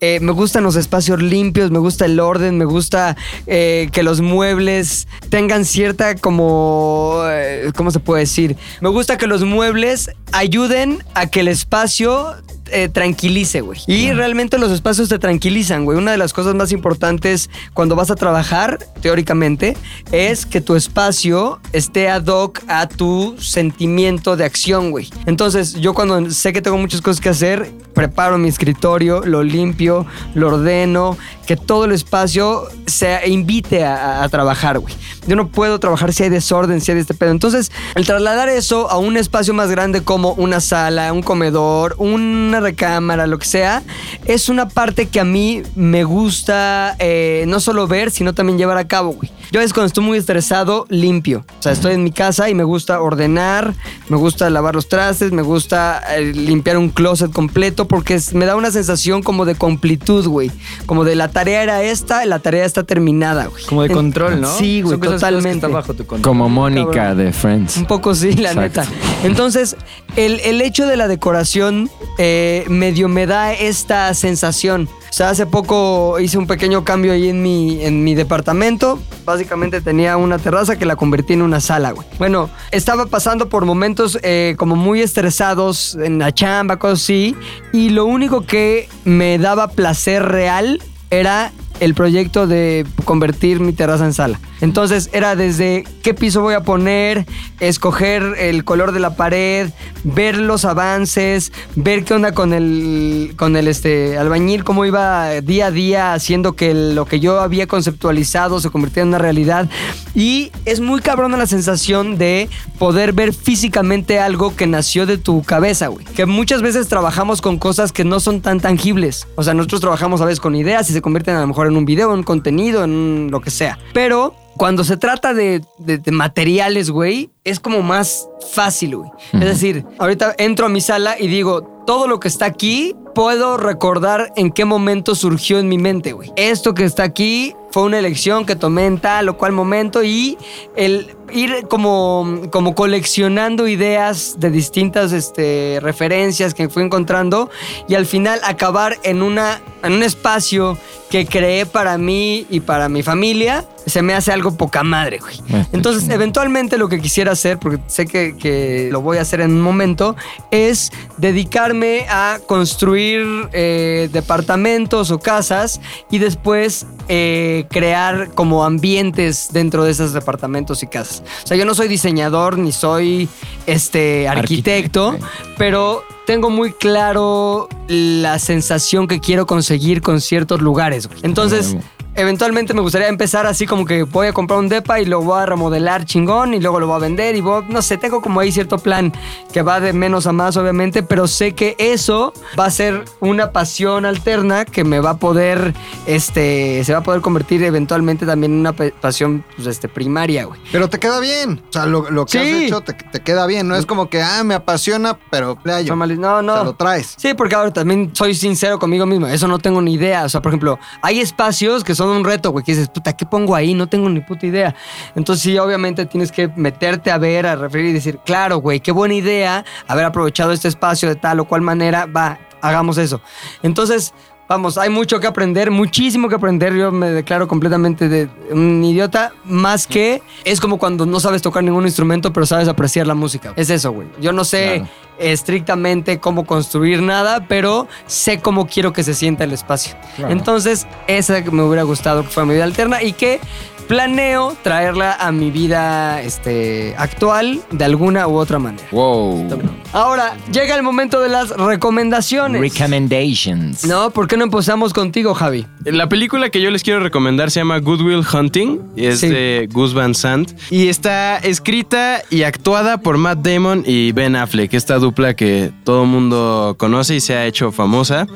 Eh, 0.00 0.20
me 0.20 0.30
gustan 0.30 0.62
los 0.62 0.76
espacios 0.76 1.20
limpios, 1.20 1.72
me 1.72 1.80
gusta 1.80 2.04
el 2.04 2.20
orden, 2.20 2.56
me 2.56 2.64
gusta 2.64 3.16
eh, 3.48 3.88
que 3.92 4.04
los 4.04 4.20
muebles 4.20 5.08
tengan 5.28 5.64
cierta 5.64 6.14
como... 6.14 7.22
eh, 7.26 7.72
¿Cómo 7.74 7.90
se 7.90 7.98
puede 7.98 8.20
decir? 8.20 8.56
Me 8.80 8.90
gusta 8.90 9.18
que 9.18 9.26
los 9.26 9.42
muebles 9.44 10.10
ayuden 10.30 11.02
a 11.14 11.26
que 11.26 11.40
el 11.40 11.48
espacio 11.48 12.36
eh, 12.70 12.88
tranquilice, 12.88 13.60
güey. 13.60 13.80
Y 13.86 14.12
realmente 14.12 14.58
los 14.58 14.70
espacios 14.72 15.08
te 15.08 15.18
tranquilizan, 15.18 15.84
güey. 15.84 15.98
Una 15.98 16.12
de 16.12 16.18
las 16.18 16.32
cosas 16.32 16.54
más 16.54 16.72
importantes 16.72 17.50
cuando 17.74 17.96
vas 17.96 18.10
a 18.10 18.14
trabajar, 18.14 18.78
teóricamente, 19.00 19.76
es 20.12 20.46
que 20.46 20.60
tu 20.60 20.76
espacio 20.76 21.60
esté 21.72 22.08
ad 22.08 22.26
hoc 22.26 22.60
a 22.68 22.88
tu 22.88 23.36
sentimiento 23.38 24.36
de 24.36 24.44
acción, 24.44 24.90
güey. 24.90 25.10
Entonces, 25.26 25.74
yo 25.74 25.94
cuando 25.94 26.30
sé 26.30 26.52
que 26.52 26.62
tengo 26.62 26.78
muchas 26.78 27.00
cosas 27.00 27.20
que 27.20 27.28
hacer, 27.28 27.72
preparo 27.94 28.38
mi 28.38 28.48
escritorio, 28.48 29.22
lo 29.24 29.42
limpio, 29.42 30.06
lo 30.34 30.48
ordeno, 30.48 31.16
que 31.46 31.56
todo 31.56 31.86
el 31.86 31.92
espacio 31.92 32.68
se 32.86 33.28
invite 33.28 33.84
a, 33.84 34.22
a 34.22 34.28
trabajar, 34.28 34.78
güey. 34.78 34.94
Yo 35.26 35.36
no 35.36 35.48
puedo 35.48 35.78
trabajar 35.80 36.12
si 36.12 36.22
hay 36.22 36.28
desorden, 36.28 36.80
si 36.80 36.92
hay 36.92 36.98
este 36.98 37.14
pedo. 37.14 37.30
Entonces, 37.30 37.72
el 37.94 38.06
trasladar 38.06 38.48
eso 38.48 38.90
a 38.90 38.98
un 38.98 39.16
espacio 39.16 39.52
más 39.54 39.70
grande 39.70 40.02
como 40.02 40.32
una 40.32 40.60
sala, 40.60 41.12
un 41.12 41.22
comedor, 41.22 41.96
una 41.98 42.57
recámara, 42.60 43.26
lo 43.26 43.38
que 43.38 43.46
sea, 43.46 43.82
es 44.24 44.48
una 44.48 44.68
parte 44.68 45.06
que 45.06 45.20
a 45.20 45.24
mí 45.24 45.62
me 45.74 46.04
gusta 46.04 46.96
eh, 46.98 47.44
no 47.48 47.60
solo 47.60 47.86
ver, 47.86 48.10
sino 48.10 48.34
también 48.34 48.58
llevar 48.58 48.78
a 48.78 48.86
cabo, 48.86 49.10
güey. 49.12 49.30
Yo 49.50 49.60
es 49.60 49.72
cuando 49.72 49.86
estoy 49.86 50.04
muy 50.04 50.18
estresado, 50.18 50.84
limpio. 50.90 51.44
O 51.58 51.62
sea, 51.62 51.72
estoy 51.72 51.94
en 51.94 52.04
mi 52.04 52.10
casa 52.12 52.50
y 52.50 52.54
me 52.54 52.64
gusta 52.64 53.00
ordenar, 53.00 53.74
me 54.08 54.16
gusta 54.18 54.50
lavar 54.50 54.74
los 54.74 54.88
trastes, 54.88 55.32
me 55.32 55.40
gusta 55.42 56.02
eh, 56.16 56.32
limpiar 56.34 56.76
un 56.76 56.90
closet 56.90 57.32
completo 57.32 57.88
porque 57.88 58.14
es- 58.14 58.34
me 58.34 58.44
da 58.44 58.56
una 58.56 58.70
sensación 58.70 59.22
como 59.22 59.44
de 59.46 59.54
completud, 59.54 60.26
güey. 60.26 60.50
Como 60.86 61.04
de 61.04 61.14
la 61.16 61.28
tarea 61.28 61.62
era 61.62 61.82
esta, 61.82 62.24
la 62.26 62.40
tarea 62.40 62.64
está 62.66 62.82
terminada, 62.82 63.46
güey. 63.46 63.64
Como 63.64 63.82
de 63.82 63.90
control, 63.90 64.40
¿no? 64.40 64.54
Sí, 64.58 64.82
güey, 64.82 64.92
Son 64.92 65.00
cosas- 65.00 65.14
cosas 65.14 65.20
que 65.20 65.26
totalmente. 65.26 65.56
están 65.56 65.72
bajo 65.72 65.94
tu 65.94 66.06
control. 66.06 66.22
Como 66.22 66.48
Mónica 66.50 66.90
cabrón. 66.92 67.18
de 67.18 67.32
Friends. 67.32 67.76
Un 67.78 67.86
poco 67.86 68.14
sí, 68.14 68.32
la 68.34 68.52
Exacto. 68.52 68.82
neta. 68.82 68.86
Entonces, 69.24 69.76
el, 70.16 70.40
el 70.40 70.60
hecho 70.60 70.86
de 70.86 70.96
la 70.96 71.08
decoración 71.08 71.90
eh, 72.18 72.47
medio 72.68 73.08
me 73.08 73.26
da 73.26 73.52
esta 73.52 74.12
sensación. 74.14 74.88
O 75.10 75.12
sea, 75.12 75.30
hace 75.30 75.46
poco 75.46 76.20
hice 76.20 76.36
un 76.38 76.46
pequeño 76.46 76.84
cambio 76.84 77.12
ahí 77.12 77.28
en 77.28 77.42
mi, 77.42 77.82
en 77.82 78.04
mi 78.04 78.14
departamento. 78.14 78.98
Básicamente 79.24 79.80
tenía 79.80 80.16
una 80.16 80.38
terraza 80.38 80.76
que 80.76 80.84
la 80.84 80.96
convertí 80.96 81.32
en 81.32 81.42
una 81.42 81.60
sala, 81.60 81.92
güey. 81.92 82.06
Bueno, 82.18 82.50
estaba 82.70 83.06
pasando 83.06 83.48
por 83.48 83.64
momentos 83.64 84.18
eh, 84.22 84.54
como 84.58 84.76
muy 84.76 85.00
estresados 85.00 85.96
en 85.96 86.18
la 86.18 86.32
chamba, 86.32 86.78
cosas 86.78 87.02
así. 87.02 87.34
Y 87.72 87.90
lo 87.90 88.04
único 88.04 88.42
que 88.44 88.88
me 89.04 89.38
daba 89.38 89.68
placer 89.68 90.24
real 90.24 90.82
era 91.10 91.52
el 91.80 91.94
proyecto 91.94 92.46
de 92.46 92.86
convertir 93.04 93.60
mi 93.60 93.72
terraza 93.72 94.04
en 94.04 94.12
sala. 94.12 94.40
Entonces 94.60 95.10
era 95.12 95.36
desde 95.36 95.84
qué 96.02 96.14
piso 96.14 96.42
voy 96.42 96.54
a 96.54 96.62
poner, 96.62 97.26
escoger 97.60 98.34
el 98.38 98.64
color 98.64 98.92
de 98.92 99.00
la 99.00 99.14
pared, 99.14 99.70
ver 100.04 100.38
los 100.38 100.64
avances, 100.64 101.52
ver 101.76 102.04
qué 102.04 102.14
onda 102.14 102.32
con 102.32 102.52
el 102.52 103.34
con 103.36 103.56
el 103.56 103.68
este 103.68 104.18
albañil, 104.18 104.64
cómo 104.64 104.84
iba 104.84 105.40
día 105.40 105.66
a 105.66 105.70
día 105.70 106.12
haciendo 106.14 106.54
que 106.54 106.74
lo 106.74 107.04
que 107.04 107.20
yo 107.20 107.40
había 107.40 107.66
conceptualizado 107.66 108.60
se 108.60 108.70
convirtiera 108.70 109.02
en 109.02 109.08
una 109.08 109.18
realidad. 109.18 109.68
Y 110.14 110.50
es 110.64 110.80
muy 110.80 111.00
cabrona 111.00 111.36
la 111.36 111.46
sensación 111.46 112.18
de 112.18 112.48
poder 112.78 113.12
ver 113.12 113.32
físicamente 113.32 114.18
algo 114.18 114.56
que 114.56 114.66
nació 114.66 115.06
de 115.06 115.18
tu 115.18 115.42
cabeza, 115.42 115.88
güey. 115.88 116.04
Que 116.06 116.26
muchas 116.26 116.62
veces 116.62 116.88
trabajamos 116.88 117.40
con 117.40 117.58
cosas 117.58 117.92
que 117.92 118.04
no 118.04 118.18
son 118.18 118.40
tan 118.40 118.60
tangibles. 118.60 119.26
O 119.36 119.42
sea, 119.42 119.54
nosotros 119.54 119.80
trabajamos 119.80 120.20
a 120.20 120.24
veces 120.24 120.40
con 120.40 120.56
ideas 120.56 120.90
y 120.90 120.92
se 120.92 121.02
convierten 121.02 121.36
a 121.36 121.40
lo 121.40 121.46
mejor 121.46 121.67
en 121.68 121.76
un 121.76 121.84
video, 121.84 122.12
en 122.12 122.18
un 122.18 122.24
contenido, 122.24 122.84
en 122.84 122.90
un 122.90 123.28
lo 123.30 123.40
que 123.40 123.50
sea. 123.50 123.78
Pero 123.94 124.34
cuando 124.56 124.82
se 124.84 124.96
trata 124.96 125.34
de, 125.34 125.62
de- 125.78 125.98
de 125.98 126.10
materiales, 126.12 126.90
güey, 126.90 127.30
es 127.44 127.60
como 127.60 127.82
más 127.82 128.28
fácil, 128.52 128.96
güey. 128.96 129.10
Es 129.34 129.40
decir, 129.40 129.84
ahorita 129.98 130.34
entro 130.38 130.66
a 130.66 130.68
mi 130.68 130.80
sala 130.80 131.16
y 131.18 131.28
digo, 131.28 131.62
todo 131.86 132.06
lo 132.08 132.18
que 132.20 132.28
está 132.28 132.46
aquí, 132.46 132.94
puedo 133.18 133.56
recordar 133.56 134.32
en 134.36 134.52
qué 134.52 134.64
momento 134.64 135.16
surgió 135.16 135.58
en 135.58 135.68
mi 135.68 135.76
mente, 135.76 136.12
güey. 136.12 136.30
Esto 136.36 136.72
que 136.72 136.84
está 136.84 137.02
aquí 137.02 137.52
fue 137.72 137.82
una 137.82 137.98
elección 137.98 138.46
que 138.46 138.54
tomé 138.54 138.86
en 138.86 138.98
tal 138.98 139.28
o 139.28 139.36
cual 139.36 139.50
momento 139.50 140.04
y 140.04 140.38
el 140.76 141.16
ir 141.32 141.66
como, 141.68 142.42
como 142.50 142.74
coleccionando 142.74 143.66
ideas 143.66 144.36
de 144.38 144.50
distintas 144.50 145.12
este, 145.12 145.78
referencias 145.82 146.54
que 146.54 146.68
fui 146.68 146.84
encontrando 146.84 147.50
y 147.88 147.96
al 147.96 148.06
final 148.06 148.40
acabar 148.44 148.96
en, 149.02 149.22
una, 149.22 149.60
en 149.82 149.94
un 149.94 150.02
espacio 150.02 150.78
que 151.10 151.26
creé 151.26 151.66
para 151.66 151.98
mí 151.98 152.46
y 152.50 152.60
para 152.60 152.88
mi 152.88 153.02
familia, 153.02 153.64
se 153.86 154.02
me 154.02 154.12
hace 154.12 154.30
algo 154.30 154.56
poca 154.56 154.82
madre, 154.82 155.18
güey. 155.18 155.40
Ah, 155.52 155.66
Entonces, 155.72 156.08
eventualmente 156.10 156.76
lo 156.76 156.88
que 156.88 157.00
quisiera 157.00 157.32
hacer, 157.32 157.58
porque 157.58 157.80
sé 157.86 158.06
que, 158.06 158.36
que 158.36 158.88
lo 158.92 159.00
voy 159.00 159.16
a 159.16 159.22
hacer 159.22 159.40
en 159.40 159.52
un 159.52 159.62
momento, 159.62 160.16
es 160.50 160.92
dedicarme 161.16 162.06
a 162.10 162.40
construir 162.46 163.07
eh, 163.16 164.08
departamentos 164.12 165.10
o 165.10 165.18
casas 165.18 165.80
y 166.10 166.18
después 166.18 166.86
eh, 167.08 167.66
crear 167.70 168.30
como 168.34 168.64
ambientes 168.64 169.48
dentro 169.52 169.84
de 169.84 169.92
esos 169.92 170.12
departamentos 170.12 170.82
y 170.82 170.86
casas. 170.86 171.22
O 171.44 171.46
sea, 171.46 171.56
yo 171.56 171.64
no 171.64 171.74
soy 171.74 171.88
diseñador 171.88 172.58
ni 172.58 172.72
soy 172.72 173.28
este 173.66 174.28
arquitecto, 174.28 175.08
Arquitecto. 175.08 175.54
pero 175.56 176.02
tengo 176.26 176.50
muy 176.50 176.72
claro 176.72 177.68
la 177.88 178.38
sensación 178.38 179.06
que 179.08 179.20
quiero 179.20 179.46
conseguir 179.46 180.02
con 180.02 180.20
ciertos 180.20 180.60
lugares. 180.60 181.08
Entonces. 181.22 181.76
Eventualmente 182.14 182.74
me 182.74 182.80
gustaría 182.80 183.08
empezar 183.08 183.46
así 183.46 183.66
como 183.66 183.84
que 183.84 184.02
voy 184.02 184.26
a 184.26 184.32
comprar 184.32 184.58
un 184.58 184.68
depa 184.68 185.00
y 185.00 185.04
lo 185.04 185.20
voy 185.22 185.40
a 185.40 185.46
remodelar 185.46 186.04
chingón 186.04 186.54
y 186.54 186.60
luego 186.60 186.80
lo 186.80 186.86
voy 186.86 186.96
a 186.96 186.98
vender 186.98 187.36
y 187.36 187.40
voy, 187.40 187.64
no 187.68 187.80
sé, 187.82 187.96
tengo 187.96 188.20
como 188.20 188.40
ahí 188.40 188.50
cierto 188.52 188.78
plan 188.78 189.12
que 189.52 189.62
va 189.62 189.80
de 189.80 189.92
menos 189.92 190.26
a 190.26 190.32
más 190.32 190.56
obviamente, 190.56 191.02
pero 191.02 191.28
sé 191.28 191.52
que 191.54 191.76
eso 191.78 192.32
va 192.58 192.66
a 192.66 192.70
ser 192.70 193.04
una 193.20 193.52
pasión 193.52 194.04
alterna 194.06 194.64
que 194.64 194.84
me 194.84 195.00
va 195.00 195.10
a 195.10 195.16
poder, 195.18 195.74
este, 196.06 196.82
se 196.84 196.92
va 196.92 196.98
a 196.98 197.02
poder 197.02 197.20
convertir 197.20 197.62
eventualmente 197.62 198.26
también 198.26 198.52
en 198.52 198.58
una 198.60 198.72
pasión, 198.72 199.44
pues, 199.56 199.68
este, 199.68 199.88
primaria, 199.88 200.44
güey. 200.44 200.60
Pero 200.72 200.88
te 200.88 200.98
queda 200.98 201.20
bien. 201.20 201.62
O 201.68 201.72
sea, 201.72 201.86
lo, 201.86 202.10
lo 202.10 202.24
que 202.26 202.32
Sí. 202.32 202.38
has 202.38 202.62
hecho 202.62 202.80
te, 202.80 202.92
te 202.94 203.20
queda 203.20 203.46
bien. 203.46 203.68
No 203.68 203.76
es 203.76 203.86
como 203.86 204.08
que, 204.08 204.22
ah, 204.22 204.42
me 204.44 204.54
apasiona, 204.54 205.18
pero 205.30 205.56
playo. 205.56 205.94
No, 205.94 206.06
no, 206.06 206.42
no. 206.42 206.52
O 206.52 206.56
sea, 206.56 206.64
lo 206.64 206.74
traes. 206.74 207.14
Sí, 207.16 207.34
porque 207.34 207.54
ahora 207.54 207.72
también 207.72 208.10
soy 208.14 208.34
sincero 208.34 208.78
conmigo 208.78 209.06
mismo. 209.06 209.26
Eso 209.26 209.48
no 209.48 209.58
tengo 209.58 209.80
ni 209.82 209.94
idea. 209.94 210.24
O 210.24 210.28
sea, 210.28 210.40
por 210.42 210.50
ejemplo, 210.50 210.78
hay 211.02 211.20
espacios 211.20 211.84
que 211.84 211.94
son 211.94 212.07
un 212.16 212.24
reto, 212.24 212.50
güey, 212.50 212.64
que 212.64 212.72
dices, 212.72 212.88
puta, 212.88 213.14
¿qué 213.14 213.26
pongo 213.26 213.54
ahí? 213.54 213.74
No 213.74 213.86
tengo 213.86 214.08
ni 214.08 214.20
puta 214.20 214.46
idea. 214.46 214.74
Entonces, 215.14 215.42
sí, 215.42 215.58
obviamente 215.58 216.06
tienes 216.06 216.32
que 216.32 216.48
meterte 216.56 217.10
a 217.10 217.18
ver, 217.18 217.46
a 217.46 217.56
referir 217.56 217.86
y 217.86 217.92
decir, 217.92 218.18
claro, 218.24 218.58
güey, 218.58 218.80
qué 218.80 218.92
buena 218.92 219.14
idea 219.14 219.64
haber 219.86 220.04
aprovechado 220.04 220.52
este 220.52 220.68
espacio 220.68 221.08
de 221.08 221.16
tal 221.16 221.40
o 221.40 221.44
cual 221.44 221.62
manera. 221.62 222.06
Va, 222.06 222.38
hagamos 222.60 222.98
eso. 222.98 223.20
Entonces. 223.62 224.14
Vamos, 224.48 224.78
hay 224.78 224.88
mucho 224.88 225.20
que 225.20 225.26
aprender, 225.26 225.70
muchísimo 225.70 226.28
que 226.30 226.34
aprender. 226.34 226.74
Yo 226.74 226.90
me 226.90 227.10
declaro 227.10 227.46
completamente 227.46 228.08
de 228.08 228.30
un 228.50 228.82
idiota, 228.82 229.32
más 229.44 229.86
que 229.86 230.22
es 230.44 230.58
como 230.58 230.78
cuando 230.78 231.04
no 231.04 231.20
sabes 231.20 231.42
tocar 231.42 231.62
ningún 231.62 231.84
instrumento, 231.84 232.32
pero 232.32 232.46
sabes 232.46 232.66
apreciar 232.66 233.06
la 233.06 233.14
música. 233.14 233.52
Es 233.56 233.68
eso, 233.68 233.92
güey. 233.92 234.08
Yo 234.20 234.32
no 234.32 234.44
sé 234.44 234.76
Claro. 234.78 234.88
estrictamente 235.18 236.18
cómo 236.18 236.46
construir 236.46 237.02
nada, 237.02 237.44
pero 237.46 237.88
sé 238.06 238.40
cómo 238.40 238.66
quiero 238.66 238.94
que 238.94 239.02
se 239.02 239.12
sienta 239.12 239.44
el 239.44 239.52
espacio. 239.52 239.94
Entonces, 240.30 240.86
esa 241.08 241.40
me 241.52 241.62
hubiera 241.62 241.82
gustado 241.82 242.22
que 242.22 242.28
fuera 242.28 242.46
mi 242.46 242.54
vida 242.54 242.64
alterna 242.64 243.02
y 243.02 243.12
que 243.12 243.40
planeo 243.88 244.56
traerla 244.62 245.14
a 245.14 245.32
mi 245.32 245.50
vida 245.50 246.22
este, 246.22 246.94
actual 246.98 247.60
de 247.72 247.84
alguna 247.84 248.28
u 248.28 248.36
otra 248.36 248.58
manera. 248.58 248.84
Wow. 248.92 249.48
Ahora, 249.92 250.36
llega 250.52 250.76
el 250.76 250.82
momento 250.82 251.20
de 251.20 251.30
las 251.30 251.50
recomendaciones. 251.50 252.60
Recommendations. 252.60 253.84
no, 253.86 254.10
¿por 254.10 254.28
qué 254.28 254.36
no 254.36 254.44
empezamos 254.44 254.92
contigo, 254.92 255.34
Javi? 255.34 255.66
La 255.84 256.08
película 256.08 256.50
que 256.50 256.60
yo 256.60 256.70
les 256.70 256.82
quiero 256.82 257.00
recomendar 257.00 257.50
se 257.50 257.60
llama 257.60 257.78
Good 257.78 258.02
Will 258.02 258.24
Hunting 258.30 258.78
y 258.94 259.06
es 259.06 259.20
Sí. 259.20 259.28
de 259.28 259.68
Gus 259.72 259.94
Van 259.94 260.14
Sant 260.14 260.52
y 260.70 260.88
está 260.88 261.38
escrita 261.38 262.22
y 262.30 262.42
actuada 262.42 262.98
por 262.98 263.16
Matt 263.16 263.38
Damon 263.40 263.82
y 263.86 264.12
Ben 264.12 264.36
Affleck, 264.36 264.74
esta 264.74 264.98
dupla 264.98 265.34
que 265.34 265.72
todo 265.84 266.04
mundo 266.04 266.76
conoce 266.78 267.16
y 267.16 267.20
se 267.20 267.34
ha 267.34 267.46
hecho 267.46 267.72
famosa. 267.72 268.26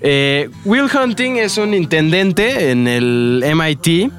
Eh, 0.00 0.48
Will 0.64 0.86
Hunting 0.94 1.36
es 1.36 1.58
un 1.58 1.74
intendente 1.74 2.70
en 2.70 2.86
el 2.86 3.44
MIT 3.54 4.10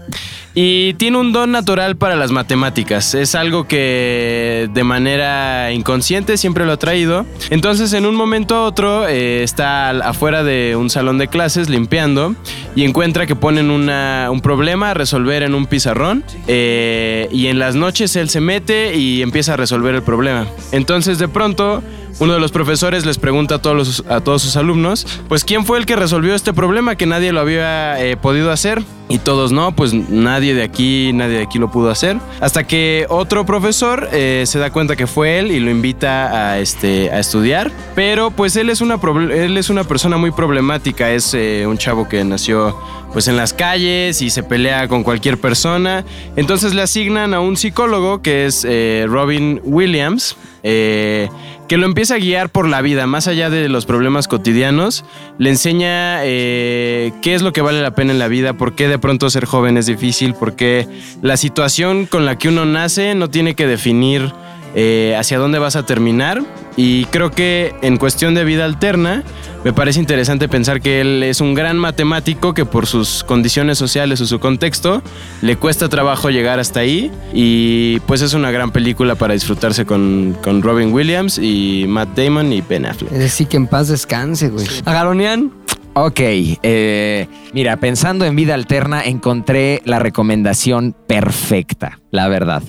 y 0.56 0.94
tiene 0.96 1.18
un 1.18 1.32
don 1.32 1.52
natural 1.52 1.96
para 1.96 2.16
las 2.16 2.32
matemáticas. 2.32 3.14
Es 3.14 3.36
algo 3.36 3.68
que 3.68 4.68
de 4.74 4.84
manera 4.84 5.72
inconsciente 5.72 6.38
siempre 6.38 6.66
lo 6.66 6.74
ha 6.74 6.78
traído. 6.78 7.26
Entonces, 7.50 7.94
en 7.94 8.06
un 8.06 8.16
momento 8.16 8.56
a 8.56 8.64
otro, 8.64 9.08
eh, 9.08 9.44
está 9.44 9.92
afuera 9.92 10.44
de 10.44 10.76
un 10.76 10.90
salón 10.90 11.18
de 11.18 11.28
clases 11.28 11.70
limpiando 11.70 12.36
y 12.76 12.84
encuentra 12.84 13.26
que 13.28 13.36
ponen 13.36 13.70
un 13.70 14.42
problema 14.42 14.92
a 14.92 14.94
resolver 14.94 15.44
en 15.44 15.54
un 15.56 15.66
pizarrón. 15.66 16.24
eh, 16.48 17.30
y 17.32 17.48
en 17.48 17.60
las 17.60 17.76
noches 17.76 18.16
él 18.16 18.30
se 18.30 18.42
mete 18.42 18.96
y 18.96 19.22
empieza 19.22 19.54
a 19.54 19.58
resolver 19.58 19.96
el 19.96 20.02
problema. 20.02 20.48
Entonces, 20.72 21.20
de 21.20 21.28
pronto, 21.28 21.84
uno 22.20 22.34
de 22.34 22.40
los 22.40 22.52
profesores 22.52 23.06
les 23.06 23.18
pregunta 23.18 23.56
a 23.56 23.62
todos, 23.62 24.04
a 24.10 24.22
todos 24.22 24.42
sus 24.42 24.58
alumnos, 24.58 25.06
pues 25.28 25.44
quién 25.44 25.66
fue 25.66 25.78
el 25.78 25.86
que 25.86 25.96
resolvió 25.96 26.36
este 26.36 26.54
problema 26.54 26.96
que 26.96 27.06
nadie 27.06 27.32
lo 27.32 27.40
había 27.40 28.04
eh, 28.04 28.18
podido 28.18 28.52
hacer. 28.52 28.84
Y 29.12 29.18
todos 29.18 29.52
no, 29.52 29.76
pues 29.76 29.92
nadie 29.94 30.54
de 30.54 30.62
aquí, 30.62 31.12
nadie 31.14 31.38
de 31.38 31.44
aquí 31.44 31.58
lo 31.58 31.72
pudo 31.72 31.90
hacer. 31.90 32.18
Hasta 32.42 32.68
que 32.68 33.08
otro 33.10 33.44
profesor 33.44 34.08
eh, 34.12 34.44
se 34.46 34.60
da 34.60 34.70
cuenta 34.72 34.96
que 34.96 35.08
fue 35.08 35.40
él 35.40 35.52
y 35.52 35.60
lo 35.60 35.72
invita 35.72 36.52
a, 36.52 36.60
este, 36.60 37.10
a 37.10 37.18
estudiar. 37.18 37.72
Pero 37.96 38.30
pues 38.30 38.56
él 38.56 38.70
es 38.70 38.82
una, 38.82 39.00
él 39.34 39.58
es 39.58 39.72
una 39.72 39.84
persona 39.84 40.18
muy 40.18 40.30
problemática, 40.30 41.10
es 41.10 41.34
eh, 41.34 41.66
un 41.66 41.80
chavo 41.80 42.08
que 42.08 42.24
nació 42.24 42.78
pues 43.12 43.28
en 43.28 43.36
las 43.36 43.54
calles 43.54 44.22
y 44.22 44.30
se 44.30 44.44
pelea 44.44 44.88
con 44.88 45.02
cualquier 45.02 45.40
persona. 45.40 46.06
Entonces 46.36 46.76
le 46.76 46.84
asignan 46.84 47.34
a 47.34 47.40
un 47.40 47.58
psicólogo 47.58 48.22
que 48.22 48.46
es 48.46 48.64
Robin 49.10 49.60
Williams. 49.64 50.36
eh, 50.64 51.30
que 51.70 51.78
lo 51.78 51.86
empieza 51.86 52.16
a 52.16 52.18
guiar 52.18 52.50
por 52.50 52.68
la 52.68 52.82
vida, 52.82 53.06
más 53.06 53.28
allá 53.28 53.52
de 53.52 53.70
los 53.70 53.86
problemas 53.86 54.28
cotidianos, 54.28 55.06
le 55.38 55.52
enseña 55.52 56.26
eh, 56.26 57.14
qué 57.22 57.36
es 57.36 57.44
lo 57.44 57.54
que 57.54 57.62
vale 57.62 57.80
la 57.80 57.92
pena 57.92 58.12
en 58.12 58.18
la 58.18 58.28
vida, 58.28 58.54
por 58.54 58.74
qué 58.74 58.88
de 58.88 58.98
pronto 58.98 59.30
ser 59.30 59.46
joven 59.46 59.78
es 59.78 59.86
difícil, 59.86 60.34
por 60.34 60.56
qué 60.56 60.88
la 61.22 61.38
situación 61.38 62.08
con 62.08 62.26
la 62.26 62.40
que 62.40 62.50
uno 62.50 62.66
nace 62.66 63.14
no 63.14 63.30
tiene 63.30 63.54
que 63.54 63.68
definir 63.68 64.34
eh, 64.76 65.16
hacia 65.18 65.38
dónde 65.38 65.60
vas 65.60 65.76
a 65.76 65.86
terminar. 65.86 66.42
Y 66.76 67.06
creo 67.06 67.32
que 67.32 67.76
en 67.82 67.98
cuestión 67.98 68.36
de 68.36 68.46
vida 68.46 68.64
alterna, 68.64 69.24
me 69.66 69.74
parece 69.74 70.00
interesante 70.00 70.48
pensar 70.48 70.80
que 70.80 71.02
él 71.02 71.24
es 71.24 71.42
un 71.42 71.54
gran 71.54 71.78
matemático 71.78 72.54
que 72.54 72.66
por 72.66 72.88
sus 72.88 73.26
condiciones 73.26 73.78
sociales 73.78 74.22
o 74.22 74.26
su 74.26 74.40
contexto 74.40 75.04
le 75.42 75.58
cuesta 75.58 75.90
trabajo 75.90 76.30
llegar 76.30 76.60
hasta 76.60 76.80
ahí. 76.80 77.12
Y 77.34 78.00
pues 78.02 78.22
es 78.22 78.34
una 78.34 78.52
gran 78.52 78.72
película 78.72 79.16
para 79.16 79.34
disfrutarse 79.34 79.86
con, 79.86 80.38
con 80.42 80.62
Robin 80.62 80.94
Williams 80.94 81.38
y 81.38 81.86
Matt 81.88 82.18
Damon 82.18 82.54
y 82.54 82.62
Ben 82.62 82.86
Affleck. 82.86 83.12
Es 83.12 83.20
decir, 83.20 83.48
que 83.48 83.58
en 83.58 83.68
paz 83.68 83.90
descanse, 83.90 84.50
güey. 84.50 84.66
Agaronian. 84.86 85.52
Ok, 85.96 86.20
eh, 86.22 87.28
mira, 87.52 87.76
pensando 87.78 88.24
en 88.24 88.36
vida 88.36 88.54
alterna, 88.54 89.02
encontré 89.04 89.82
la 89.84 90.00
recomendación 90.00 90.96
perfecta, 91.08 92.00
la 92.12 92.30
verdad. 92.30 92.64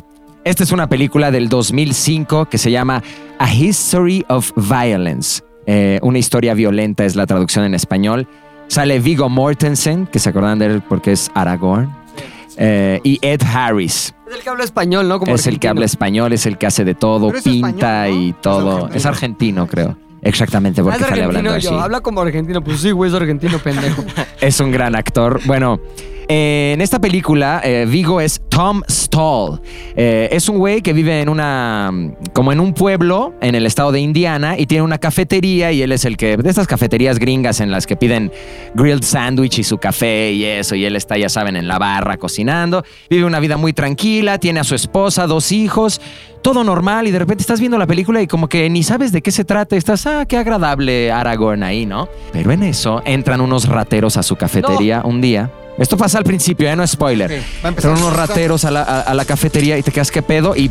Esta 0.45 0.65
es 0.65 0.73
una 0.73 0.89
película 0.89 1.31
del 1.31 1.49
2005 1.49 2.47
que 2.47 2.59
se 2.59 2.71
llama 2.71 3.03
A 3.39 3.53
History 3.53 4.25
of 4.29 4.53
Violence. 4.57 5.43
Eh, 5.67 5.99
una 6.03 6.19
historia 6.19 6.55
violenta 6.55 7.05
es 7.05 7.15
la 7.15 7.27
traducción 7.27 7.65
en 7.65 7.75
español. 7.75 8.27
Sale 8.69 9.01
Vigo 9.01 9.29
Mortensen, 9.29 10.07
que 10.07 10.19
se 10.19 10.31
acordan 10.31 10.59
de 10.59 10.67
él 10.67 10.83
porque 10.89 11.13
es 11.13 11.31
Aragorn, 11.35 11.91
eh, 12.57 13.01
y 13.05 13.19
Ed 13.23 13.43
Harris. 13.43 14.15
Es 14.29 14.37
el 14.37 14.43
que 14.43 14.49
habla 14.49 14.65
español, 14.65 15.09
¿no? 15.09 15.19
Como 15.19 15.35
es 15.35 15.47
el 15.47 15.59
que 15.59 15.69
habla 15.69 15.85
español, 15.85 16.33
es 16.33 16.47
el 16.47 16.57
que 16.57 16.67
hace 16.67 16.85
de 16.85 16.95
todo, 16.95 17.35
es 17.35 17.43
pinta 17.43 18.07
español, 18.09 18.17
¿no? 18.17 18.23
y 18.27 18.31
Es 18.31 18.41
todo. 18.41 18.71
argentino. 18.77 18.97
Es 18.97 19.07
argentino, 19.07 19.67
creo. 19.67 19.97
Exactamente, 20.23 20.81
Ah, 20.81 20.85
porque 20.85 21.03
es 21.03 21.09
sale 21.09 21.25
hablando 21.25 21.51
yo. 21.59 21.71
así. 21.71 21.81
Habla 21.83 22.01
como 22.01 22.21
argentino. 22.23 22.63
Pues 22.63 22.81
sí, 22.81 22.91
güey, 22.93 23.11
es 23.11 23.17
argentino, 23.17 23.59
pendejo. 23.59 24.05
Es 24.41 24.61
un 24.61 24.71
gran 24.71 24.95
actor. 24.95 25.41
Bueno, 25.47 25.81
eh, 26.33 26.75
en 26.75 26.81
esta 26.81 27.01
película, 27.01 27.61
eh, 27.65 27.87
Vigo 27.89 28.21
es 28.21 28.41
Tom 28.49 28.83
Stall. 28.89 29.61
Eh, 29.97 30.29
es 30.31 30.49
un 30.49 30.59
güey 30.59 30.81
que 30.81 30.93
vive 30.93 31.21
en 31.21 31.29
una. 31.29 31.91
como 32.33 32.53
en 32.53 32.61
un 32.61 32.73
pueblo 32.73 33.35
en 33.41 33.57
el 33.57 33.67
estado 33.67 33.91
de 33.91 33.99
Indiana 33.99 34.57
y 34.57 34.67
tiene 34.67 34.85
una 34.85 34.99
cafetería 34.99 35.73
y 35.73 35.83
él 35.83 35.91
es 35.91 36.05
el 36.05 36.17
que. 36.17 36.37
de 36.37 36.49
estas 36.49 36.69
cafeterías 36.69 37.19
gringas 37.19 37.59
en 37.59 37.73
las 37.73 37.85
que 37.85 37.97
piden 37.97 38.31
grilled 38.75 39.03
sandwich 39.03 39.59
y 39.59 39.65
su 39.65 39.79
café 39.79 40.31
y 40.31 40.45
eso. 40.45 40.77
Y 40.77 40.85
él 40.85 40.95
está, 40.95 41.19
ya 41.19 41.29
saben, 41.29 41.57
en 41.57 41.67
la 41.67 41.81
barra 41.81 42.17
cocinando. 42.17 42.85
Vive 43.09 43.25
una 43.25 43.41
vida 43.41 43.57
muy 43.57 43.73
tranquila, 43.73 44.39
tiene 44.39 44.61
a 44.61 44.65
su 44.65 44.77
esposa, 44.77 45.27
dos 45.27 45.51
hijos. 45.51 46.01
Todo 46.43 46.63
normal 46.63 47.09
y 47.09 47.11
de 47.11 47.19
repente 47.19 47.43
estás 47.43 47.59
viendo 47.59 47.77
la 47.77 47.89
película 47.89 48.23
y 48.23 48.29
como 48.29 48.49
que 48.49 48.71
ni 48.71 48.85
sabes 48.85 49.11
de 49.11 49.21
qué 49.21 49.33
se 49.33 49.45
trata. 49.45 49.75
Estás, 49.75 50.07
ah, 50.07 50.27
qué 50.29 50.37
agradable 50.37 51.11
Aragorn 51.11 51.65
ahí, 51.65 51.87
¿no? 51.87 52.09
Pero 52.33 52.53
en 52.53 52.63
eso 52.63 53.03
entran 53.05 53.41
unos 53.41 53.69
rateros 53.69 54.17
a 54.17 54.23
su 54.23 54.37
cafetería 54.37 55.03
un 55.05 55.21
día. 55.21 55.51
Esto 55.79 55.97
pasa 55.97 56.19
al 56.19 56.25
principio, 56.25 56.67
ya 56.67 56.77
no 56.77 56.83
es 56.83 56.91
spoiler. 56.91 57.31
Ok, 57.31 57.39
va 57.65 57.67
a 57.67 57.69
empezar. 57.69 57.91
Entran 57.93 58.07
unos 58.07 58.17
rateros 58.17 58.65
a 58.67 58.71
la, 58.71 58.83
a- 58.83 59.01
a 59.01 59.15
la 59.15 59.25
cafetería 59.25 59.79
y 59.79 59.83
te 59.83 59.91
quedas 59.93 60.11
qué 60.11 60.21
pedo 60.23 60.55
y 60.55 60.71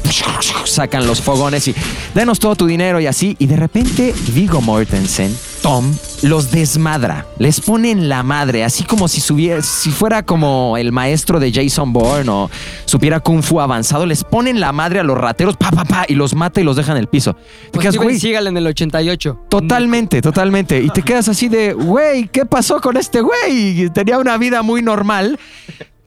sacan 0.66 1.08
los 1.08 1.22
fogones 1.22 1.68
y 1.68 1.76
denos 2.14 2.40
todo 2.40 2.56
tu 2.56 2.68
dinero 2.68 3.00
y 3.00 3.08
así. 3.08 3.36
Y 3.40 3.48
de 3.48 3.56
repente 3.56 4.14
Vigo 4.34 4.62
Mortensen, 4.62 5.36
Tom, 5.62 5.94
los 6.24 6.52
desmadra. 6.52 7.26
Les 7.38 7.60
pone 7.62 7.92
en 7.92 8.10
la 8.10 8.24
madre, 8.24 8.64
así 8.64 8.84
como 8.84 9.08
si, 9.08 9.22
subiera, 9.22 9.62
si 9.62 9.92
fuera 9.92 10.24
como 10.24 10.78
el 10.78 10.92
maestro 10.92 11.40
de 11.40 11.52
Jason 11.52 11.94
Bourne 11.94 12.30
o 12.30 12.50
supiera 12.86 13.20
Kung 13.20 13.44
Fu 13.44 13.60
avanzado. 13.60 14.06
Les 14.06 14.24
pone 14.24 14.50
en 14.50 14.60
la 14.60 14.72
madre 14.72 15.00
a 15.00 15.04
los 15.04 15.18
rateros, 15.18 15.58
pa, 15.58 15.72
pa, 15.72 15.86
pa, 15.86 16.06
y 16.08 16.16
los 16.16 16.34
mata 16.36 16.62
y 16.62 16.64
los 16.64 16.76
deja 16.76 16.92
en 16.94 16.98
el 16.98 17.08
piso. 17.08 17.34
Te 17.34 17.40
Pues 17.74 17.84
quedas, 17.84 17.98
güey. 17.98 18.20
En 18.48 18.58
el 18.58 18.68
88. 18.68 19.46
Totalmente, 19.50 20.22
totalmente. 20.22 20.82
Y 20.82 20.90
te 20.90 21.02
quedas 21.02 21.28
así 21.28 21.50
de, 21.50 21.74
güey, 21.74 22.28
¿qué 22.28 22.46
pasó 22.46 22.80
con 22.82 22.98
este 22.98 23.22
güey? 23.22 23.90
Tenía 23.90 24.18
una 24.18 24.38
vida 24.38 24.62
muy 24.62 24.82
normal, 24.82 25.40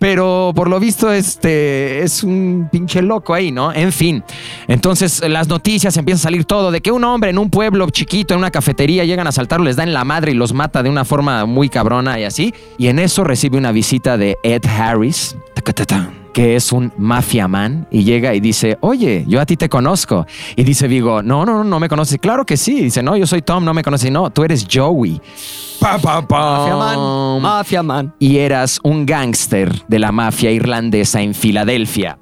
pero 0.03 0.50
por 0.53 0.68
lo 0.68 0.80
visto 0.80 1.12
este 1.12 2.03
es 2.03 2.24
un 2.24 2.68
pinche 2.72 3.00
loco 3.03 3.34
ahí, 3.34 3.53
¿no? 3.53 3.72
En 3.72 3.92
fin. 3.92 4.24
Entonces 4.66 5.22
las 5.28 5.46
noticias 5.46 5.96
empiezan 5.96 6.18
a 6.18 6.22
salir 6.24 6.44
todo 6.44 6.72
de 6.72 6.80
que 6.80 6.90
un 6.90 7.05
hombre 7.05 7.30
en 7.30 7.38
un 7.38 7.50
pueblo 7.50 7.88
chiquito, 7.88 8.34
en 8.34 8.38
una 8.38 8.50
cafetería, 8.50 9.05
llegan 9.05 9.28
a 9.28 9.30
asaltarlo, 9.30 9.64
les 9.64 9.76
dan 9.76 9.92
la 9.92 10.05
madre 10.05 10.32
y 10.32 10.34
los 10.34 10.55
mata 10.55 10.82
de 10.82 10.90
una 10.90 11.05
forma 11.05 11.46
muy 11.46 11.68
cabrona 11.68 12.18
y 12.18 12.24
así. 12.24 12.53
Y 12.78 12.88
en 12.88 12.98
eso 12.98 13.22
recibe 13.22 13.59
una 13.59 13.70
visita 13.70 14.16
de 14.16 14.36
Ed 14.42 14.66
Harris. 14.66 15.36
Que 16.33 16.57
es 16.57 16.72
un 16.72 16.93
mafia 16.97 17.49
man 17.49 17.87
y 17.91 18.05
llega 18.05 18.35
y 18.35 18.41
dice, 18.41 18.78
oye, 18.80 19.24
yo 19.28 19.41
a 19.41 19.47
ti 19.47 19.57
te 19.57 19.68
conozco. 19.68 20.26
Y 20.57 20.64
dice 20.64 20.89
Vigo, 20.89 21.22
no, 21.22 21.45
no, 21.45 21.59
no, 21.59 21.64
no 21.64 21.80
me 21.80 21.89
conoces. 21.89 22.18
Claro 22.18 22.45
que 22.45 22.57
sí. 22.57 22.83
Dice, 22.83 23.03
no, 23.03 23.16
yo 23.16 23.26
soy 23.26 23.43
Tom, 23.43 23.64
no 23.64 23.74
me 23.74 23.83
conoces. 23.83 24.11
No, 24.11 24.30
tú 24.30 24.45
eres 24.45 24.66
Joey. 24.70 25.20
Pa, 25.78 25.99
pa, 25.99 26.26
pa. 26.26 26.59
Mafia 26.59 26.76
Man. 26.76 27.43
Mafia 27.43 27.83
Man. 27.83 28.14
Y 28.18 28.39
eras 28.39 28.80
un 28.83 29.05
gángster 29.07 29.85
de 29.87 29.99
la 29.99 30.12
mafia 30.12 30.51
irlandesa 30.51 31.22
en 31.22 31.35
Filadelfia. 31.35 32.18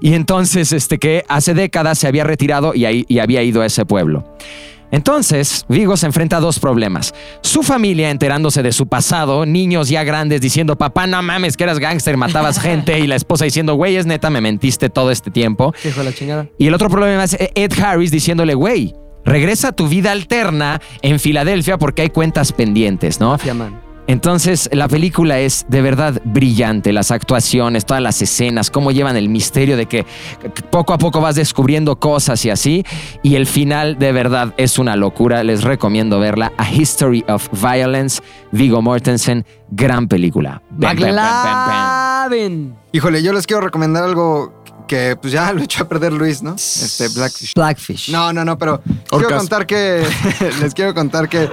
Y 0.00 0.14
entonces, 0.14 0.72
este 0.72 0.98
que 0.98 1.24
hace 1.28 1.54
décadas 1.54 1.98
se 1.98 2.06
había 2.08 2.24
retirado 2.24 2.74
y, 2.74 2.86
ahí, 2.86 3.04
y 3.08 3.18
había 3.18 3.42
ido 3.42 3.62
a 3.62 3.66
ese 3.66 3.84
pueblo. 3.84 4.24
Entonces, 4.92 5.64
Vigo 5.68 5.96
se 5.96 6.06
enfrenta 6.06 6.36
a 6.36 6.40
dos 6.40 6.60
problemas. 6.60 7.12
Su 7.40 7.62
familia 7.62 8.10
enterándose 8.10 8.62
de 8.62 8.70
su 8.72 8.86
pasado, 8.86 9.44
niños 9.46 9.88
ya 9.88 10.04
grandes 10.04 10.40
diciendo, 10.40 10.76
papá, 10.76 11.06
no 11.06 11.20
mames, 11.22 11.56
que 11.56 11.64
eras 11.64 11.78
gángster, 11.78 12.16
matabas 12.16 12.60
gente, 12.60 13.00
y 13.00 13.06
la 13.08 13.16
esposa 13.16 13.44
diciendo, 13.44 13.74
güey, 13.74 13.96
es 13.96 14.06
neta, 14.06 14.30
me 14.30 14.40
mentiste 14.40 14.90
todo 14.90 15.10
este 15.10 15.30
tiempo. 15.30 15.74
Hijo 15.84 16.00
de 16.00 16.04
la 16.04 16.12
chingada. 16.12 16.48
Y 16.58 16.68
el 16.68 16.74
otro 16.74 16.88
problema 16.88 17.24
es 17.24 17.36
Ed 17.54 17.72
Harris 17.82 18.10
diciéndole, 18.10 18.54
güey, 18.54 18.94
regresa 19.24 19.68
a 19.68 19.72
tu 19.72 19.88
vida 19.88 20.12
alterna 20.12 20.80
en 21.00 21.18
Filadelfia 21.18 21.78
porque 21.78 22.02
hay 22.02 22.10
cuentas 22.10 22.52
pendientes, 22.52 23.18
¿no? 23.18 23.32
Entonces, 24.06 24.68
la 24.72 24.88
película 24.88 25.38
es 25.38 25.64
de 25.68 25.80
verdad 25.80 26.20
brillante, 26.24 26.92
las 26.92 27.10
actuaciones, 27.10 27.86
todas 27.86 28.02
las 28.02 28.20
escenas, 28.20 28.70
cómo 28.70 28.90
llevan 28.90 29.16
el 29.16 29.28
misterio 29.28 29.76
de 29.76 29.86
que 29.86 30.04
poco 30.70 30.92
a 30.92 30.98
poco 30.98 31.20
vas 31.20 31.36
descubriendo 31.36 31.96
cosas 31.96 32.44
y 32.44 32.50
así. 32.50 32.84
Y 33.22 33.36
el 33.36 33.46
final 33.46 33.98
de 33.98 34.12
verdad 34.12 34.54
es 34.56 34.78
una 34.78 34.96
locura, 34.96 35.44
les 35.44 35.62
recomiendo 35.62 36.18
verla. 36.18 36.52
A 36.58 36.70
History 36.70 37.24
of 37.28 37.48
Violence, 37.52 38.22
Vigo 38.50 38.82
Mortensen, 38.82 39.46
gran 39.70 40.08
película. 40.08 40.62
McLaren. 40.76 42.74
Híjole, 42.92 43.22
yo 43.22 43.32
les 43.32 43.46
quiero 43.46 43.62
recomendar 43.62 44.04
algo 44.04 44.62
que 44.86 45.16
pues 45.20 45.32
ya 45.32 45.52
lo 45.54 45.62
echó 45.62 45.84
a 45.84 45.88
perder 45.88 46.12
Luis, 46.12 46.42
¿no? 46.42 46.54
Este 46.54 47.08
Blackfish. 47.08 47.54
Blackfish. 47.54 48.10
No, 48.10 48.32
no, 48.32 48.44
no, 48.44 48.58
pero 48.58 48.82
les 48.86 49.08
quiero 49.08 49.36
contar 49.36 49.66
que 49.66 50.06
les 50.60 50.74
quiero 50.74 50.94
contar 50.94 51.28
que 51.28 51.48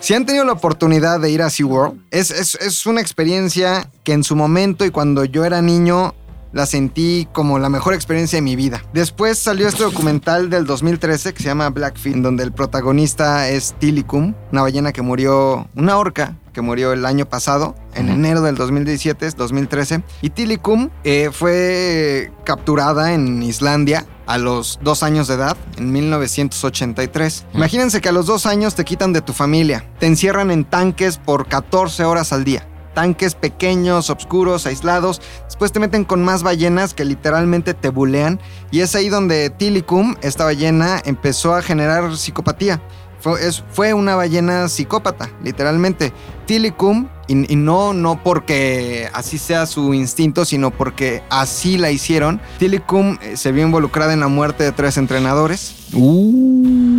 si 0.00 0.14
han 0.14 0.26
tenido 0.26 0.44
la 0.44 0.52
oportunidad 0.52 1.20
de 1.20 1.30
ir 1.30 1.42
a 1.42 1.50
SeaWorld, 1.50 2.00
es, 2.10 2.30
es, 2.30 2.54
es 2.56 2.86
una 2.86 3.00
experiencia 3.00 3.88
que 4.04 4.12
en 4.12 4.24
su 4.24 4.34
momento 4.34 4.84
y 4.84 4.90
cuando 4.90 5.24
yo 5.24 5.44
era 5.44 5.62
niño 5.62 6.14
la 6.52 6.66
sentí 6.66 7.28
como 7.32 7.58
la 7.58 7.68
mejor 7.68 7.94
experiencia 7.94 8.36
de 8.36 8.42
mi 8.42 8.56
vida. 8.56 8.84
Después 8.92 9.38
salió 9.38 9.68
este 9.68 9.82
documental 9.82 10.50
del 10.50 10.66
2013 10.66 11.34
que 11.34 11.42
se 11.42 11.48
llama 11.48 11.70
Blackfish, 11.70 12.14
en 12.14 12.22
donde 12.22 12.44
el 12.44 12.52
protagonista 12.52 13.48
es 13.48 13.74
Tilikum, 13.78 14.34
una 14.52 14.62
ballena 14.62 14.92
que 14.92 15.02
murió, 15.02 15.68
una 15.74 15.96
orca 15.96 16.36
que 16.52 16.60
murió 16.60 16.92
el 16.92 17.06
año 17.06 17.26
pasado, 17.26 17.74
en 17.94 18.08
enero 18.08 18.42
del 18.42 18.56
2017, 18.56 19.26
es 19.26 19.36
2013. 19.36 20.02
Y 20.20 20.30
Tilikum 20.30 20.90
eh, 21.04 21.30
fue 21.32 22.30
capturada 22.44 23.14
en 23.14 23.42
Islandia 23.42 24.06
a 24.26 24.38
los 24.38 24.78
dos 24.82 25.02
años 25.02 25.28
de 25.28 25.34
edad, 25.34 25.56
en 25.76 25.92
1983. 25.92 27.46
Imagínense 27.54 28.00
que 28.00 28.08
a 28.08 28.12
los 28.12 28.26
dos 28.26 28.46
años 28.46 28.74
te 28.74 28.84
quitan 28.84 29.12
de 29.12 29.22
tu 29.22 29.32
familia, 29.32 29.84
te 29.98 30.06
encierran 30.06 30.50
en 30.50 30.64
tanques 30.64 31.18
por 31.18 31.46
14 31.46 32.04
horas 32.04 32.32
al 32.32 32.44
día. 32.44 32.66
Tanques 32.94 33.34
pequeños, 33.34 34.10
oscuros, 34.10 34.66
aislados. 34.66 35.20
Después 35.46 35.72
te 35.72 35.80
meten 35.80 36.04
con 36.04 36.22
más 36.22 36.42
ballenas 36.42 36.94
que 36.94 37.04
literalmente 37.04 37.74
te 37.74 37.88
bulean. 37.88 38.40
Y 38.70 38.80
es 38.80 38.94
ahí 38.94 39.08
donde 39.08 39.50
Tilikum, 39.50 40.14
esta 40.22 40.44
ballena, 40.44 41.00
empezó 41.04 41.54
a 41.54 41.62
generar 41.62 42.16
psicopatía. 42.16 42.82
Fue, 43.20 43.46
es- 43.46 43.62
fue 43.72 43.94
una 43.94 44.16
ballena 44.16 44.68
psicópata, 44.68 45.30
literalmente. 45.44 46.12
Tilikum, 46.46 47.08
y, 47.28 47.34
no, 47.56 47.94
no 47.94 48.22
porque 48.22 49.08
así 49.14 49.38
sea 49.38 49.64
su 49.66 49.94
instinto, 49.94 50.44
sino 50.44 50.70
porque 50.70 51.22
así 51.30 51.78
la 51.78 51.90
hicieron. 51.90 52.40
Tilikum 52.58 53.16
eh, 53.22 53.36
se 53.38 53.52
vio 53.52 53.62
involucrada 53.64 54.12
en 54.12 54.20
la 54.20 54.28
muerte 54.28 54.64
de 54.64 54.72
tres 54.72 54.98
entrenadores. 54.98 55.86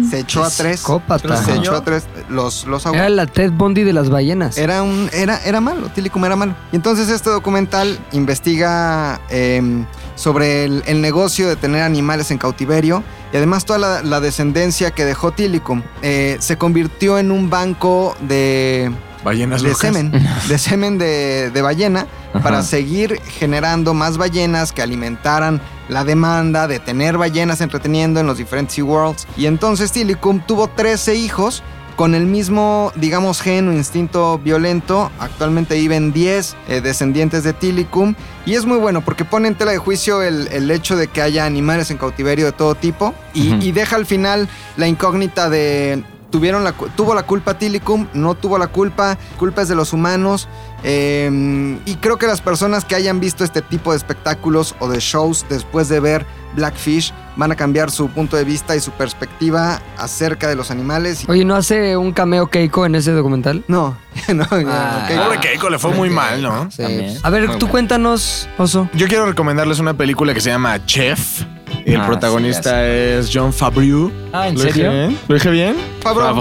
Se 0.10 0.20
echó 0.20 0.44
a 0.44 0.50
tres. 0.50 0.80
psicópata. 0.80 1.44
Se 1.44 1.56
echó 1.56 1.76
a 1.76 1.84
tres. 1.84 2.06
Los, 2.30 2.66
los. 2.66 2.86
Era 2.86 3.10
la 3.10 3.26
Ted 3.26 3.52
Bundy 3.52 3.84
de 3.84 3.94
las 3.94 4.10
ballenas. 4.10 4.58
Era 4.58 4.84
un. 4.84 5.10
Era, 5.14 5.40
era 5.44 5.62
malo, 5.62 5.90
Tilikum 5.90 6.24
era 6.26 6.36
malo. 6.36 6.56
Y 6.72 6.76
entonces 6.76 7.10
este 7.10 7.30
documental 7.30 8.00
investiga 8.12 9.22
em, 9.30 9.86
sobre 10.16 10.66
el, 10.66 10.84
el 10.86 11.02
negocio 11.02 11.48
de 11.48 11.56
tener 11.56 11.82
animales 11.82 12.32
en 12.32 12.38
cautiverio. 12.38 13.04
Y 13.32 13.38
además 13.38 13.66
toda 13.66 13.80
la, 13.80 14.02
la 14.04 14.20
descendencia 14.20 14.92
que 14.92 15.06
dejó 15.06 15.32
Tilikum. 15.32 15.82
Eh, 16.02 16.38
se 16.40 16.58
convirtió 16.58 17.18
en 17.20 17.32
un 17.32 17.50
banco 17.50 18.16
de. 18.22 18.92
Ballenas 19.24 19.62
de 19.62 19.70
locas. 19.70 19.82
semen. 19.94 20.12
De 20.50 20.58
semen 20.58 20.98
de, 20.98 21.50
de 21.52 21.62
ballena. 21.62 22.08
Para 22.42 22.64
seguir 22.64 23.22
generando 23.22 23.94
más 23.94 24.18
ballenas 24.18 24.72
que 24.72 24.82
alimentaran 24.82 25.62
la 25.90 26.04
demanda 26.04 26.68
de 26.68 26.80
tener 26.80 27.18
ballenas 27.18 27.62
entreteniendo 27.62 28.20
en 28.20 28.28
los 28.28 28.38
diferentes 28.38 28.76
SeaWorlds. 28.76 29.28
Y 29.38 29.46
entonces 29.46 29.92
Tilikum 29.92 30.40
tuvo 30.40 30.68
13 30.68 31.16
hijos 31.16 31.64
con 31.96 32.16
el 32.16 32.26
mismo, 32.26 32.92
digamos, 32.96 33.42
gen 33.42 33.68
o 33.68 33.74
instinto 33.74 34.40
violento. 34.40 35.12
Actualmente 35.20 35.76
viven 35.76 36.12
10 36.12 36.56
eh, 36.68 36.82
descendientes 36.82 37.44
de 37.44 37.54
Tilikum. 37.54 38.16
Y 38.46 38.56
es 38.56 38.66
muy 38.66 38.78
bueno 38.78 39.02
porque 39.02 39.26
pone 39.26 39.48
en 39.48 39.56
tela 39.56 39.72
de 39.72 39.78
juicio 39.78 40.22
el, 40.22 40.48
el 40.52 40.70
hecho 40.72 40.96
de 40.96 41.08
que 41.08 41.22
haya 41.22 41.46
animales 41.46 41.92
en 41.92 41.98
cautiverio 41.98 42.46
de 42.46 42.52
todo 42.52 42.76
tipo. 42.76 43.14
Y 43.34 43.72
deja 43.72 43.96
al 43.96 44.06
final 44.06 44.48
la 44.78 44.88
incógnita 44.88 45.50
de... 45.50 46.04
Tuvieron 46.34 46.64
la, 46.64 46.72
tuvo 46.72 47.14
la 47.14 47.22
culpa 47.24 47.60
Tilikum, 47.60 48.08
no 48.16 48.34
tuvo 48.34 48.58
la 48.58 48.66
culpa, 48.66 49.20
culpa 49.38 49.62
es 49.62 49.68
de 49.68 49.76
los 49.76 49.94
humanos. 49.94 50.48
eh, 50.84 51.78
y 51.86 51.96
creo 51.98 52.18
que 52.18 52.26
las 52.26 52.42
personas 52.42 52.86
que 52.86 52.96
hayan 52.96 53.20
visto 53.20 53.44
este 53.44 53.62
tipo 53.62 53.92
de 53.92 53.98
espectáculos 53.98 54.74
o 54.80 54.88
de 54.90 55.00
shows 55.00 55.46
después 55.48 55.90
de 55.90 56.00
ver 56.00 56.26
Blackfish 56.56 57.14
van 57.36 57.52
a 57.52 57.56
cambiar 57.56 57.92
su 57.92 58.10
punto 58.10 58.36
de 58.36 58.44
vista 58.46 58.76
y 58.76 58.80
su 58.80 58.90
perspectiva 58.92 59.80
acerca 59.98 60.48
de 60.48 60.56
los 60.56 60.72
animales. 60.72 61.24
Oye, 61.28 61.46
¿no 61.46 61.56
hace 61.56 61.98
un 61.98 62.12
cameo 62.14 62.48
Keiko 62.48 62.86
en 62.88 62.96
ese 62.96 63.12
documental? 63.12 63.64
No, 63.68 63.96
no, 64.34 64.46
Ah. 64.52 65.08
ok. 65.10 65.24
Pobre 65.24 65.40
Keiko, 65.40 65.70
le 65.70 65.78
fue 65.80 65.92
muy 65.92 66.10
mal, 66.10 66.42
¿no? 66.42 66.70
Sí. 66.72 66.82
También. 66.82 67.18
A 67.22 67.30
ver, 67.30 67.58
tú 67.60 67.68
cuéntanos, 67.70 68.50
Oso. 68.58 68.90
Yo 68.94 69.08
quiero 69.08 69.26
recomendarles 69.28 69.80
una 69.80 69.94
película 69.96 70.34
que 70.34 70.42
se 70.42 70.50
llama 70.50 70.84
Chef. 70.88 71.44
El 71.86 72.02
Ah, 72.02 72.08
protagonista 72.08 72.72
sí, 72.72 72.86
es 72.88 73.30
John 73.34 73.52
Favreau. 73.54 74.12
Ah, 74.32 74.48
¿en 74.48 74.56
¿Lo 74.56 74.62
dije 74.62 74.74
serio? 74.74 74.92
bien? 74.92 75.18
¿Lo 75.28 75.36
dije 75.36 75.50
bien? 75.52 75.76
Favreau. 76.02 76.36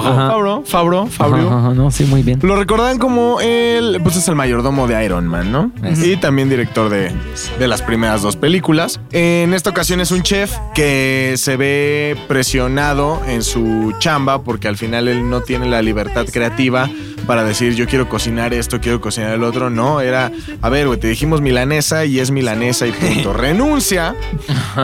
Favreau, 0.65 1.07
Favreau, 1.09 1.75
no, 1.75 1.91
sí, 1.91 2.05
muy 2.05 2.23
bien. 2.23 2.39
Lo 2.43 2.57
recordan 2.57 2.99
como 2.99 3.41
el, 3.41 4.01
pues 4.03 4.17
es 4.17 4.27
el 4.29 4.35
mayordomo 4.35 4.87
de 4.89 5.05
Iron 5.05 5.27
Man, 5.27 5.53
¿no? 5.53 5.71
Es. 5.85 6.05
Y 6.05 6.17
también 6.17 6.49
director 6.49 6.89
de, 6.89 7.13
de 7.59 7.69
las 7.69 7.83
primeras 7.83 8.23
dos 8.23 8.37
películas. 8.37 9.01
En 9.13 9.55
esta 9.55 9.71
ocasión 9.71 10.01
es 10.01 10.11
un 10.11 10.23
chef 10.23 10.53
que 10.75 11.35
se 11.37 11.57
ve 11.57 12.17
presionado 12.29 13.21
en 13.27 13.43
su 13.43 13.93
chamba 13.99 14.43
porque 14.43 14.69
al 14.69 14.77
final 14.77 15.07
él 15.09 15.29
no 15.31 15.41
tiene 15.43 15.67
la 15.69 15.83
libertad 15.83 16.27
creativa 16.33 16.89
para 17.27 17.45
decir 17.45 17.75
yo 17.77 17.87
quiero 17.87 18.09
cocinar 18.09 18.53
esto, 18.53 18.81
quiero 18.81 19.01
cocinar 19.01 19.35
el 19.35 19.45
otro. 19.45 19.71
No, 19.71 20.01
era, 20.01 20.33
a 20.61 20.69
ver, 20.69 20.87
güey, 20.89 20.99
te 20.99 21.07
dijimos 21.09 21.41
milanesa 21.41 22.05
y 22.05 22.19
es 22.19 22.31
milanesa 22.33 22.87
y 22.87 22.93
punto. 22.93 23.33
Renuncia 23.43 24.15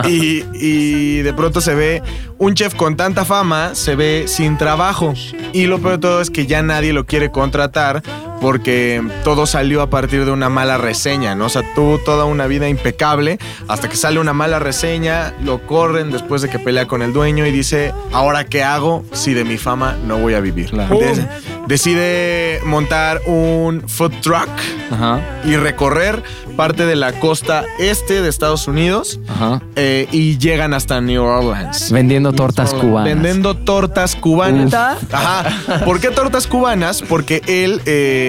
y, 0.07 0.38
y 0.53 1.21
de 1.21 1.33
pronto 1.33 1.61
se 1.61 1.75
ve 1.75 2.01
un 2.37 2.53
chef 2.53 2.75
con 2.75 2.95
tanta 2.95 3.25
fama, 3.25 3.75
se 3.75 3.95
ve 3.95 4.25
sin 4.27 4.57
trabajo. 4.57 5.13
Y 5.53 5.65
lo 5.65 5.79
peor 5.79 5.93
de 5.93 5.97
todo 5.99 6.21
es 6.21 6.29
que 6.29 6.45
ya 6.45 6.61
nadie 6.61 6.93
lo 6.93 7.05
quiere 7.05 7.31
contratar 7.31 8.01
porque 8.41 9.01
todo 9.23 9.45
salió 9.45 9.81
a 9.81 9.89
partir 9.89 10.25
de 10.25 10.31
una 10.31 10.49
mala 10.49 10.77
reseña, 10.77 11.35
¿no? 11.35 11.45
O 11.45 11.49
sea, 11.49 11.63
tuvo 11.75 11.97
toda 11.99 12.25
una 12.25 12.47
vida 12.47 12.69
impecable 12.69 13.39
hasta 13.67 13.89
que 13.89 13.95
sale 13.95 14.19
una 14.19 14.33
mala 14.33 14.59
reseña, 14.59 15.33
lo 15.43 15.65
corren 15.65 16.11
después 16.11 16.41
de 16.41 16.49
que 16.49 16.59
pelea 16.59 16.87
con 16.87 17.01
el 17.01 17.13
dueño 17.13 17.45
y 17.45 17.51
dice, 17.51 17.93
¿ahora 18.13 18.45
qué 18.45 18.63
hago 18.63 19.03
si 19.11 19.33
de 19.33 19.43
mi 19.43 19.57
fama 19.57 19.97
no 20.05 20.17
voy 20.17 20.33
a 20.35 20.39
vivir? 20.39 20.69
Claro. 20.69 20.97
De- 20.99 21.27
decide 21.67 22.59
montar 22.65 23.21
un 23.27 23.83
food 23.87 24.11
truck 24.21 24.49
Ajá, 24.91 25.21
y 25.45 25.55
recorrer 25.55 26.23
parte 26.57 26.85
de 26.85 26.95
la 26.95 27.13
costa 27.13 27.63
este 27.77 28.21
de 28.21 28.27
Estados 28.27 28.67
Unidos 28.67 29.19
ajá. 29.29 29.61
eh, 29.75 30.07
y 30.11 30.37
llegan 30.39 30.73
hasta 30.73 30.99
New 30.99 31.23
Orleans. 31.23 31.91
Vendiendo 31.91 32.33
tortas 32.33 32.73
cubanas. 32.73 33.13
Vendiendo 33.13 33.55
tortas 33.55 34.15
cubanas. 34.15 34.73
Ajá. 34.73 35.85
¿Por 35.85 36.01
qué 36.01 36.09
tortas 36.09 36.47
cubanas? 36.47 37.01
Porque 37.07 37.41
él 37.47 37.81
eh, 37.85 38.28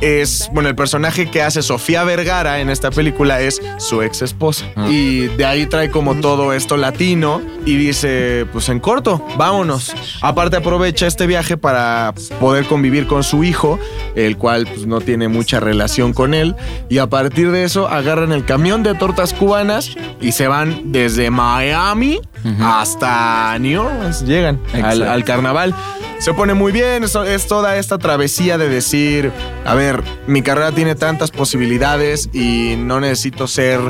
es, 0.00 0.50
bueno, 0.52 0.68
el 0.68 0.74
personaje 0.74 1.30
que 1.30 1.42
hace 1.42 1.62
Sofía 1.62 2.04
Vergara 2.04 2.60
en 2.60 2.70
esta 2.70 2.90
película 2.90 3.40
es 3.40 3.60
su 3.78 4.02
ex 4.02 4.22
esposa. 4.22 4.66
Ah. 4.76 4.88
Y 4.88 5.28
de 5.28 5.44
ahí 5.44 5.66
trae 5.66 5.90
como 5.90 6.16
todo 6.16 6.52
esto 6.52 6.76
latino 6.76 7.42
y 7.64 7.76
dice, 7.76 8.46
pues 8.52 8.68
en 8.68 8.80
corto, 8.80 9.24
vámonos. 9.36 9.94
Aparte 10.22 10.56
aprovecha 10.56 11.06
este 11.06 11.26
viaje 11.26 11.56
para 11.56 12.14
poder 12.38 12.66
convivir 12.66 13.06
con 13.06 13.22
su 13.22 13.44
hijo, 13.44 13.78
el 14.14 14.36
cual 14.36 14.66
pues 14.66 14.86
no 14.86 15.00
tiene 15.00 15.28
mucha 15.28 15.60
relación 15.60 16.12
con 16.12 16.34
él. 16.34 16.56
Y 16.88 16.98
a 16.98 17.08
partir 17.08 17.50
de 17.50 17.64
eso 17.64 17.88
agarran 17.88 18.32
el 18.32 18.44
camión 18.44 18.82
de 18.82 18.94
tortas 18.94 19.34
cubanas 19.34 19.90
y 20.20 20.32
se 20.32 20.48
van 20.48 20.92
desde 20.92 21.30
Miami 21.30 22.20
Hasta 22.60 23.58
New 23.58 23.82
Orleans. 23.82 24.24
Llegan 24.24 24.60
al 24.82 25.24
carnaval. 25.24 25.74
se 26.20 26.34
pone 26.34 26.54
muy 26.54 26.72
bien. 26.72 27.04
Es, 27.04 27.14
es 27.14 27.46
toda 27.46 27.76
esta 27.76 27.98
travesía 27.98 28.58
de 28.58 28.68
decir, 28.68 29.32
a 29.64 29.74
ver, 29.74 30.02
mi 30.26 30.42
carrera 30.42 30.72
tiene 30.72 30.94
tantas 30.94 31.30
posibilidades 31.30 32.28
y 32.32 32.74
no 32.78 33.00
necesito 33.00 33.46
ser, 33.46 33.80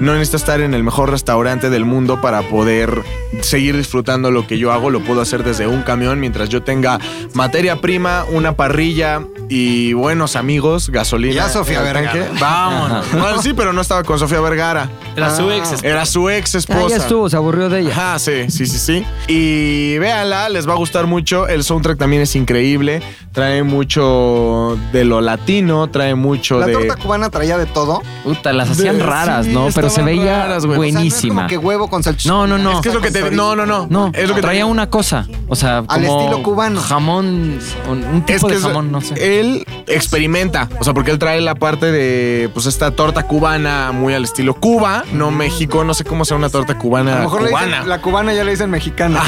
no 0.00 0.12
necesito 0.12 0.36
estar 0.36 0.60
en 0.60 0.74
el 0.74 0.82
mejor 0.82 1.10
restaurante 1.10 1.70
del 1.70 1.84
mundo 1.84 2.20
para 2.20 2.42
poder 2.42 3.02
seguir 3.42 3.76
disfrutando 3.76 4.30
lo 4.30 4.46
que 4.46 4.58
yo 4.58 4.72
hago. 4.72 4.90
Lo 4.90 5.00
puedo 5.00 5.20
hacer 5.20 5.44
desde 5.44 5.66
un 5.66 5.82
camión 5.82 6.20
mientras 6.20 6.48
yo 6.48 6.62
tenga 6.62 6.98
materia 7.34 7.80
prima, 7.80 8.24
una 8.32 8.56
parrilla 8.56 9.22
y 9.48 9.92
buenos 9.92 10.34
amigos, 10.36 10.90
gasolina. 10.90 11.34
Y 11.34 11.38
a 11.38 11.48
Sofía 11.48 11.80
Vergara. 11.82 12.12
tanque. 12.12 12.40
Vámonos. 12.40 13.10
Bueno, 13.12 13.42
sí, 13.42 13.52
pero 13.54 13.72
no 13.72 13.80
estaba 13.80 14.02
con 14.02 14.18
Sofía 14.18 14.40
Vergara. 14.40 14.88
Era 15.16 15.34
su 15.34 15.50
ex 15.50 15.66
esposa. 15.72 15.86
Era 15.86 16.06
su 16.06 16.28
ex 16.30 16.54
Ah, 16.54 16.58
esposa. 16.58 16.88
ya 16.88 16.96
estuvo, 16.96 17.28
se 17.30 17.36
aburrió 17.36 17.68
de 17.68 17.80
ella. 17.80 17.90
Ajá, 17.92 18.18
sí, 18.18 18.50
sí, 18.50 18.66
sí, 18.66 18.78
sí. 18.78 19.04
Y 19.28 19.98
véanla, 19.98 20.48
les 20.48 20.68
va 20.68 20.72
a 20.72 20.76
gustar 20.76 21.06
mucho. 21.06 21.46
El 21.48 21.64
soundtrack 21.64 21.98
también 21.98 22.22
es 22.22 22.34
increíble. 22.36 23.02
Trae 23.36 23.62
mucho 23.62 24.78
de 24.92 25.04
lo 25.04 25.20
latino, 25.20 25.88
trae 25.90 26.14
mucho 26.14 26.58
La 26.58 26.66
de. 26.66 26.72
torta 26.72 26.96
cubana 26.96 27.28
traía 27.28 27.58
de 27.58 27.66
todo. 27.66 28.02
Puta, 28.24 28.52
las 28.54 28.70
hacían 28.70 28.96
De- 28.96 29.04
raras, 29.04 29.44
sí, 29.44 29.52
¿no? 29.52 29.68
Pero 29.74 29.90
se 29.90 30.02
veía 30.02 30.38
raras, 30.46 30.64
güey. 30.64 30.78
O 30.78 30.82
sea, 30.82 30.92
no 30.92 30.98
es 30.98 31.02
buenísima. 31.02 31.34
como 31.34 31.48
que 31.48 31.58
huevo 31.58 31.88
con 31.90 32.02
salchicha. 32.02 32.30
No, 32.30 32.46
no, 32.46 32.56
no. 32.56 32.72
Es 32.72 32.80
que 32.80 32.88
es 32.88 32.94
lo 32.94 33.00
que 33.02 33.10
te. 33.10 33.30
No, 33.30 33.54
no, 33.54 33.66
no. 33.66 33.86
No, 33.90 34.10
es 34.14 34.26
lo 34.26 34.34
que 34.34 34.40
te- 34.40 34.46
traía 34.46 34.64
una 34.64 34.88
cosa. 34.88 35.26
O 35.48 35.54
sea, 35.54 35.84
Al 35.86 36.06
como 36.06 36.20
estilo 36.22 36.42
cubano. 36.42 36.80
Jamón, 36.80 37.58
un, 37.90 38.22
tipo 38.24 38.48
Es 38.48 38.54
que 38.54 38.54
de 38.58 38.60
jamón, 38.68 38.90
no 38.90 39.00
sé. 39.02 39.38
él 39.38 39.66
experimenta, 39.86 40.68
o 40.80 40.84
sea, 40.84 40.94
porque 40.94 41.10
él 41.10 41.18
trae 41.18 41.40
la 41.42 41.54
parte 41.54 41.92
de, 41.92 42.48
pues, 42.54 42.64
esta 42.64 42.90
torta 42.92 43.24
cubana 43.26 43.92
muy 43.92 44.14
al 44.14 44.24
estilo 44.24 44.54
Cuba, 44.54 45.04
no 45.12 45.30
México, 45.30 45.84
no 45.84 45.92
sé 45.92 46.04
cómo 46.04 46.24
sea 46.24 46.38
una 46.38 46.48
torta 46.48 46.72
A 46.72 46.78
cubana 46.78 47.16
lo 47.16 47.20
mejor 47.24 47.42
le 47.42 47.48
cubana. 47.50 47.66
dicen, 47.76 47.88
la 47.90 48.00
cubana 48.00 48.32
ya 48.32 48.44
le 48.44 48.52
dicen 48.52 48.70
mexicana. 48.70 49.20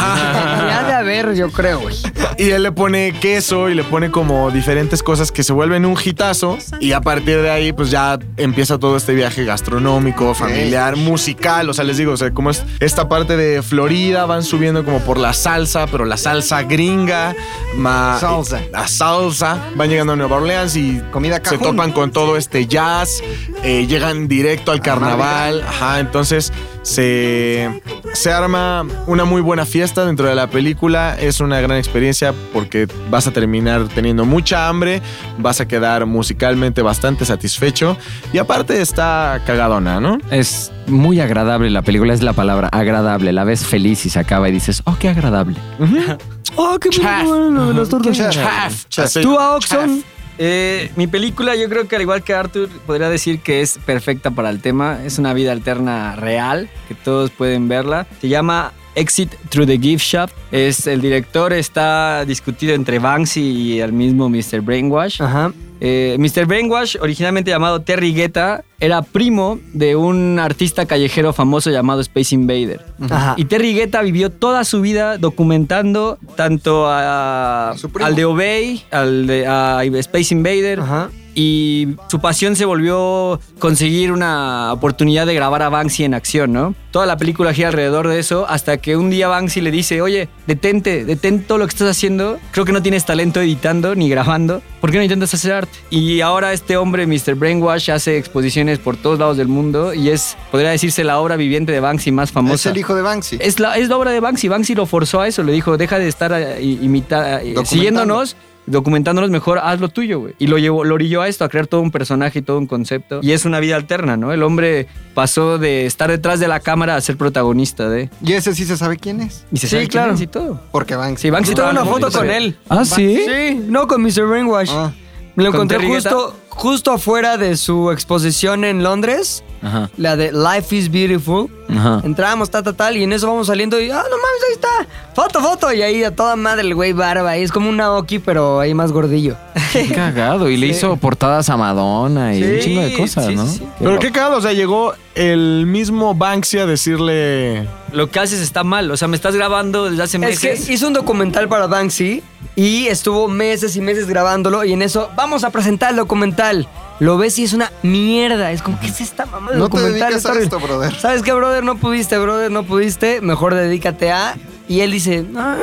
Ya 0.69 0.85
de 0.87 0.93
haber, 0.95 1.35
yo 1.35 1.51
creo, 1.51 1.81
güey. 1.81 1.95
Y 2.39 2.51
él 2.51 2.63
le 2.63 2.73
pone 2.73 3.13
queso 3.21 3.69
y 3.69 3.75
le 3.75 3.85
pone 3.85 3.98
como 4.11 4.51
diferentes 4.51 5.03
cosas 5.03 5.31
que 5.33 5.43
se 5.43 5.53
vuelven 5.53 5.85
un 5.85 5.97
hitazo. 6.03 6.57
Y 6.81 6.93
a 6.93 7.01
partir 7.01 7.43
de 7.43 7.51
ahí, 7.51 7.73
pues 7.73 7.91
ya 7.91 8.19
empieza 8.37 8.79
todo 8.79 8.97
este 8.97 9.15
viaje 9.15 9.45
gastronómico, 9.45 10.33
familiar, 10.35 10.97
musical. 10.97 11.69
O 11.69 11.75
sea, 11.75 11.85
les 11.85 11.99
digo, 11.99 12.13
o 12.13 12.17
sea, 12.17 12.31
como 12.33 12.51
es 12.51 12.63
esta 12.81 13.09
parte 13.09 13.37
de 13.37 13.63
Florida, 13.63 14.25
van 14.27 14.43
subiendo 14.45 14.85
como 14.85 15.01
por 15.01 15.19
la 15.19 15.33
salsa, 15.33 15.87
pero 15.89 16.05
la 16.05 16.17
salsa 16.17 16.63
gringa, 16.63 17.35
ma- 17.77 18.19
Salsa. 18.21 18.61
La 18.73 18.87
salsa. 18.89 19.59
Van 19.75 19.89
llegando 19.91 20.13
a 20.13 20.17
Nueva 20.17 20.37
Orleans 20.37 20.77
y 20.77 21.01
Comida 21.11 21.41
se 21.45 21.59
topan 21.59 21.93
con 21.93 22.11
todo 22.13 22.37
este 22.37 22.67
jazz. 22.67 23.23
eh, 23.65 23.87
llegan 23.89 24.29
directo 24.29 24.71
al 24.73 24.81
carnaval. 24.81 25.63
Ajá, 25.69 25.99
entonces 26.01 26.53
se, 26.83 27.83
se 28.15 28.33
arma 28.33 28.87
una 29.07 29.25
muy 29.25 29.41
buena 29.41 29.67
fiesta 29.67 30.07
dentro 30.07 30.29
de 30.29 30.35
la 30.35 30.49
película. 30.49 31.17
Es 31.19 31.41
una 31.41 31.61
gran 31.61 31.77
experiencia 31.77 32.35
porque 32.53 32.89
vas 33.11 33.27
a 33.27 33.33
terminar 33.33 33.89
teniendo 33.95 34.25
mucha 34.25 34.69
hambre, 34.69 35.03
vas 35.39 35.61
a 35.61 35.69
quedar 35.69 36.07
musicalmente 36.07 36.83
bastante 36.83 37.25
satisfecho 37.25 37.97
y 38.33 38.39
aparte 38.39 38.81
está 38.81 39.43
cagadona, 39.47 40.01
¿no? 40.01 40.19
Es 40.31 40.73
muy 40.87 41.21
agradable 41.21 41.71
la 41.71 41.83
película, 41.83 42.15
es 42.15 42.23
la 42.23 42.33
palabra 42.33 42.69
agradable. 42.69 43.33
La 43.33 43.45
ves 43.45 43.65
feliz 43.65 44.07
y 44.07 44.11
se 44.11 44.19
acaba 44.19 44.49
y 44.49 44.53
dices, 44.53 44.83
oh, 44.85 44.97
qué 44.99 45.09
agradable. 45.09 45.57
Oh, 46.57 46.77
qué 46.81 46.89
bueno. 46.99 47.73
Chaf. 48.11 48.87
Tú, 49.23 49.37
Oxon. 49.37 50.03
Eh, 50.39 50.91
mi 50.97 51.07
película, 51.07 51.57
yo 51.57 51.69
creo 51.69 51.89
que 51.89 51.97
al 51.97 52.03
igual 52.03 52.23
que 52.23 52.33
Arthur, 52.33 52.69
podría 52.87 53.09
decir 53.09 53.41
que 53.41 53.61
es 53.61 53.79
perfecta 53.85 54.31
para 54.31 54.51
el 54.51 54.61
tema. 54.61 55.05
Es 55.05 55.19
una 55.19 55.35
vida 55.35 55.53
alterna 55.53 56.17
real, 56.17 56.71
que 56.87 56.95
todos 56.95 57.31
pueden 57.31 57.69
verla. 57.69 58.07
Se 58.21 58.29
llama 58.29 58.73
Exit 58.95 59.35
Through 59.51 59.67
the 59.67 59.79
Gift 59.79 60.05
Shop. 60.05 60.31
Es, 60.53 60.87
el 60.87 61.01
director 61.01 61.53
está 61.53 62.25
discutido 62.25 62.75
entre 62.75 62.99
Banksy 62.99 63.41
y 63.41 63.81
el 63.81 63.93
mismo 63.93 64.29
Mr. 64.29 64.61
Brainwash. 64.61 65.23
Ajá. 65.23 65.53
Eh, 65.81 66.17
Mr. 66.19 66.47
Brainwash, 66.47 66.97
originalmente 67.01 67.51
llamado 67.51 67.83
Terry 67.83 68.13
Guetta, 68.13 68.65
era 68.81 69.03
primo 69.03 69.59
de 69.73 69.97
un 69.97 70.39
artista 70.39 70.87
callejero 70.87 71.33
famoso 71.33 71.71
llamado 71.71 72.01
Space 72.01 72.35
Invader. 72.35 72.85
Ajá. 73.11 73.35
Y 73.37 73.45
Terry 73.47 73.75
Guetta 73.75 74.03
vivió 74.03 74.31
toda 74.31 74.65
su 74.65 74.81
vida 74.81 75.19
documentando 75.19 76.19
tanto 76.37 76.87
a, 76.89 77.71
al 78.01 78.15
de 78.15 78.25
Obey, 78.25 78.85
al 78.91 79.27
de 79.27 79.47
a 79.47 79.83
Space 79.85 80.35
Invader. 80.35 80.81
Ajá. 80.81 81.11
Y 81.41 81.91
su 82.09 82.19
pasión 82.19 82.57
se 82.57 82.65
volvió 82.65 83.39
conseguir 83.61 84.11
una 84.11 84.73
oportunidad 84.73 85.25
de 85.25 85.35
grabar 85.35 85.63
a 85.63 85.69
Banksy 85.69 86.03
en 86.03 86.15
acción, 86.15 86.53
¿no? 86.53 86.75
Toda 86.91 87.07
la 87.07 87.17
película 87.17 87.55
gira 87.55 87.69
alrededor 87.69 88.09
de 88.09 88.19
eso, 88.19 88.45
hasta 88.49 88.79
que 88.79 88.97
un 88.97 89.09
día 89.09 89.29
Banksy 89.29 89.61
le 89.61 89.71
dice, 89.71 90.03
oye, 90.03 90.29
detente, 90.49 91.05
detén 91.05 91.45
todo 91.45 91.59
lo 91.59 91.67
que 91.67 91.71
estás 91.71 91.91
haciendo. 91.91 92.41
Creo 92.51 92.65
que 92.65 92.73
no 92.73 92.83
tienes 92.83 93.05
talento 93.05 93.41
editando 93.41 93.95
ni 93.95 94.09
grabando. 94.09 94.63
¿Por 94.81 94.91
qué 94.91 94.97
no 94.97 95.05
intentas 95.05 95.33
hacer 95.33 95.53
arte? 95.53 95.68
Y 95.91 96.21
ahora 96.21 96.53
este 96.53 96.77
hombre, 96.77 97.07
Mr. 97.07 97.35
Brainwash, 97.35 97.91
hace 97.91 98.19
exposiciones 98.19 98.79
por 98.79 98.97
todos 98.97 99.19
lados 99.19 99.37
del 99.37 99.49
mundo 99.49 99.95
y 99.95 100.11
es, 100.11 100.37
podría 100.51 100.71
decirse, 100.71 101.03
la 101.05 101.19
obra 101.19 101.37
viviente 101.37 101.73
de 101.73 101.81
Banksy 101.81 102.13
más 102.13 102.31
famosa. 102.33 102.69
Es 102.69 102.75
el 102.75 102.79
hijo 102.79 102.95
de 102.95 103.03
Banksy. 103.03 103.39
Es 103.41 103.59
la, 103.59 103.77
es 103.79 103.89
la 103.89 103.97
obra 103.97 104.11
de 104.11 104.21
Banksy. 104.21 104.49
Banksy 104.49 104.75
lo 104.75 104.87
forzó 104.87 105.21
a 105.21 105.29
eso. 105.29 105.43
Le 105.43 105.53
dijo, 105.53 105.77
deja 105.79 105.99
de 105.99 106.09
estar 106.09 106.33
eh, 106.35 106.61
imita- 106.63 107.41
eh, 107.43 107.55
siguiéndonos, 107.65 108.37
documentándonos 108.67 109.31
mejor, 109.31 109.59
haz 109.61 109.81
lo 109.81 109.89
tuyo, 109.89 110.21
güey. 110.21 110.35
Y 110.39 110.47
lo 110.47 110.59
llevó, 110.59 110.85
lo 110.85 110.95
orilló 110.95 111.23
a 111.23 111.29
esto, 111.29 111.45
a 111.45 111.49
crear 111.49 111.67
todo 111.67 111.81
un 111.81 111.91
personaje 111.91 112.41
y 112.41 112.43
todo 112.43 112.59
un 112.59 112.67
concepto. 112.67 113.21
Y 113.23 113.33
es 113.33 113.47
una 113.47 113.61
vida 113.61 113.77
alterna, 113.77 114.19
¿no? 114.19 114.31
El 114.33 114.43
hombre 114.43 114.87
pasó 115.15 115.57
de 115.57 115.87
estar 115.87 116.11
detrás 116.11 116.39
de 116.39 116.49
la 116.49 116.61
cámara 116.61 116.95
a 116.97 117.01
ser 117.01 117.17
protagonista 117.17 117.89
de... 117.89 118.11
Y 118.23 118.35
ese 118.35 118.55
sí 118.55 118.67
se 118.67 118.77
sabe 118.77 118.99
quién 118.99 119.23
es. 119.23 119.47
Y 119.51 119.57
se 119.57 119.69
Sí, 119.69 119.71
sabe 119.71 119.81
quién 119.89 120.03
claro. 120.03 120.15
es 120.15 120.21
y 120.21 120.27
todo. 120.27 120.61
Porque 120.71 120.97
Banksy. 120.97 121.23
Sí, 121.23 121.31
Banksy 121.31 121.53
una 121.55 121.85
foto 121.87 122.11
con 122.13 122.31
él. 122.31 122.59
Ah, 122.69 122.85
sí. 122.85 123.21
Sí, 123.27 123.59
no 123.69 123.87
con 123.89 124.03
Mr. 124.03 124.27
Brainwash. 124.29 124.71
Ah. 124.71 124.93
Me 125.39 125.45
lo 125.45 125.53
¿Con 125.53 125.61
encontré 125.71 125.87
justo, 125.87 126.35
justo 126.49 126.91
afuera 126.91 127.37
de 127.37 127.57
su 127.57 127.93
exposición 127.93 128.65
en 128.65 128.83
Londres, 128.83 129.45
Ajá, 129.63 129.89
la 129.97 130.17
de 130.17 130.33
Life 130.33 130.75
is 130.75 130.91
Beautiful. 130.91 131.49
ajá. 131.71 132.01
Entramos, 132.03 132.51
tal, 132.51 132.65
tal, 132.65 132.75
tal, 132.75 132.97
y 132.97 133.05
en 133.05 133.13
eso 133.13 133.29
vamos 133.29 133.47
saliendo 133.47 133.81
y, 133.81 133.89
ah, 133.89 134.03
no 134.03 134.17
mames, 134.17 134.43
ahí 134.49 134.55
está. 134.55 134.69
Foto, 135.15 135.41
foto. 135.41 135.73
Y 135.73 135.83
ahí 135.83 136.03
a 136.03 136.13
toda 136.13 136.35
madre 136.35 136.63
el 136.63 136.75
güey 136.75 136.93
barba. 136.93 137.31
Ahí 137.31 137.45
es 137.45 137.53
como 137.53 137.69
un 137.69 137.77
Naoki, 137.77 138.19
pero 138.19 138.59
ahí 138.59 138.75
más 138.75 138.91
gordillo. 138.91 139.37
Qué 139.73 139.87
cagado. 139.95 140.51
Y 140.51 140.57
le 140.57 140.67
hizo 140.67 140.97
portadas 140.97 141.49
a 141.51 141.57
Madonna 141.57 142.35
y 142.35 142.43
un 142.43 142.59
chingo 142.59 142.81
de 142.81 142.95
cosas, 142.95 143.27
sí, 143.27 143.37
¿no? 143.37 143.47
sí, 143.47 143.59
sí. 143.59 143.69
Pero 143.79 144.01
qué 144.01 144.11
cagado, 144.11 144.39
o 144.39 144.41
sea, 144.41 144.53
llegó 144.55 144.93
el 145.15 145.67
mismo 145.67 146.17
Banksy 146.17 146.59
a 146.59 146.67
decirle... 146.67 147.69
Lo 147.93 148.11
que 148.11 148.21
haces 148.21 148.41
está 148.41 148.65
mal. 148.65 148.91
O 148.91 148.97
sea, 148.97 149.09
me 149.09 149.17
estás 149.17 149.35
grabando 149.35 149.89
desde 149.91 150.03
hace 150.03 150.17
Es 150.27 150.41
que 150.41 150.51
meses. 150.51 150.69
hizo 150.69 150.87
un 150.87 150.93
documental 150.93 151.49
para 151.49 151.67
Banksy 151.67 152.23
y 152.55 152.87
estuvo 152.89 153.29
meses 153.29 153.75
y 153.77 153.81
meses 153.81 154.07
grabándolo 154.07 154.65
y 154.65 154.73
en 154.73 154.83
eso, 154.83 155.11
vamos 155.17 155.45
a 155.45 155.51
presentar 155.51 155.91
el 155.91 155.97
documental. 155.97 156.69
Lo 157.01 157.17
ves 157.17 157.39
y 157.39 157.45
es 157.45 157.53
una 157.53 157.73
mierda. 157.83 158.51
Es 158.53 158.61
como, 158.63 158.79
¿qué 158.81 158.89
es 158.89 159.01
esta 159.01 159.25
mamá 159.27 159.53
de 159.53 159.59
No 159.59 159.69
te 159.69 159.77
documental? 159.79 160.11
dediques 160.13 160.27
a 160.27 160.31
Está 160.33 160.43
esto, 160.43 160.57
horrible. 160.57 160.75
brother. 160.77 160.95
¿Sabes 161.01 161.23
qué, 161.23 161.33
brother? 161.33 161.63
No 161.65 161.77
pudiste, 161.77 162.19
brother, 162.19 162.51
no 162.51 162.65
pudiste. 162.65 163.21
Mejor 163.21 163.55
dedícate 163.55 164.11
a... 164.11 164.37
Y 164.69 164.81
él 164.81 164.91
dice, 164.91 165.25
ah, 165.37 165.57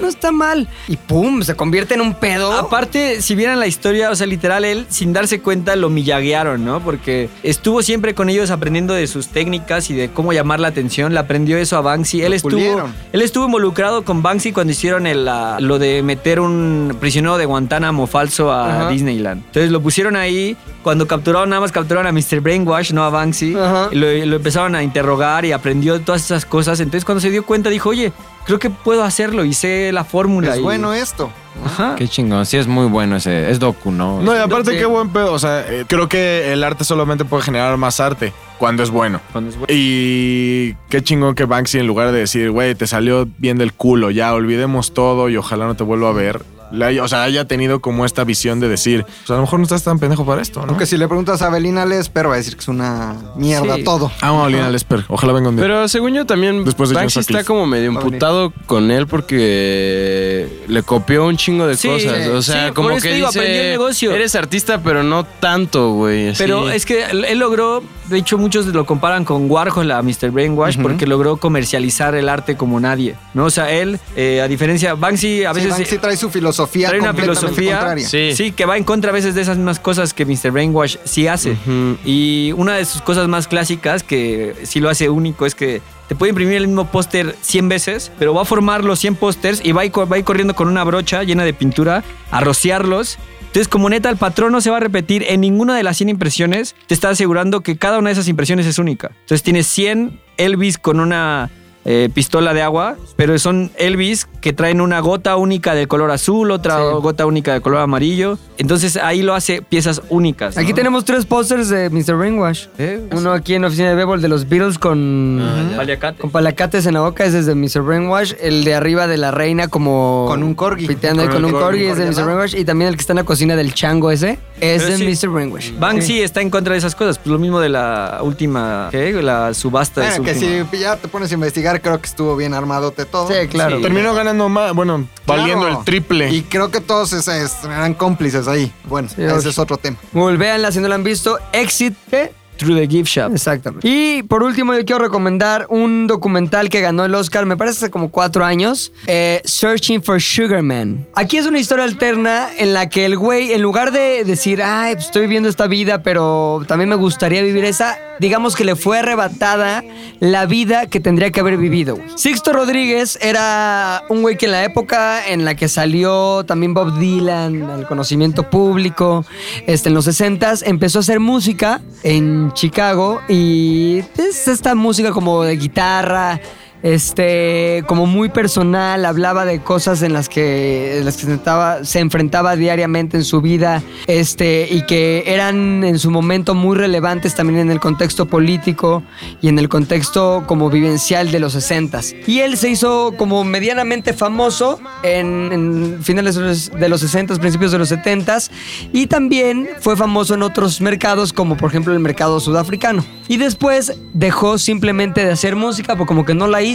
no 0.00 0.08
está 0.08 0.32
mal. 0.32 0.68
Y 0.88 0.96
pum, 0.96 1.42
se 1.42 1.54
convierte 1.54 1.94
en 1.94 2.00
un 2.00 2.14
pedo. 2.14 2.52
Aparte, 2.52 3.22
si 3.22 3.34
vieran 3.34 3.60
la 3.60 3.66
historia, 3.66 4.10
o 4.10 4.16
sea, 4.16 4.26
literal, 4.26 4.64
él 4.64 4.86
sin 4.88 5.12
darse 5.12 5.40
cuenta 5.40 5.76
lo 5.76 5.90
millaguearon, 5.90 6.64
¿no? 6.64 6.80
Porque 6.80 7.28
estuvo 7.42 7.82
siempre 7.82 8.14
con 8.14 8.28
ellos 8.30 8.50
aprendiendo 8.50 8.94
de 8.94 9.06
sus 9.06 9.28
técnicas 9.28 9.90
y 9.90 9.94
de 9.94 10.10
cómo 10.10 10.32
llamar 10.32 10.60
la 10.60 10.68
atención. 10.68 11.12
Le 11.12 11.20
aprendió 11.20 11.58
eso 11.58 11.76
a 11.76 11.80
Banksy. 11.80 12.22
Él 12.22 12.32
estuvo, 12.32 12.52
pulieron. 12.52 12.94
él 13.12 13.22
estuvo 13.22 13.46
involucrado 13.46 14.04
con 14.04 14.22
Banksy 14.22 14.52
cuando 14.52 14.72
hicieron 14.72 15.06
el, 15.06 15.26
ah, 15.28 15.58
lo 15.60 15.78
de 15.78 16.02
meter 16.02 16.40
un 16.40 16.96
prisionero 17.00 17.38
de 17.38 17.46
Guantánamo 17.46 18.06
falso 18.06 18.52
a 18.52 18.82
Ajá. 18.82 18.90
Disneyland. 18.90 19.42
Entonces 19.46 19.70
lo 19.70 19.80
pusieron 19.80 20.16
ahí. 20.16 20.56
Cuando 20.82 21.06
capturaron, 21.06 21.50
nada 21.50 21.60
más 21.60 21.72
capturaron 21.72 22.06
a 22.06 22.12
Mr. 22.12 22.40
Brainwash, 22.40 22.92
no 22.92 23.04
a 23.04 23.10
Banksy. 23.10 23.52
Lo, 23.52 23.90
lo 23.90 24.36
empezaron 24.36 24.74
a 24.74 24.82
interrogar 24.82 25.44
y 25.44 25.52
aprendió 25.52 26.00
todas 26.00 26.24
esas 26.24 26.46
cosas. 26.46 26.80
Entonces 26.80 27.04
cuando 27.04 27.20
se 27.20 27.30
dio 27.30 27.44
cuenta 27.44 27.68
dijo, 27.68 27.90
oye, 27.90 28.12
creo 28.48 28.58
que 28.58 28.70
puedo 28.70 29.04
hacerlo 29.04 29.44
y 29.44 29.52
sé 29.52 29.92
la 29.92 30.02
fórmula. 30.04 30.52
Es 30.54 30.58
y- 30.58 30.62
bueno 30.62 30.92
esto. 30.94 31.30
Ajá. 31.64 31.94
Qué 31.96 32.08
chingón. 32.08 32.46
Sí, 32.46 32.56
es 32.56 32.66
muy 32.66 32.86
bueno 32.86 33.16
ese. 33.16 33.50
Es 33.50 33.58
docu, 33.58 33.90
¿no? 33.92 34.22
No, 34.22 34.34
y 34.34 34.38
aparte 34.38 34.72
Sí. 34.72 34.78
qué 34.78 34.86
buen 34.86 35.10
pedo, 35.10 35.32
o 35.32 35.38
sea, 35.38 35.60
eh, 35.68 35.84
creo 35.86 36.08
que 36.08 36.52
el 36.52 36.64
arte 36.64 36.84
solamente 36.84 37.24
puede 37.24 37.42
generar 37.42 37.76
más 37.76 38.00
arte 38.00 38.32
cuando 38.58 38.82
es 38.82 38.90
bueno. 38.90 39.20
Cuando 39.32 39.50
es 39.50 39.56
bueno. 39.56 39.66
Y 39.76 40.74
qué 40.88 41.02
chingón 41.02 41.34
que 41.34 41.44
Banksy 41.44 41.78
en 41.78 41.86
lugar 41.86 42.10
de 42.12 42.20
decir, 42.20 42.50
güey, 42.50 42.74
te 42.74 42.86
salió 42.86 43.28
bien 43.38 43.58
del 43.58 43.72
culo, 43.74 44.10
ya 44.10 44.32
olvidemos 44.32 44.94
todo 44.94 45.28
y 45.28 45.36
ojalá 45.36 45.66
no 45.66 45.74
te 45.76 45.84
vuelva 45.84 46.08
a 46.08 46.12
ver. 46.12 46.42
Le 46.72 46.84
haya- 46.84 47.02
o 47.04 47.08
sea, 47.08 47.22
haya 47.24 47.44
tenido 47.46 47.80
como 47.80 48.04
esta 48.04 48.24
visión 48.24 48.60
de 48.60 48.68
decir, 48.68 49.04
pues 49.04 49.30
a 49.30 49.34
lo 49.34 49.40
mejor 49.42 49.58
no 49.58 49.64
estás 49.64 49.82
tan 49.84 49.98
pendejo 49.98 50.24
para 50.26 50.42
esto, 50.42 50.60
¿no? 50.60 50.68
Aunque 50.70 50.86
si 50.86 50.96
le 50.96 51.06
preguntas 51.08 51.40
a 51.42 51.50
Belina 51.50 51.84
Lesper 51.86 52.28
va 52.28 52.34
a 52.34 52.36
decir 52.36 52.54
que 52.54 52.60
es 52.60 52.68
una 52.68 53.16
mierda 53.36 53.76
Sí. 53.76 53.84
todo. 53.84 54.10
Amo 54.20 54.44
a 54.44 54.48
Lina 54.50 54.70
Lesper, 54.70 55.04
ojalá 55.08 55.32
venga 55.32 55.48
un 55.48 55.56
día. 55.56 55.64
Pero 55.64 55.88
según 55.88 56.14
yo 56.14 56.26
también 56.26 56.64
Después 56.64 56.90
de 56.90 56.96
Banksy 56.96 57.20
Joshua 57.20 57.20
está 57.22 57.32
Cliff. 57.38 57.46
como 57.46 57.66
medio 57.66 57.86
imputado 57.90 58.52
con 58.66 58.90
él 58.90 59.06
porque 59.06 60.48
le, 60.68 60.82
copió 60.82 61.26
un 61.26 61.36
chingo 61.36 61.66
de 61.66 61.76
Sí, 61.76 61.88
cosas. 61.88 62.28
O 62.28 62.42
sea, 62.42 62.68
sí, 62.68 62.74
como 62.74 62.96
que 62.98 63.14
digo, 63.14 63.28
dice, 63.28 63.38
aprendió 63.38 63.62
el 63.62 63.70
negocio. 63.70 64.12
eres 64.12 64.34
artista, 64.34 64.80
pero 64.82 65.02
no 65.02 65.24
tanto, 65.24 65.92
güey. 65.92 66.32
Pero 66.36 66.70
es 66.70 66.84
que 66.86 67.04
él 67.04 67.38
logró, 67.38 67.82
de 68.08 68.18
hecho 68.18 68.38
muchos 68.38 68.66
lo 68.66 68.84
comparan 68.86 69.24
con 69.24 69.50
Warhol 69.50 69.90
a 69.90 70.02
Mr. 70.02 70.30
Brainwash 70.30 70.78
porque 70.80 71.06
logró 71.06 71.36
comercializar 71.38 72.14
el 72.14 72.28
arte 72.28 72.56
como 72.56 72.78
nadie, 72.80 73.14
¿no? 73.34 73.44
O 73.46 73.50
sea, 73.50 73.70
él, 73.70 73.98
eh, 74.16 74.40
a 74.42 74.48
diferencia, 74.48 74.94
Banksy 74.94 75.44
a 75.44 75.52
Sí, 75.54 75.60
veces... 75.60 75.70
Banksy 75.72 75.98
trae 75.98 76.16
su 76.16 76.28
filosofía 76.30 76.57
trae 76.88 77.00
una 77.00 77.08
completamente 77.08 77.22
filosofía 77.40 77.76
contraria. 77.78 78.08
Sí. 78.08 78.32
sí. 78.34 78.52
que 78.52 78.66
va 78.66 78.76
en 78.76 78.84
contra 78.84 79.10
a 79.10 79.12
veces 79.14 79.34
de 79.34 79.40
esas 79.42 79.56
mismas 79.56 79.78
cosas 79.80 80.12
que 80.14 80.24
Mr. 80.26 80.50
Brainwash 80.50 80.96
sí 81.04 81.26
hace. 81.26 81.56
Y 82.04 82.52
una 82.56 82.74
de 82.76 82.84
sus 82.84 83.02
cosas 83.02 83.28
más 83.28 83.48
clásicas 83.48 84.02
que 84.02 84.54
sí 84.64 84.80
lo 84.80 84.88
hace 84.88 85.08
único 85.08 85.46
es 85.46 85.54
que 85.54 85.80
te 86.08 86.14
puede 86.14 86.30
imprimir 86.30 86.56
el 86.56 86.68
mismo 86.68 86.86
póster 86.90 87.36
100 87.42 87.68
veces, 87.68 88.12
pero 88.18 88.32
va 88.34 88.42
a 88.42 88.44
formar 88.46 88.82
los 88.84 88.98
100 88.98 89.16
pósters 89.16 89.60
y 89.62 89.72
va 89.72 89.82
a, 89.82 89.84
ir, 89.84 89.92
co- 89.92 90.06
va 90.08 90.16
a 90.16 90.18
ir 90.18 90.24
corriendo 90.24 90.54
con 90.54 90.66
una 90.68 90.82
brocha 90.84 91.22
llena 91.22 91.44
de 91.44 91.52
pintura 91.52 92.02
a 92.30 92.40
rociarlos. 92.40 93.18
Entonces, 93.40 93.68
como 93.68 93.88
neta, 93.88 94.08
el 94.10 94.16
patrón 94.16 94.52
no 94.52 94.60
se 94.60 94.70
va 94.70 94.76
a 94.78 94.80
repetir 94.80 95.24
en 95.28 95.40
ninguna 95.40 95.74
de 95.76 95.82
las 95.82 95.96
100 95.96 96.08
impresiones, 96.10 96.74
te 96.86 96.94
está 96.94 97.08
asegurando 97.10 97.60
que 97.62 97.76
cada 97.76 97.98
una 97.98 98.08
de 98.10 98.12
esas 98.12 98.28
impresiones 98.28 98.66
es 98.66 98.78
única. 98.78 99.10
Entonces, 99.20 99.42
tienes 99.42 99.66
100 99.66 100.20
Elvis 100.36 100.78
con 100.78 101.00
una 101.00 101.50
eh, 101.90 102.10
pistola 102.12 102.52
de 102.52 102.60
agua, 102.60 102.96
pero 103.16 103.38
son 103.38 103.70
Elvis 103.78 104.28
que 104.42 104.52
traen 104.52 104.82
una 104.82 105.00
gota 105.00 105.36
única 105.36 105.74
de 105.74 105.86
color 105.86 106.10
azul, 106.10 106.50
otra 106.50 106.76
Sí. 106.76 106.82
gota 107.00 107.24
única 107.24 107.54
de 107.54 107.62
color 107.62 107.80
amarillo. 107.80 108.38
Entonces, 108.58 108.98
ahí 108.98 109.22
lo 109.22 109.34
hace 109.34 109.62
piezas 109.62 110.02
únicas. 110.10 110.54
¿no? 110.56 110.60
Aquí 110.62 110.74
tenemos 110.74 111.06
tres 111.06 111.24
pósters 111.24 111.70
de 111.70 111.88
Mr. 111.88 112.14
Brainwash. 112.16 112.66
¿Eh? 112.76 113.00
Uno 113.12 113.32
aquí 113.32 113.54
en 113.54 113.62
la 113.62 113.68
oficina 113.68 113.88
de 113.88 113.94
Bebo, 113.94 114.18
de 114.18 114.28
los 114.28 114.46
Beatles 114.50 114.78
con, 114.78 115.40
Paliacate. 115.76 116.20
con 116.20 116.30
palacates 116.30 116.84
en 116.84 116.92
la 116.92 117.00
boca, 117.00 117.24
ese 117.24 117.38
es 117.38 117.46
de 117.46 117.54
Mr. 117.54 117.80
Brainwash. 117.80 118.34
El 118.38 118.64
de 118.64 118.74
arriba 118.74 119.06
de 119.06 119.16
la 119.16 119.30
reina 119.30 119.68
como... 119.68 120.26
Con 120.28 120.42
un 120.42 120.54
corgi. 120.54 120.86
Piteando 120.86 121.22
Con 121.22 121.32
con 121.32 121.44
un 121.46 121.52
corgi, 121.52 121.86
corgi 121.86 121.86
es 121.86 121.96
de 121.96 122.06
Mr. 122.10 122.24
Brainwash. 122.26 122.54
Y 122.54 122.64
también 122.66 122.90
el 122.90 122.96
que 122.96 123.00
está 123.00 123.14
en 123.14 123.18
la 123.18 123.24
cocina 123.24 123.56
del 123.56 123.72
chango 123.72 124.10
ese, 124.10 124.38
es 124.60 124.82
Pero 124.82 124.96
de 124.98 125.14
sí. 125.14 125.26
Mr. 125.26 125.32
Brainwash. 125.32 125.72
Banksy 125.78 126.20
está 126.22 126.40
en 126.40 126.50
contra 126.50 126.72
de 126.72 126.78
esas 126.78 126.94
cosas. 126.94 127.18
Pues 127.18 127.28
lo 127.28 127.38
mismo 127.38 127.60
de 127.60 127.68
la 127.68 128.20
última, 128.22 128.88
¿qué? 128.90 129.12
La 129.22 129.54
subasta 129.54 130.00
de 130.00 130.06
Bueno, 130.08 130.16
su 130.16 130.22
que 130.24 130.32
última. 130.46 130.70
si 130.70 130.78
ya 130.78 130.96
te 130.96 131.08
pones 131.08 131.30
a 131.30 131.34
investigar, 131.34 131.80
creo 131.80 132.00
que 132.00 132.06
estuvo 132.06 132.36
bien 132.36 132.54
armadote 132.54 133.04
todo. 133.04 133.28
Sí, 133.28 133.48
claro. 133.48 133.76
Sí. 133.76 133.82
Terminó 133.82 134.14
ganando 134.14 134.48
más, 134.48 134.72
bueno, 134.74 135.06
valiendo 135.26 135.64
Claro. 135.66 135.78
el 135.80 135.84
triple. 135.84 136.30
Y 136.32 136.42
creo 136.42 136.70
que 136.70 136.80
todos 136.80 137.12
esos 137.12 137.28
eran 137.64 137.94
cómplices 137.94 138.48
ahí. 138.48 138.72
Bueno, 138.84 139.08
Sí, 139.08 139.22
ese 139.22 139.48
es 139.50 139.58
otro 139.58 139.76
tema. 139.76 139.96
Volvéanla 140.12 140.72
si 140.72 140.80
no 140.80 140.88
la 140.88 140.94
han 140.96 141.04
visto. 141.04 141.38
Exit, 141.52 141.94
¿qué? 142.10 142.32
Through 142.58 142.76
the 142.76 142.86
Gift 142.86 143.08
Shop. 143.10 143.32
Exactamente. 143.32 143.88
Y 143.88 144.22
por 144.24 144.42
último, 144.42 144.74
yo 144.74 144.84
quiero 144.84 145.00
recomendar 145.02 145.66
un 145.70 146.06
documental 146.06 146.68
que 146.68 146.80
ganó 146.80 147.04
el 147.04 147.14
Oscar, 147.14 147.46
me 147.46 147.56
parece 147.56 147.78
hace 147.78 147.90
como 147.90 148.10
cuatro 148.10 148.44
años, 148.44 148.92
eh, 149.06 149.40
Searching 149.44 150.02
for 150.02 150.20
Sugar 150.20 150.62
Man. 150.62 151.06
Aquí 151.14 151.38
es 151.38 151.46
una 151.46 151.58
historia 151.58 151.84
alterna 151.84 152.48
en 152.58 152.74
la 152.74 152.88
que 152.88 153.04
el 153.04 153.16
güey, 153.16 153.52
en 153.52 153.62
lugar 153.62 153.92
de 153.92 154.24
decir, 154.24 154.62
ay, 154.62 154.94
pues 154.94 155.06
estoy 155.06 155.22
viviendo 155.22 155.48
esta 155.48 155.66
vida, 155.66 156.02
pero 156.02 156.62
también 156.66 156.88
me 156.90 156.96
gustaría 156.96 157.42
vivir 157.42 157.64
esa, 157.64 157.98
digamos 158.20 158.56
que 158.56 158.64
le 158.64 158.76
fue 158.76 158.98
arrebatada 158.98 159.84
la 160.20 160.46
vida 160.46 160.86
que 160.86 161.00
tendría 161.00 161.30
que 161.30 161.40
haber 161.40 161.56
vivido. 161.56 161.96
güey. 161.96 162.08
Sixto 162.16 162.52
Rodríguez 162.52 163.18
era 163.22 164.02
un 164.08 164.22
güey 164.22 164.36
que 164.36 164.46
en 164.46 164.52
la 164.52 164.64
época 164.64 165.28
en 165.28 165.44
la 165.44 165.54
que 165.54 165.68
salió 165.68 166.44
también 166.44 166.74
Bob 166.74 166.98
Dylan 166.98 167.62
al 167.70 167.86
conocimiento 167.86 168.48
público, 168.50 169.24
este, 169.66 169.88
en 169.88 169.94
los 169.94 170.06
60s, 170.06 170.62
empezó 170.66 170.98
a 170.98 171.00
hacer 171.00 171.20
música 171.20 171.80
en 172.02 172.47
Chicago 172.52 173.20
y 173.28 173.98
es 174.16 174.48
esta 174.48 174.74
música 174.74 175.12
como 175.12 175.42
de 175.42 175.56
guitarra, 175.56 176.40
este, 176.82 177.84
como 177.86 178.06
muy 178.06 178.28
personal, 178.28 179.04
hablaba 179.04 179.44
de 179.44 179.60
cosas 179.60 180.02
en 180.02 180.12
las 180.12 180.28
que, 180.28 180.98
en 180.98 181.04
las 181.04 181.16
que 181.16 181.22
se, 181.22 181.30
enfrentaba, 181.32 181.84
se 181.84 181.98
enfrentaba 182.00 182.56
diariamente 182.56 183.16
en 183.16 183.24
su 183.24 183.40
vida, 183.40 183.82
este, 184.06 184.68
y 184.70 184.82
que 184.82 185.24
eran 185.26 185.84
en 185.84 185.98
su 185.98 186.10
momento 186.10 186.54
muy 186.54 186.76
relevantes 186.76 187.34
también 187.34 187.60
en 187.60 187.70
el 187.70 187.80
contexto 187.80 188.26
político 188.26 189.02
y 189.40 189.48
en 189.48 189.58
el 189.58 189.68
contexto 189.68 190.44
como 190.46 190.70
vivencial 190.70 191.30
de 191.30 191.40
los 191.40 191.54
60s. 191.54 192.14
Y 192.26 192.40
él 192.40 192.56
se 192.56 192.70
hizo 192.70 193.14
como 193.16 193.44
medianamente 193.44 194.12
famoso 194.12 194.78
en, 195.02 195.50
en 195.52 195.98
finales 196.02 196.34
de 196.34 196.42
los, 196.42 196.70
de 196.70 196.88
los 196.88 197.02
60s, 197.02 197.38
principios 197.38 197.72
de 197.72 197.78
los 197.78 197.90
70s, 197.90 198.50
y 198.92 199.06
también 199.06 199.68
fue 199.80 199.96
famoso 199.96 200.34
en 200.34 200.42
otros 200.42 200.80
mercados, 200.80 201.32
como 201.32 201.56
por 201.56 201.70
ejemplo 201.70 201.92
el 201.92 202.00
mercado 202.00 202.40
sudafricano. 202.40 203.04
Y 203.28 203.36
después 203.36 203.92
dejó 204.14 204.56
simplemente 204.56 205.24
de 205.24 205.32
hacer 205.32 205.54
música, 205.54 205.96
porque 205.96 206.08
como 206.08 206.24
que 206.24 206.34
no 206.34 206.46
la 206.46 206.62
hizo, 206.62 206.67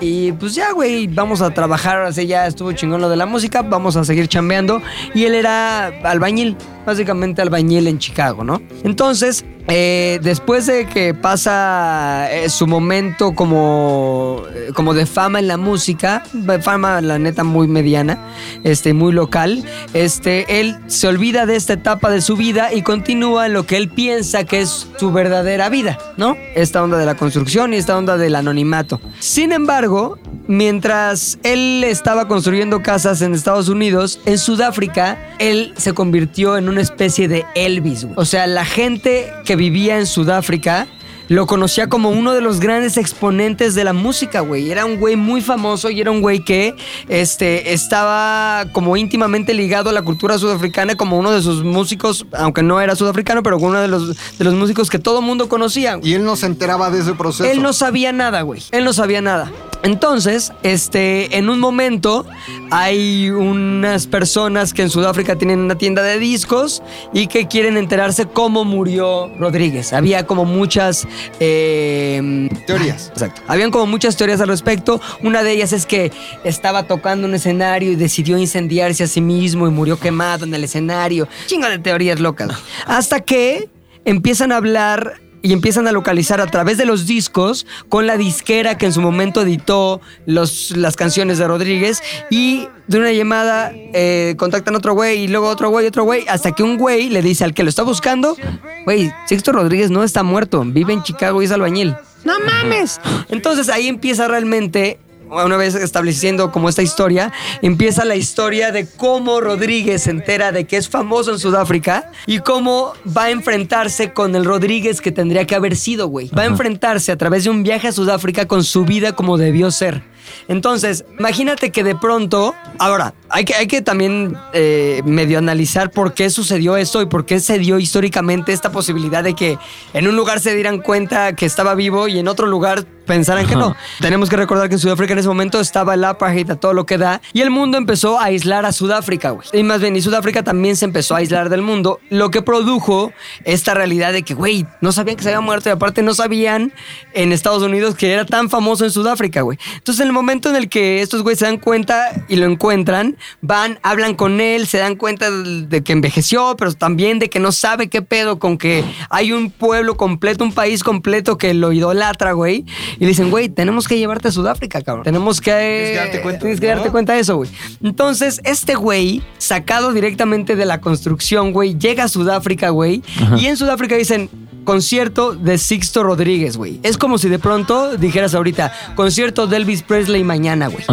y 0.00 0.32
pues 0.32 0.54
ya, 0.54 0.72
güey, 0.72 1.06
vamos 1.06 1.42
a 1.42 1.50
trabajar, 1.50 2.00
así 2.02 2.26
ya 2.26 2.46
estuvo 2.46 2.72
chingón 2.72 3.00
lo 3.00 3.08
de 3.08 3.16
la 3.16 3.26
música, 3.26 3.62
vamos 3.62 3.96
a 3.96 4.04
seguir 4.04 4.28
chambeando. 4.28 4.80
Y 5.14 5.24
él 5.24 5.34
era 5.34 5.88
albañil, 6.04 6.56
básicamente 6.86 7.42
albañil 7.42 7.86
en 7.86 7.98
Chicago, 7.98 8.44
¿no? 8.44 8.62
Entonces, 8.82 9.44
eh, 9.68 10.20
después 10.22 10.66
de 10.66 10.86
que 10.86 11.12
pasa 11.12 12.28
eh, 12.30 12.48
su 12.48 12.66
momento 12.66 13.34
como, 13.34 14.44
eh, 14.54 14.70
como 14.74 14.94
de 14.94 15.06
fama 15.06 15.40
en 15.40 15.48
la 15.48 15.56
música, 15.56 16.22
de 16.32 16.60
fama 16.60 17.00
la 17.00 17.18
neta 17.18 17.42
muy 17.42 17.66
mediana, 17.66 18.18
este, 18.62 18.94
muy 18.94 19.12
local, 19.12 19.64
este, 19.92 20.60
él 20.60 20.76
se 20.86 21.08
olvida 21.08 21.46
de 21.46 21.56
esta 21.56 21.72
etapa 21.72 22.10
de 22.10 22.20
su 22.20 22.36
vida 22.36 22.72
y 22.72 22.82
continúa 22.82 23.46
en 23.46 23.54
lo 23.54 23.66
que 23.66 23.76
él 23.76 23.88
piensa 23.88 24.44
que 24.44 24.60
es 24.60 24.86
su 24.98 25.10
verdadera 25.10 25.68
vida, 25.68 25.98
¿no? 26.16 26.36
Esta 26.54 26.82
onda 26.82 26.96
de 26.96 27.06
la 27.06 27.16
construcción 27.16 27.74
y 27.74 27.76
esta 27.76 27.98
onda 27.98 28.16
del 28.16 28.36
anonimato. 28.36 29.00
Sin 29.18 29.50
embargo, 29.50 30.18
mientras 30.46 31.38
él 31.42 31.82
estaba 31.84 32.28
construyendo 32.28 32.82
casas 32.82 33.20
en 33.20 33.34
Estados 33.34 33.68
Unidos, 33.68 34.20
en 34.26 34.38
Sudáfrica, 34.38 35.18
él 35.38 35.74
se 35.76 35.92
convirtió 35.92 36.56
en 36.56 36.68
una 36.68 36.82
especie 36.82 37.26
de 37.26 37.44
Elvis. 37.54 38.06
O 38.14 38.24
sea, 38.24 38.46
la 38.46 38.64
gente 38.64 39.32
que 39.44 39.55
vivía 39.56 39.98
en 39.98 40.06
Sudáfrica 40.06 40.86
lo 41.28 41.46
conocía 41.46 41.88
como 41.88 42.10
uno 42.10 42.32
de 42.32 42.40
los 42.40 42.60
grandes 42.60 42.96
exponentes 42.96 43.74
de 43.74 43.84
la 43.84 43.92
música, 43.92 44.40
güey. 44.40 44.70
Era 44.70 44.84
un 44.84 44.98
güey 44.98 45.16
muy 45.16 45.40
famoso 45.40 45.90
y 45.90 46.00
era 46.00 46.10
un 46.10 46.20
güey 46.20 46.44
que 46.44 46.74
este, 47.08 47.72
estaba 47.72 48.66
como 48.72 48.96
íntimamente 48.96 49.54
ligado 49.54 49.90
a 49.90 49.92
la 49.92 50.02
cultura 50.02 50.38
sudafricana 50.38 50.94
como 50.94 51.18
uno 51.18 51.32
de 51.32 51.42
sus 51.42 51.64
músicos, 51.64 52.26
aunque 52.32 52.62
no 52.62 52.80
era 52.80 52.94
sudafricano, 52.94 53.42
pero 53.42 53.58
uno 53.58 53.80
de 53.80 53.88
los, 53.88 54.16
de 54.38 54.44
los 54.44 54.54
músicos 54.54 54.88
que 54.88 54.98
todo 54.98 55.20
mundo 55.20 55.48
conocía. 55.48 55.98
Y 56.02 56.14
él 56.14 56.24
no 56.24 56.36
se 56.36 56.46
enteraba 56.46 56.90
de 56.90 57.00
ese 57.00 57.14
proceso. 57.14 57.50
Él 57.50 57.62
no 57.62 57.72
sabía 57.72 58.12
nada, 58.12 58.42
güey. 58.42 58.62
Él 58.70 58.84
no 58.84 58.92
sabía 58.92 59.20
nada. 59.20 59.50
Entonces, 59.82 60.52
este, 60.62 61.36
en 61.36 61.48
un 61.48 61.60
momento 61.60 62.26
hay 62.70 63.30
unas 63.30 64.06
personas 64.06 64.74
que 64.74 64.82
en 64.82 64.90
Sudáfrica 64.90 65.36
tienen 65.36 65.60
una 65.60 65.76
tienda 65.76 66.02
de 66.02 66.18
discos 66.18 66.82
y 67.12 67.26
que 67.26 67.46
quieren 67.46 67.76
enterarse 67.76 68.26
cómo 68.26 68.64
murió 68.64 69.30
Rodríguez. 69.38 69.92
Había 69.92 70.26
como 70.26 70.44
muchas 70.44 71.06
eh, 71.40 72.48
Teorías. 72.66 73.08
Exacto. 73.08 73.42
Habían 73.46 73.70
como 73.70 73.86
muchas 73.86 74.16
teorías 74.16 74.40
al 74.40 74.48
respecto. 74.48 75.00
Una 75.22 75.42
de 75.42 75.52
ellas 75.52 75.72
es 75.72 75.86
que 75.86 76.12
estaba 76.44 76.84
tocando 76.84 77.26
un 77.26 77.34
escenario 77.34 77.92
y 77.92 77.96
decidió 77.96 78.38
incendiarse 78.38 79.04
a 79.04 79.06
sí 79.06 79.20
mismo 79.20 79.66
y 79.66 79.70
murió 79.70 79.98
quemado 79.98 80.44
en 80.44 80.54
el 80.54 80.64
escenario. 80.64 81.28
Chingo 81.46 81.68
de 81.68 81.78
teorías 81.78 82.20
locas. 82.20 82.50
Hasta 82.86 83.20
que 83.20 83.68
empiezan 84.04 84.52
a 84.52 84.56
hablar 84.56 85.20
y 85.42 85.52
empiezan 85.52 85.86
a 85.88 85.92
localizar 85.92 86.40
a 86.40 86.46
través 86.46 86.78
de 86.78 86.86
los 86.86 87.06
discos 87.06 87.66
con 87.88 88.06
la 88.06 88.16
disquera 88.16 88.78
que 88.78 88.86
en 88.86 88.92
su 88.92 89.00
momento 89.00 89.42
editó 89.42 90.00
los, 90.26 90.76
las 90.76 90.96
canciones 90.96 91.38
de 91.38 91.46
Rodríguez 91.46 92.02
y 92.30 92.68
de 92.86 92.98
una 92.98 93.12
llamada 93.12 93.72
eh, 93.74 94.34
contactan 94.38 94.74
a 94.74 94.78
otro 94.78 94.94
güey 94.94 95.24
y 95.24 95.28
luego 95.28 95.48
otro 95.48 95.70
güey, 95.70 95.86
otro 95.86 96.04
güey, 96.04 96.24
hasta 96.28 96.52
que 96.52 96.62
un 96.62 96.78
güey 96.78 97.08
le 97.08 97.22
dice 97.22 97.44
al 97.44 97.54
que 97.54 97.62
lo 97.62 97.68
está 97.68 97.82
buscando, 97.82 98.36
güey, 98.84 99.12
Sixto 99.26 99.52
Rodríguez 99.52 99.90
no 99.90 100.02
está 100.02 100.22
muerto, 100.22 100.62
vive 100.64 100.92
en 100.92 101.02
Chicago 101.02 101.42
y 101.42 101.46
es 101.46 101.52
albañil. 101.52 101.94
¡No 102.24 102.34
mames! 102.40 103.00
Entonces 103.28 103.68
ahí 103.68 103.86
empieza 103.86 104.26
realmente 104.26 104.98
una 105.30 105.56
vez 105.56 105.74
estableciendo 105.74 106.52
como 106.52 106.68
esta 106.68 106.82
historia, 106.82 107.32
empieza 107.62 108.04
la 108.04 108.16
historia 108.16 108.72
de 108.72 108.86
cómo 108.86 109.40
Rodríguez 109.40 110.02
se 110.02 110.10
entera 110.10 110.52
de 110.52 110.64
que 110.64 110.76
es 110.76 110.88
famoso 110.88 111.32
en 111.32 111.38
Sudáfrica 111.38 112.10
y 112.26 112.38
cómo 112.40 112.92
va 113.16 113.24
a 113.24 113.30
enfrentarse 113.30 114.12
con 114.12 114.34
el 114.36 114.44
Rodríguez 114.44 115.00
que 115.00 115.12
tendría 115.12 115.46
que 115.46 115.54
haber 115.54 115.76
sido, 115.76 116.08
güey. 116.08 116.30
Va 116.36 116.42
a 116.42 116.46
enfrentarse 116.46 117.12
a 117.12 117.16
través 117.16 117.44
de 117.44 117.50
un 117.50 117.62
viaje 117.62 117.88
a 117.88 117.92
Sudáfrica 117.92 118.46
con 118.46 118.64
su 118.64 118.84
vida 118.84 119.12
como 119.12 119.36
debió 119.36 119.70
ser. 119.70 120.02
Entonces, 120.48 121.04
imagínate 121.18 121.70
que 121.70 121.84
de 121.84 121.94
pronto, 121.94 122.54
ahora, 122.78 123.14
hay 123.28 123.44
que, 123.44 123.54
hay 123.54 123.66
que 123.66 123.82
también 123.82 124.36
eh, 124.52 125.02
medio 125.04 125.38
analizar 125.38 125.90
por 125.90 126.14
qué 126.14 126.30
sucedió 126.30 126.76
esto 126.76 127.02
y 127.02 127.06
por 127.06 127.26
qué 127.26 127.40
se 127.40 127.58
dio 127.58 127.78
históricamente 127.78 128.52
esta 128.52 128.72
posibilidad 128.72 129.22
de 129.22 129.34
que 129.34 129.58
en 129.92 130.08
un 130.08 130.16
lugar 130.16 130.40
se 130.40 130.54
dieran 130.54 130.80
cuenta 130.80 131.34
que 131.34 131.46
estaba 131.46 131.74
vivo 131.74 132.08
y 132.08 132.18
en 132.18 132.28
otro 132.28 132.46
lugar 132.46 132.86
pensaran 133.06 133.46
que 133.46 133.56
no. 133.56 133.76
Tenemos 134.00 134.28
que 134.28 134.36
recordar 134.36 134.68
que 134.68 134.74
en 134.74 134.78
Sudáfrica 134.78 135.12
en 135.12 135.20
ese 135.20 135.28
momento 135.28 135.60
estaba 135.60 135.94
el 135.94 136.04
apartheid 136.04 136.50
a 136.50 136.56
todo 136.56 136.72
lo 136.72 136.84
que 136.86 136.98
da 136.98 137.20
y 137.32 137.40
el 137.40 137.50
mundo 137.50 137.78
empezó 137.78 138.18
a 138.18 138.24
aislar 138.24 138.66
a 138.66 138.72
Sudáfrica, 138.72 139.30
güey. 139.30 139.46
Y 139.52 139.62
más 139.62 139.80
bien, 139.80 139.96
y 139.96 140.02
Sudáfrica 140.02 140.42
también 140.42 140.76
se 140.76 140.84
empezó 140.84 141.14
a 141.14 141.18
aislar 141.18 141.48
del 141.48 141.62
mundo, 141.62 142.00
lo 142.10 142.30
que 142.30 142.42
produjo 142.42 143.12
esta 143.44 143.74
realidad 143.74 144.12
de 144.12 144.22
que, 144.22 144.34
güey, 144.34 144.66
no 144.80 144.92
sabían 144.92 145.16
que 145.16 145.22
se 145.22 145.30
había 145.30 145.40
muerto 145.40 145.68
y 145.68 145.72
aparte 145.72 146.02
no 146.02 146.14
sabían 146.14 146.72
en 147.14 147.32
Estados 147.32 147.62
Unidos 147.62 147.94
que 147.94 148.12
era 148.12 148.26
tan 148.26 148.50
famoso 148.50 148.84
en 148.84 148.90
Sudáfrica, 148.90 149.42
güey. 149.42 149.58
Entonces, 149.74 150.00
en 150.00 150.08
el 150.08 150.12
momento 150.12 150.50
en 150.50 150.56
el 150.56 150.68
que 150.68 151.00
estos 151.00 151.22
güeyes 151.22 151.38
se 151.38 151.46
dan 151.46 151.58
cuenta 151.58 152.10
y 152.28 152.36
lo 152.36 152.46
encuentran, 152.46 153.16
van, 153.40 153.78
hablan 153.82 154.14
con 154.14 154.40
él, 154.40 154.66
se 154.66 154.78
dan 154.78 154.96
cuenta 154.96 155.30
de 155.30 155.82
que 155.82 155.92
envejeció, 155.92 156.56
pero 156.58 156.72
también 156.74 157.18
de 157.18 157.30
que 157.30 157.40
no 157.40 157.52
sabe 157.52 157.88
qué 157.88 158.02
pedo 158.02 158.38
con 158.38 158.58
que 158.58 158.84
hay 159.10 159.32
un 159.32 159.50
pueblo 159.50 159.96
completo, 159.96 160.44
un 160.44 160.52
país 160.52 160.82
completo 160.82 161.38
que 161.38 161.54
lo 161.54 161.72
idolatra, 161.72 162.32
güey. 162.32 162.64
Y 162.96 163.00
le 163.00 163.08
dicen, 163.08 163.30
güey, 163.30 163.48
tenemos 163.48 163.86
que 163.88 163.98
llevarte 163.98 164.28
a 164.28 164.32
Sudáfrica, 164.32 164.82
cabrón. 164.82 165.04
Tenemos 165.04 165.40
que... 165.40 165.50
Tienes 165.50 165.90
que 165.90 165.96
darte 165.96 166.22
cuenta, 166.22 166.40
Tienes 166.40 166.60
que 166.60 166.66
darte 166.66 166.90
cuenta 166.90 167.12
de 167.14 167.20
eso, 167.20 167.36
güey. 167.36 167.50
Entonces, 167.82 168.40
este 168.44 168.74
güey, 168.74 169.22
sacado 169.38 169.92
directamente 169.92 170.56
de 170.56 170.64
la 170.64 170.80
construcción, 170.80 171.52
güey, 171.52 171.78
llega 171.78 172.04
a 172.04 172.08
Sudáfrica, 172.08 172.70
güey. 172.70 173.02
Y 173.38 173.46
en 173.46 173.56
Sudáfrica 173.56 173.96
dicen, 173.96 174.30
concierto 174.66 175.34
de 175.34 175.56
Sixto 175.56 176.02
Rodríguez, 176.02 176.58
güey. 176.58 176.78
Es 176.82 176.98
como 176.98 177.16
si 177.16 177.30
de 177.30 177.38
pronto 177.38 177.96
dijeras 177.96 178.34
ahorita, 178.34 178.70
concierto 178.94 179.46
de 179.46 179.56
Elvis 179.56 179.82
Presley 179.82 180.22
mañana, 180.22 180.66
güey. 180.66 180.84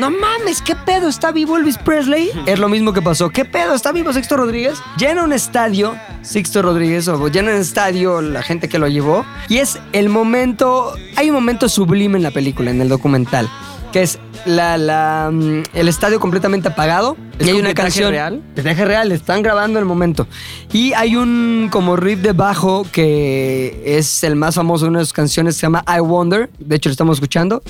No 0.00 0.10
mames, 0.10 0.60
¿qué 0.62 0.74
pedo? 0.74 1.08
¿Está 1.08 1.30
vivo 1.30 1.56
Elvis 1.56 1.78
Presley? 1.78 2.30
Es 2.46 2.58
lo 2.58 2.68
mismo 2.68 2.92
que 2.92 3.02
pasó. 3.02 3.30
¿Qué 3.30 3.44
pedo? 3.44 3.74
¿Está 3.74 3.92
vivo 3.92 4.12
Sixto 4.12 4.36
Rodríguez? 4.36 4.78
Llena 4.96 5.22
un 5.22 5.32
estadio, 5.32 5.94
Sixto 6.22 6.62
Rodríguez, 6.62 7.06
o 7.06 7.28
llena 7.28 7.52
un 7.52 7.60
estadio 7.60 8.20
la 8.20 8.42
gente 8.42 8.68
que 8.68 8.78
lo 8.78 8.88
llevó. 8.88 9.24
Y 9.48 9.58
es 9.58 9.78
el 9.92 10.08
momento, 10.08 10.94
hay 11.16 11.28
un 11.28 11.34
momento 11.34 11.68
sublime 11.68 12.16
en 12.16 12.24
la 12.24 12.30
película, 12.32 12.70
en 12.70 12.80
el 12.80 12.88
documental, 12.88 13.48
que 13.92 14.02
es 14.02 14.18
la, 14.46 14.78
la, 14.78 15.30
mm, 15.32 15.62
el 15.74 15.88
estadio 15.88 16.20
completamente 16.20 16.68
apagado. 16.68 17.16
¿Es 17.38 17.46
y 17.46 17.50
hay 17.50 17.58
una 17.58 17.74
canción. 17.74 18.10
real? 18.10 18.42
Metraje 18.56 18.84
real, 18.84 19.12
están 19.12 19.42
grabando 19.42 19.78
el 19.78 19.84
momento. 19.84 20.26
Y 20.72 20.92
hay 20.92 21.16
un 21.16 21.68
como 21.70 21.96
riff 21.96 22.20
de 22.20 22.32
bajo 22.32 22.86
que 22.90 23.82
es 23.84 24.24
el 24.24 24.36
más 24.36 24.54
famoso 24.54 24.84
de 24.86 24.90
una 24.90 24.98
de 25.00 25.04
sus 25.04 25.12
canciones, 25.12 25.56
se 25.56 25.62
llama 25.62 25.84
I 25.86 26.00
Wonder. 26.00 26.50
De 26.58 26.76
hecho, 26.76 26.88
lo 26.88 26.92
estamos 26.92 27.16
escuchando. 27.16 27.62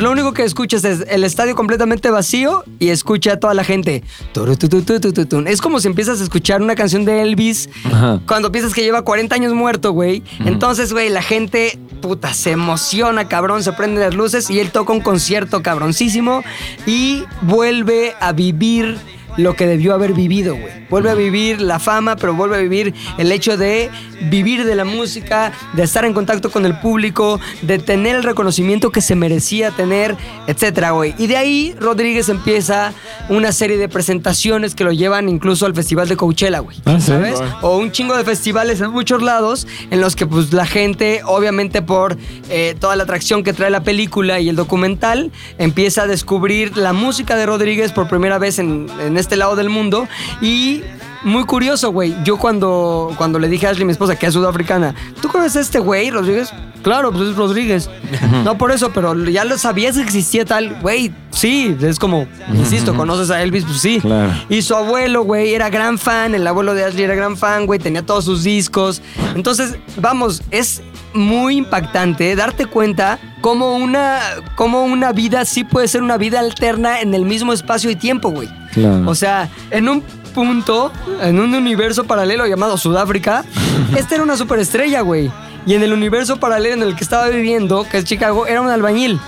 Lo 0.00 0.10
único 0.10 0.32
que 0.32 0.44
escuchas 0.44 0.84
es 0.84 1.04
el 1.08 1.24
estadio 1.24 1.54
completamente 1.54 2.10
vacío 2.10 2.64
y 2.78 2.88
escucha 2.88 3.34
a 3.34 3.36
toda 3.38 3.52
la 3.52 3.64
gente. 3.64 4.02
Es 5.46 5.60
como 5.60 5.78
si 5.78 5.88
empiezas 5.88 6.20
a 6.20 6.24
escuchar 6.24 6.62
una 6.62 6.74
canción 6.74 7.04
de 7.04 7.20
Elvis 7.20 7.68
Ajá. 7.84 8.20
cuando 8.26 8.50
piensas 8.50 8.72
que 8.72 8.82
lleva 8.82 9.02
40 9.02 9.34
años 9.34 9.52
muerto, 9.52 9.92
güey. 9.92 10.22
Entonces, 10.44 10.92
güey, 10.92 11.10
la 11.10 11.22
gente, 11.22 11.78
puta, 12.00 12.32
se 12.32 12.52
emociona, 12.52 13.28
cabrón, 13.28 13.62
se 13.62 13.72
prenden 13.72 14.00
las 14.00 14.14
luces 14.14 14.48
y 14.48 14.58
él 14.58 14.70
toca 14.70 14.92
un 14.92 15.00
concierto 15.00 15.62
cabroncísimo 15.62 16.42
y 16.86 17.24
vuelve 17.42 18.14
a 18.20 18.32
vivir 18.32 18.98
lo 19.36 19.56
que 19.56 19.66
debió 19.66 19.94
haber 19.94 20.12
vivido, 20.12 20.56
güey. 20.56 20.72
Vuelve 20.88 21.10
a 21.10 21.14
vivir 21.14 21.60
la 21.60 21.78
fama, 21.78 22.16
pero 22.16 22.34
vuelve 22.34 22.56
a 22.56 22.60
vivir 22.60 22.94
el 23.18 23.30
hecho 23.32 23.56
de 23.56 23.90
vivir 24.28 24.64
de 24.64 24.74
la 24.74 24.84
música, 24.84 25.52
de 25.72 25.82
estar 25.82 26.04
en 26.04 26.12
contacto 26.12 26.50
con 26.50 26.66
el 26.66 26.78
público, 26.78 27.40
de 27.62 27.78
tener 27.78 28.16
el 28.16 28.22
reconocimiento 28.22 28.90
que 28.90 29.00
se 29.00 29.14
merecía 29.14 29.70
tener, 29.70 30.16
etcétera, 30.46 30.90
güey. 30.90 31.14
Y 31.18 31.26
de 31.26 31.36
ahí 31.36 31.74
Rodríguez 31.78 32.28
empieza 32.28 32.92
una 33.28 33.52
serie 33.52 33.76
de 33.76 33.88
presentaciones 33.88 34.74
que 34.74 34.84
lo 34.84 34.92
llevan 34.92 35.28
incluso 35.28 35.66
al 35.66 35.74
Festival 35.74 36.08
de 36.08 36.16
Coachella, 36.16 36.58
güey. 36.58 36.76
Ah, 36.84 36.98
¿sí? 37.00 37.06
¿Sabes? 37.06 37.40
O 37.62 37.78
un 37.78 37.92
chingo 37.92 38.16
de 38.16 38.24
festivales 38.24 38.80
en 38.80 38.90
muchos 38.90 39.22
lados 39.22 39.66
en 39.90 40.00
los 40.00 40.16
que 40.16 40.26
pues 40.26 40.52
la 40.52 40.66
gente, 40.66 41.22
obviamente 41.24 41.82
por 41.82 42.16
eh, 42.50 42.74
toda 42.78 42.96
la 42.96 43.04
atracción 43.04 43.42
que 43.42 43.52
trae 43.52 43.70
la 43.70 43.82
película 43.82 44.40
y 44.40 44.48
el 44.48 44.56
documental, 44.56 45.30
empieza 45.58 46.02
a 46.02 46.06
descubrir 46.06 46.76
la 46.76 46.92
música 46.92 47.36
de 47.36 47.46
Rodríguez 47.46 47.92
por 47.92 48.08
primera 48.08 48.38
vez 48.38 48.58
en, 48.58 48.86
en 49.00 49.16
este 49.20 49.36
lado 49.36 49.56
del 49.56 49.68
mundo 49.70 50.08
y... 50.40 50.82
Muy 51.22 51.44
curioso, 51.44 51.92
güey. 51.92 52.16
Yo 52.24 52.38
cuando, 52.38 53.12
cuando 53.18 53.38
le 53.38 53.46
dije 53.48 53.66
a 53.66 53.70
Ashley, 53.72 53.84
mi 53.84 53.92
esposa, 53.92 54.16
que 54.16 54.24
es 54.24 54.32
sudafricana, 54.32 54.94
¿tú 55.20 55.28
conoces 55.28 55.56
a 55.56 55.60
este 55.60 55.78
güey, 55.78 56.10
Rodríguez? 56.10 56.50
Claro, 56.82 57.12
pues 57.12 57.30
es 57.30 57.36
Rodríguez. 57.36 57.90
no 58.44 58.56
por 58.56 58.72
eso, 58.72 58.90
pero 58.90 59.14
ya 59.28 59.44
lo 59.44 59.58
sabías 59.58 59.96
que 59.96 60.02
existía 60.02 60.44
tal, 60.44 60.78
güey. 60.80 61.12
Sí, 61.30 61.76
es 61.80 61.98
como, 61.98 62.26
insisto, 62.54 62.94
¿conoces 62.94 63.30
a 63.30 63.42
Elvis? 63.42 63.64
Pues 63.64 63.80
sí. 63.80 63.98
Claro. 64.00 64.32
Y 64.48 64.62
su 64.62 64.74
abuelo, 64.74 65.22
güey, 65.22 65.52
era 65.52 65.68
gran 65.68 65.98
fan. 65.98 66.34
El 66.34 66.46
abuelo 66.46 66.74
de 66.74 66.84
Ashley 66.84 67.04
era 67.04 67.14
gran 67.14 67.36
fan, 67.36 67.66
güey. 67.66 67.78
Tenía 67.78 68.02
todos 68.02 68.24
sus 68.24 68.42
discos. 68.42 69.02
Entonces, 69.34 69.76
vamos, 69.96 70.42
es 70.50 70.82
muy 71.12 71.56
impactante 71.56 72.34
darte 72.36 72.66
cuenta 72.66 73.18
cómo 73.40 73.76
una, 73.76 74.20
cómo 74.54 74.84
una 74.84 75.12
vida 75.12 75.44
sí 75.44 75.64
puede 75.64 75.88
ser 75.88 76.02
una 76.02 76.16
vida 76.16 76.40
alterna 76.40 77.00
en 77.00 77.14
el 77.14 77.24
mismo 77.24 77.52
espacio 77.52 77.90
y 77.90 77.96
tiempo, 77.96 78.30
güey. 78.30 78.48
Claro. 78.72 79.08
O 79.08 79.14
sea, 79.14 79.48
en 79.70 79.88
un 79.88 80.02
punto, 80.34 80.92
en 81.22 81.38
un 81.38 81.54
universo 81.54 82.04
paralelo 82.04 82.46
llamado 82.46 82.76
Sudáfrica, 82.78 83.44
esta 83.96 84.14
era 84.14 84.24
una 84.24 84.36
superestrella, 84.36 85.00
güey. 85.00 85.30
Y 85.66 85.74
en 85.74 85.82
el 85.82 85.92
universo 85.92 86.38
paralelo 86.38 86.74
en 86.74 86.82
el 86.82 86.96
que 86.96 87.04
estaba 87.04 87.28
viviendo, 87.28 87.86
que 87.88 87.98
es 87.98 88.04
Chicago, 88.04 88.46
era 88.46 88.60
un 88.60 88.68
albañil. 88.68 89.20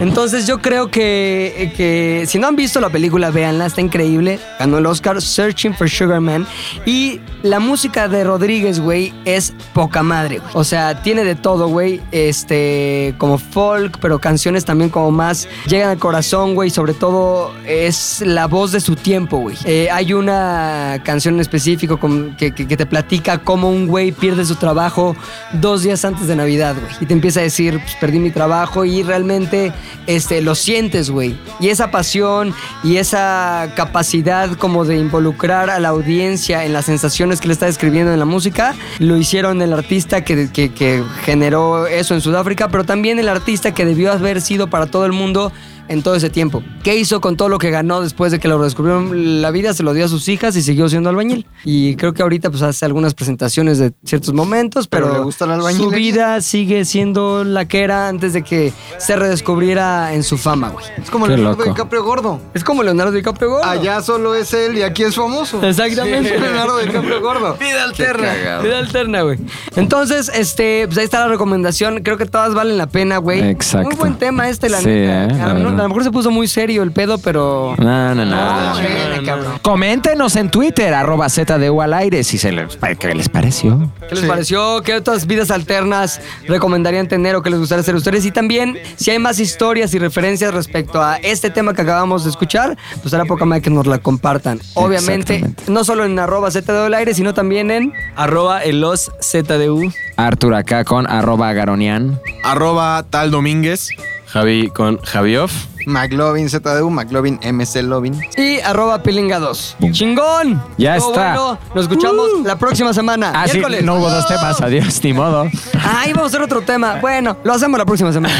Entonces 0.00 0.46
yo 0.46 0.58
creo 0.58 0.90
que, 0.90 1.72
que 1.76 2.24
si 2.26 2.38
no 2.38 2.48
han 2.48 2.56
visto 2.56 2.80
la 2.80 2.90
película, 2.90 3.30
véanla, 3.30 3.66
está 3.66 3.80
increíble. 3.80 4.38
Ganó 4.58 4.78
el 4.78 4.86
Oscar 4.86 5.22
Searching 5.22 5.74
for 5.74 5.88
Sugar 5.88 6.20
Man. 6.20 6.46
Y 6.84 7.20
la 7.42 7.60
música 7.60 8.06
de 8.06 8.22
Rodríguez, 8.24 8.78
güey, 8.78 9.14
es 9.24 9.54
poca 9.72 10.02
madre. 10.02 10.38
güey. 10.38 10.50
O 10.54 10.64
sea, 10.64 11.02
tiene 11.02 11.24
de 11.24 11.34
todo, 11.34 11.68
güey. 11.68 12.02
Este, 12.12 13.14
como 13.16 13.38
folk, 13.38 13.98
pero 14.00 14.18
canciones 14.18 14.66
también 14.66 14.90
como 14.90 15.10
más 15.10 15.48
llegan 15.66 15.88
al 15.90 15.98
corazón, 15.98 16.54
güey. 16.54 16.68
Sobre 16.68 16.92
todo 16.92 17.52
es 17.66 18.20
la 18.20 18.46
voz 18.46 18.72
de 18.72 18.80
su 18.80 18.96
tiempo, 18.96 19.38
güey. 19.38 19.56
Eh, 19.64 19.88
hay 19.90 20.12
una 20.12 21.00
canción 21.04 21.34
en 21.34 21.40
específico 21.40 21.98
que, 22.36 22.52
que- 22.52 22.66
que 22.66 22.76
te 22.76 22.84
platica 22.86 23.38
cómo 23.38 23.70
un 23.70 23.86
güey 23.86 24.12
pierde 24.12 24.44
su 24.44 24.56
trabajo 24.56 25.16
dos 25.54 25.82
días 25.84 26.04
antes 26.04 26.26
de 26.26 26.36
Navidad, 26.36 26.74
güey. 26.78 26.92
Y 27.00 27.06
te 27.06 27.14
empieza 27.14 27.40
a 27.40 27.44
decir, 27.44 27.80
pues 27.80 27.94
perdí 27.98 28.18
mi 28.18 28.30
trabajo 28.30 28.84
y 28.84 29.02
realmente 29.02 29.72
este, 30.06 30.40
lo 30.40 30.54
sientes, 30.54 31.10
güey. 31.10 31.36
Y 31.60 31.68
esa 31.68 31.90
pasión 31.90 32.54
y 32.84 32.96
esa 32.96 33.72
capacidad 33.76 34.50
como 34.56 34.84
de 34.84 34.96
involucrar 34.98 35.70
a 35.70 35.78
la 35.80 35.88
audiencia 35.88 36.64
en 36.64 36.72
las 36.72 36.84
sensaciones 36.86 37.40
que 37.40 37.48
le 37.48 37.52
está 37.54 37.66
describiendo 37.66 38.12
en 38.12 38.18
la 38.18 38.24
música, 38.24 38.74
lo 38.98 39.16
hicieron 39.16 39.60
el 39.62 39.72
artista 39.72 40.24
que, 40.24 40.50
que- 40.52 40.72
que 40.72 41.02
generó 41.24 41.86
eso 41.86 42.14
en 42.14 42.20
Sudáfrica, 42.20 42.68
pero 42.68 42.84
también 42.84 43.18
el 43.18 43.28
artista 43.28 43.72
que 43.74 43.84
debió 43.84 44.12
haber 44.12 44.40
sido 44.40 44.68
para 44.68 44.86
todo 44.86 45.06
el 45.06 45.12
mundo 45.12 45.52
en 45.88 46.02
todo 46.02 46.14
ese 46.14 46.30
tiempo. 46.30 46.62
¿Qué 46.82 46.96
hizo 46.96 47.20
con 47.20 47.36
todo 47.36 47.48
lo 47.48 47.58
que 47.58 47.70
ganó 47.70 48.00
después 48.00 48.32
de 48.32 48.38
que 48.38 48.48
lo 48.48 48.62
descubrieron 48.62 49.40
la 49.42 49.50
vida? 49.50 49.72
Se 49.74 49.82
lo 49.82 49.92
dio 49.94 50.04
a 50.04 50.08
sus 50.08 50.28
hijas 50.28 50.56
y 50.56 50.62
siguió 50.62 50.88
siendo 50.88 51.10
albañil. 51.10 51.46
Y 51.64 51.96
creo 51.96 52.12
que 52.14 52.22
ahorita 52.22 52.50
pues 52.50 52.62
hace 52.62 52.84
algunas 52.84 53.14
presentaciones 53.14 53.78
de 53.78 53.92
ciertos 54.04 54.32
momentos, 54.34 54.88
pero, 54.88 55.06
Pero 55.06 55.18
le 55.18 55.24
gusta 55.24 55.44
el 55.44 55.50
su 55.50 55.54
albañilería. 55.56 55.96
vida 55.98 56.40
sigue 56.40 56.84
siendo 56.84 57.44
la 57.44 57.66
que 57.66 57.82
era 57.82 58.08
antes 58.08 58.32
de 58.32 58.42
que 58.42 58.72
se 58.98 59.16
redescubriera 59.16 60.14
en 60.14 60.22
su 60.22 60.38
fama, 60.38 60.70
güey. 60.70 60.84
Es 61.02 61.10
como 61.10 61.26
Qué 61.26 61.36
Leonardo 61.36 61.58
loco. 61.58 61.70
DiCaprio 61.70 62.04
gordo. 62.04 62.40
Es 62.54 62.64
como 62.64 62.82
Leonardo 62.82 63.12
DiCaprio 63.12 63.50
gordo. 63.50 63.64
Allá 63.64 64.00
solo 64.02 64.34
es 64.34 64.52
él 64.54 64.78
y 64.78 64.82
aquí 64.82 65.02
es 65.02 65.14
famoso. 65.14 65.62
Exactamente. 65.62 66.34
Sí, 66.34 66.40
Leonardo 66.40 66.78
DiCaprio 66.78 67.20
gordo. 67.20 67.56
Vida 67.60 67.84
alterna. 67.84 68.58
Vida 68.62 68.78
alterna, 68.78 69.22
güey. 69.22 69.38
Entonces, 69.76 70.30
este, 70.34 70.86
pues 70.86 70.98
ahí 70.98 71.04
está 71.04 71.20
la 71.20 71.28
recomendación. 71.28 72.02
Creo 72.02 72.16
que 72.16 72.26
todas 72.26 72.54
valen 72.54 72.78
la 72.78 72.86
pena, 72.86 73.18
güey. 73.18 73.40
Exacto. 73.50 73.88
Muy 73.88 73.96
buen 73.96 74.14
tema 74.16 74.48
este, 74.48 74.68
la 74.68 74.78
Sí, 74.78 74.86
neta. 74.86 75.24
eh, 75.26 75.38
la 75.38 75.54
a, 75.80 75.82
lo, 75.82 75.88
mejor 75.88 76.04
se 76.04 76.10
puso 76.10 76.30
muy 76.30 76.48
serio 76.48 76.82
el 76.82 76.92
pedo, 76.92 77.18
pero. 77.18 77.74
No, 77.78 78.14
no, 78.14 78.24
no. 78.24 78.36
No, 78.36 78.74
no. 78.74 78.76
chile, 78.76 79.22
cabrón. 79.24 79.58
Coméntenos 79.62 80.36
en 80.36 80.50
Twitter, 80.50 80.94
arroba 80.94 81.28
ZDU 81.28 81.80
al 81.80 81.94
aire, 81.94 82.24
si 82.24 82.38
se 82.38 82.52
les, 82.52 82.78
qué 82.98 83.14
les 83.14 83.28
pareció. 83.28 83.90
¿Qué 84.08 84.14
les 84.14 84.24
pareció? 84.24 84.82
¿Qué 84.82 84.94
otras 84.94 85.26
vidas 85.26 85.50
alternas 85.50 86.20
recomendarían 86.46 87.08
tener 87.08 87.34
o 87.36 87.42
qué 87.42 87.50
les 87.50 87.58
gustaría 87.58 87.80
hacer 87.80 87.94
a 87.94 87.98
ustedes? 87.98 88.24
Y 88.24 88.30
también, 88.30 88.78
si 88.96 89.10
hay 89.10 89.18
más 89.18 89.38
historias 89.38 89.94
y 89.94 89.98
referencias 89.98 90.52
respecto 90.54 91.02
a 91.02 91.16
este 91.16 91.50
tema 91.50 91.74
que 91.74 91.82
acabamos 91.82 92.24
de 92.24 92.30
escuchar, 92.30 92.76
pues 93.02 93.12
hará 93.14 93.24
poca 93.24 93.44
madre 93.44 93.62
que 93.62 93.70
nos 93.70 93.86
la 93.86 93.98
compartan. 93.98 94.60
Obviamente, 94.74 95.44
no 95.68 95.84
solo 95.84 96.04
en 96.04 96.18
arroba 96.18 96.50
ZDU 96.50 96.84
al 96.86 96.94
aire, 96.94 97.14
sino 97.14 97.34
también 97.34 97.70
en 97.70 97.92
Arroba 98.16 98.62
elos 98.62 99.12
ZDU. 99.20 99.92
Artur 100.16 100.54
acá 100.54 100.84
con 100.84 101.08
arroba 101.08 101.52
garonian. 101.52 102.20
Arroba 102.42 103.04
tal 103.08 103.30
Domínguez. 103.30 103.90
Javi 104.36 104.68
con 104.68 104.98
Javioff. 105.00 105.50
McLovin 105.86 106.50
ZDU, 106.50 106.90
McLovin 106.90 107.40
MC 107.42 107.82
Lovin. 107.82 108.20
y 108.36 108.60
arroba 108.60 109.02
pilinga2. 109.02 109.92
¡Chingón! 109.92 110.62
Ya 110.76 110.96
Estuvo 110.96 111.12
está. 111.14 111.28
bueno. 111.36 111.58
Nos 111.74 111.84
escuchamos 111.84 112.28
la 112.44 112.56
próxima 112.56 112.92
semana. 112.92 113.32
Ah, 113.34 113.48
sí, 113.48 113.62
no 113.82 113.94
hubo 113.94 114.10
dos 114.10 114.28
temas, 114.28 114.60
adiós, 114.60 115.00
ni 115.02 115.14
modo. 115.14 115.44
Ahí 115.82 116.12
vamos 116.12 116.24
a 116.24 116.26
hacer 116.26 116.42
otro 116.42 116.60
tema. 116.60 116.96
Bueno, 117.00 117.38
lo 117.44 117.54
hacemos 117.54 117.78
la 117.78 117.86
próxima 117.86 118.12
semana. 118.12 118.34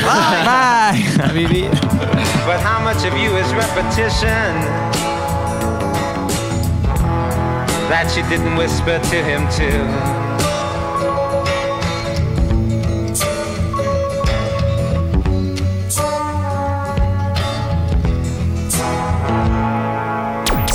Bye. 0.92 1.32
Bye. 1.32 1.70
But 2.44 2.61
how 2.62 2.78
much 2.84 3.03
of 3.07 3.16
you 3.16 3.34
is 3.38 3.51
repetition 3.55 4.53
that 7.88 8.14
you 8.14 8.22
didn't 8.28 8.55
whisper 8.59 8.99
to 8.99 9.16
him 9.24 9.49
too? 9.49 10.15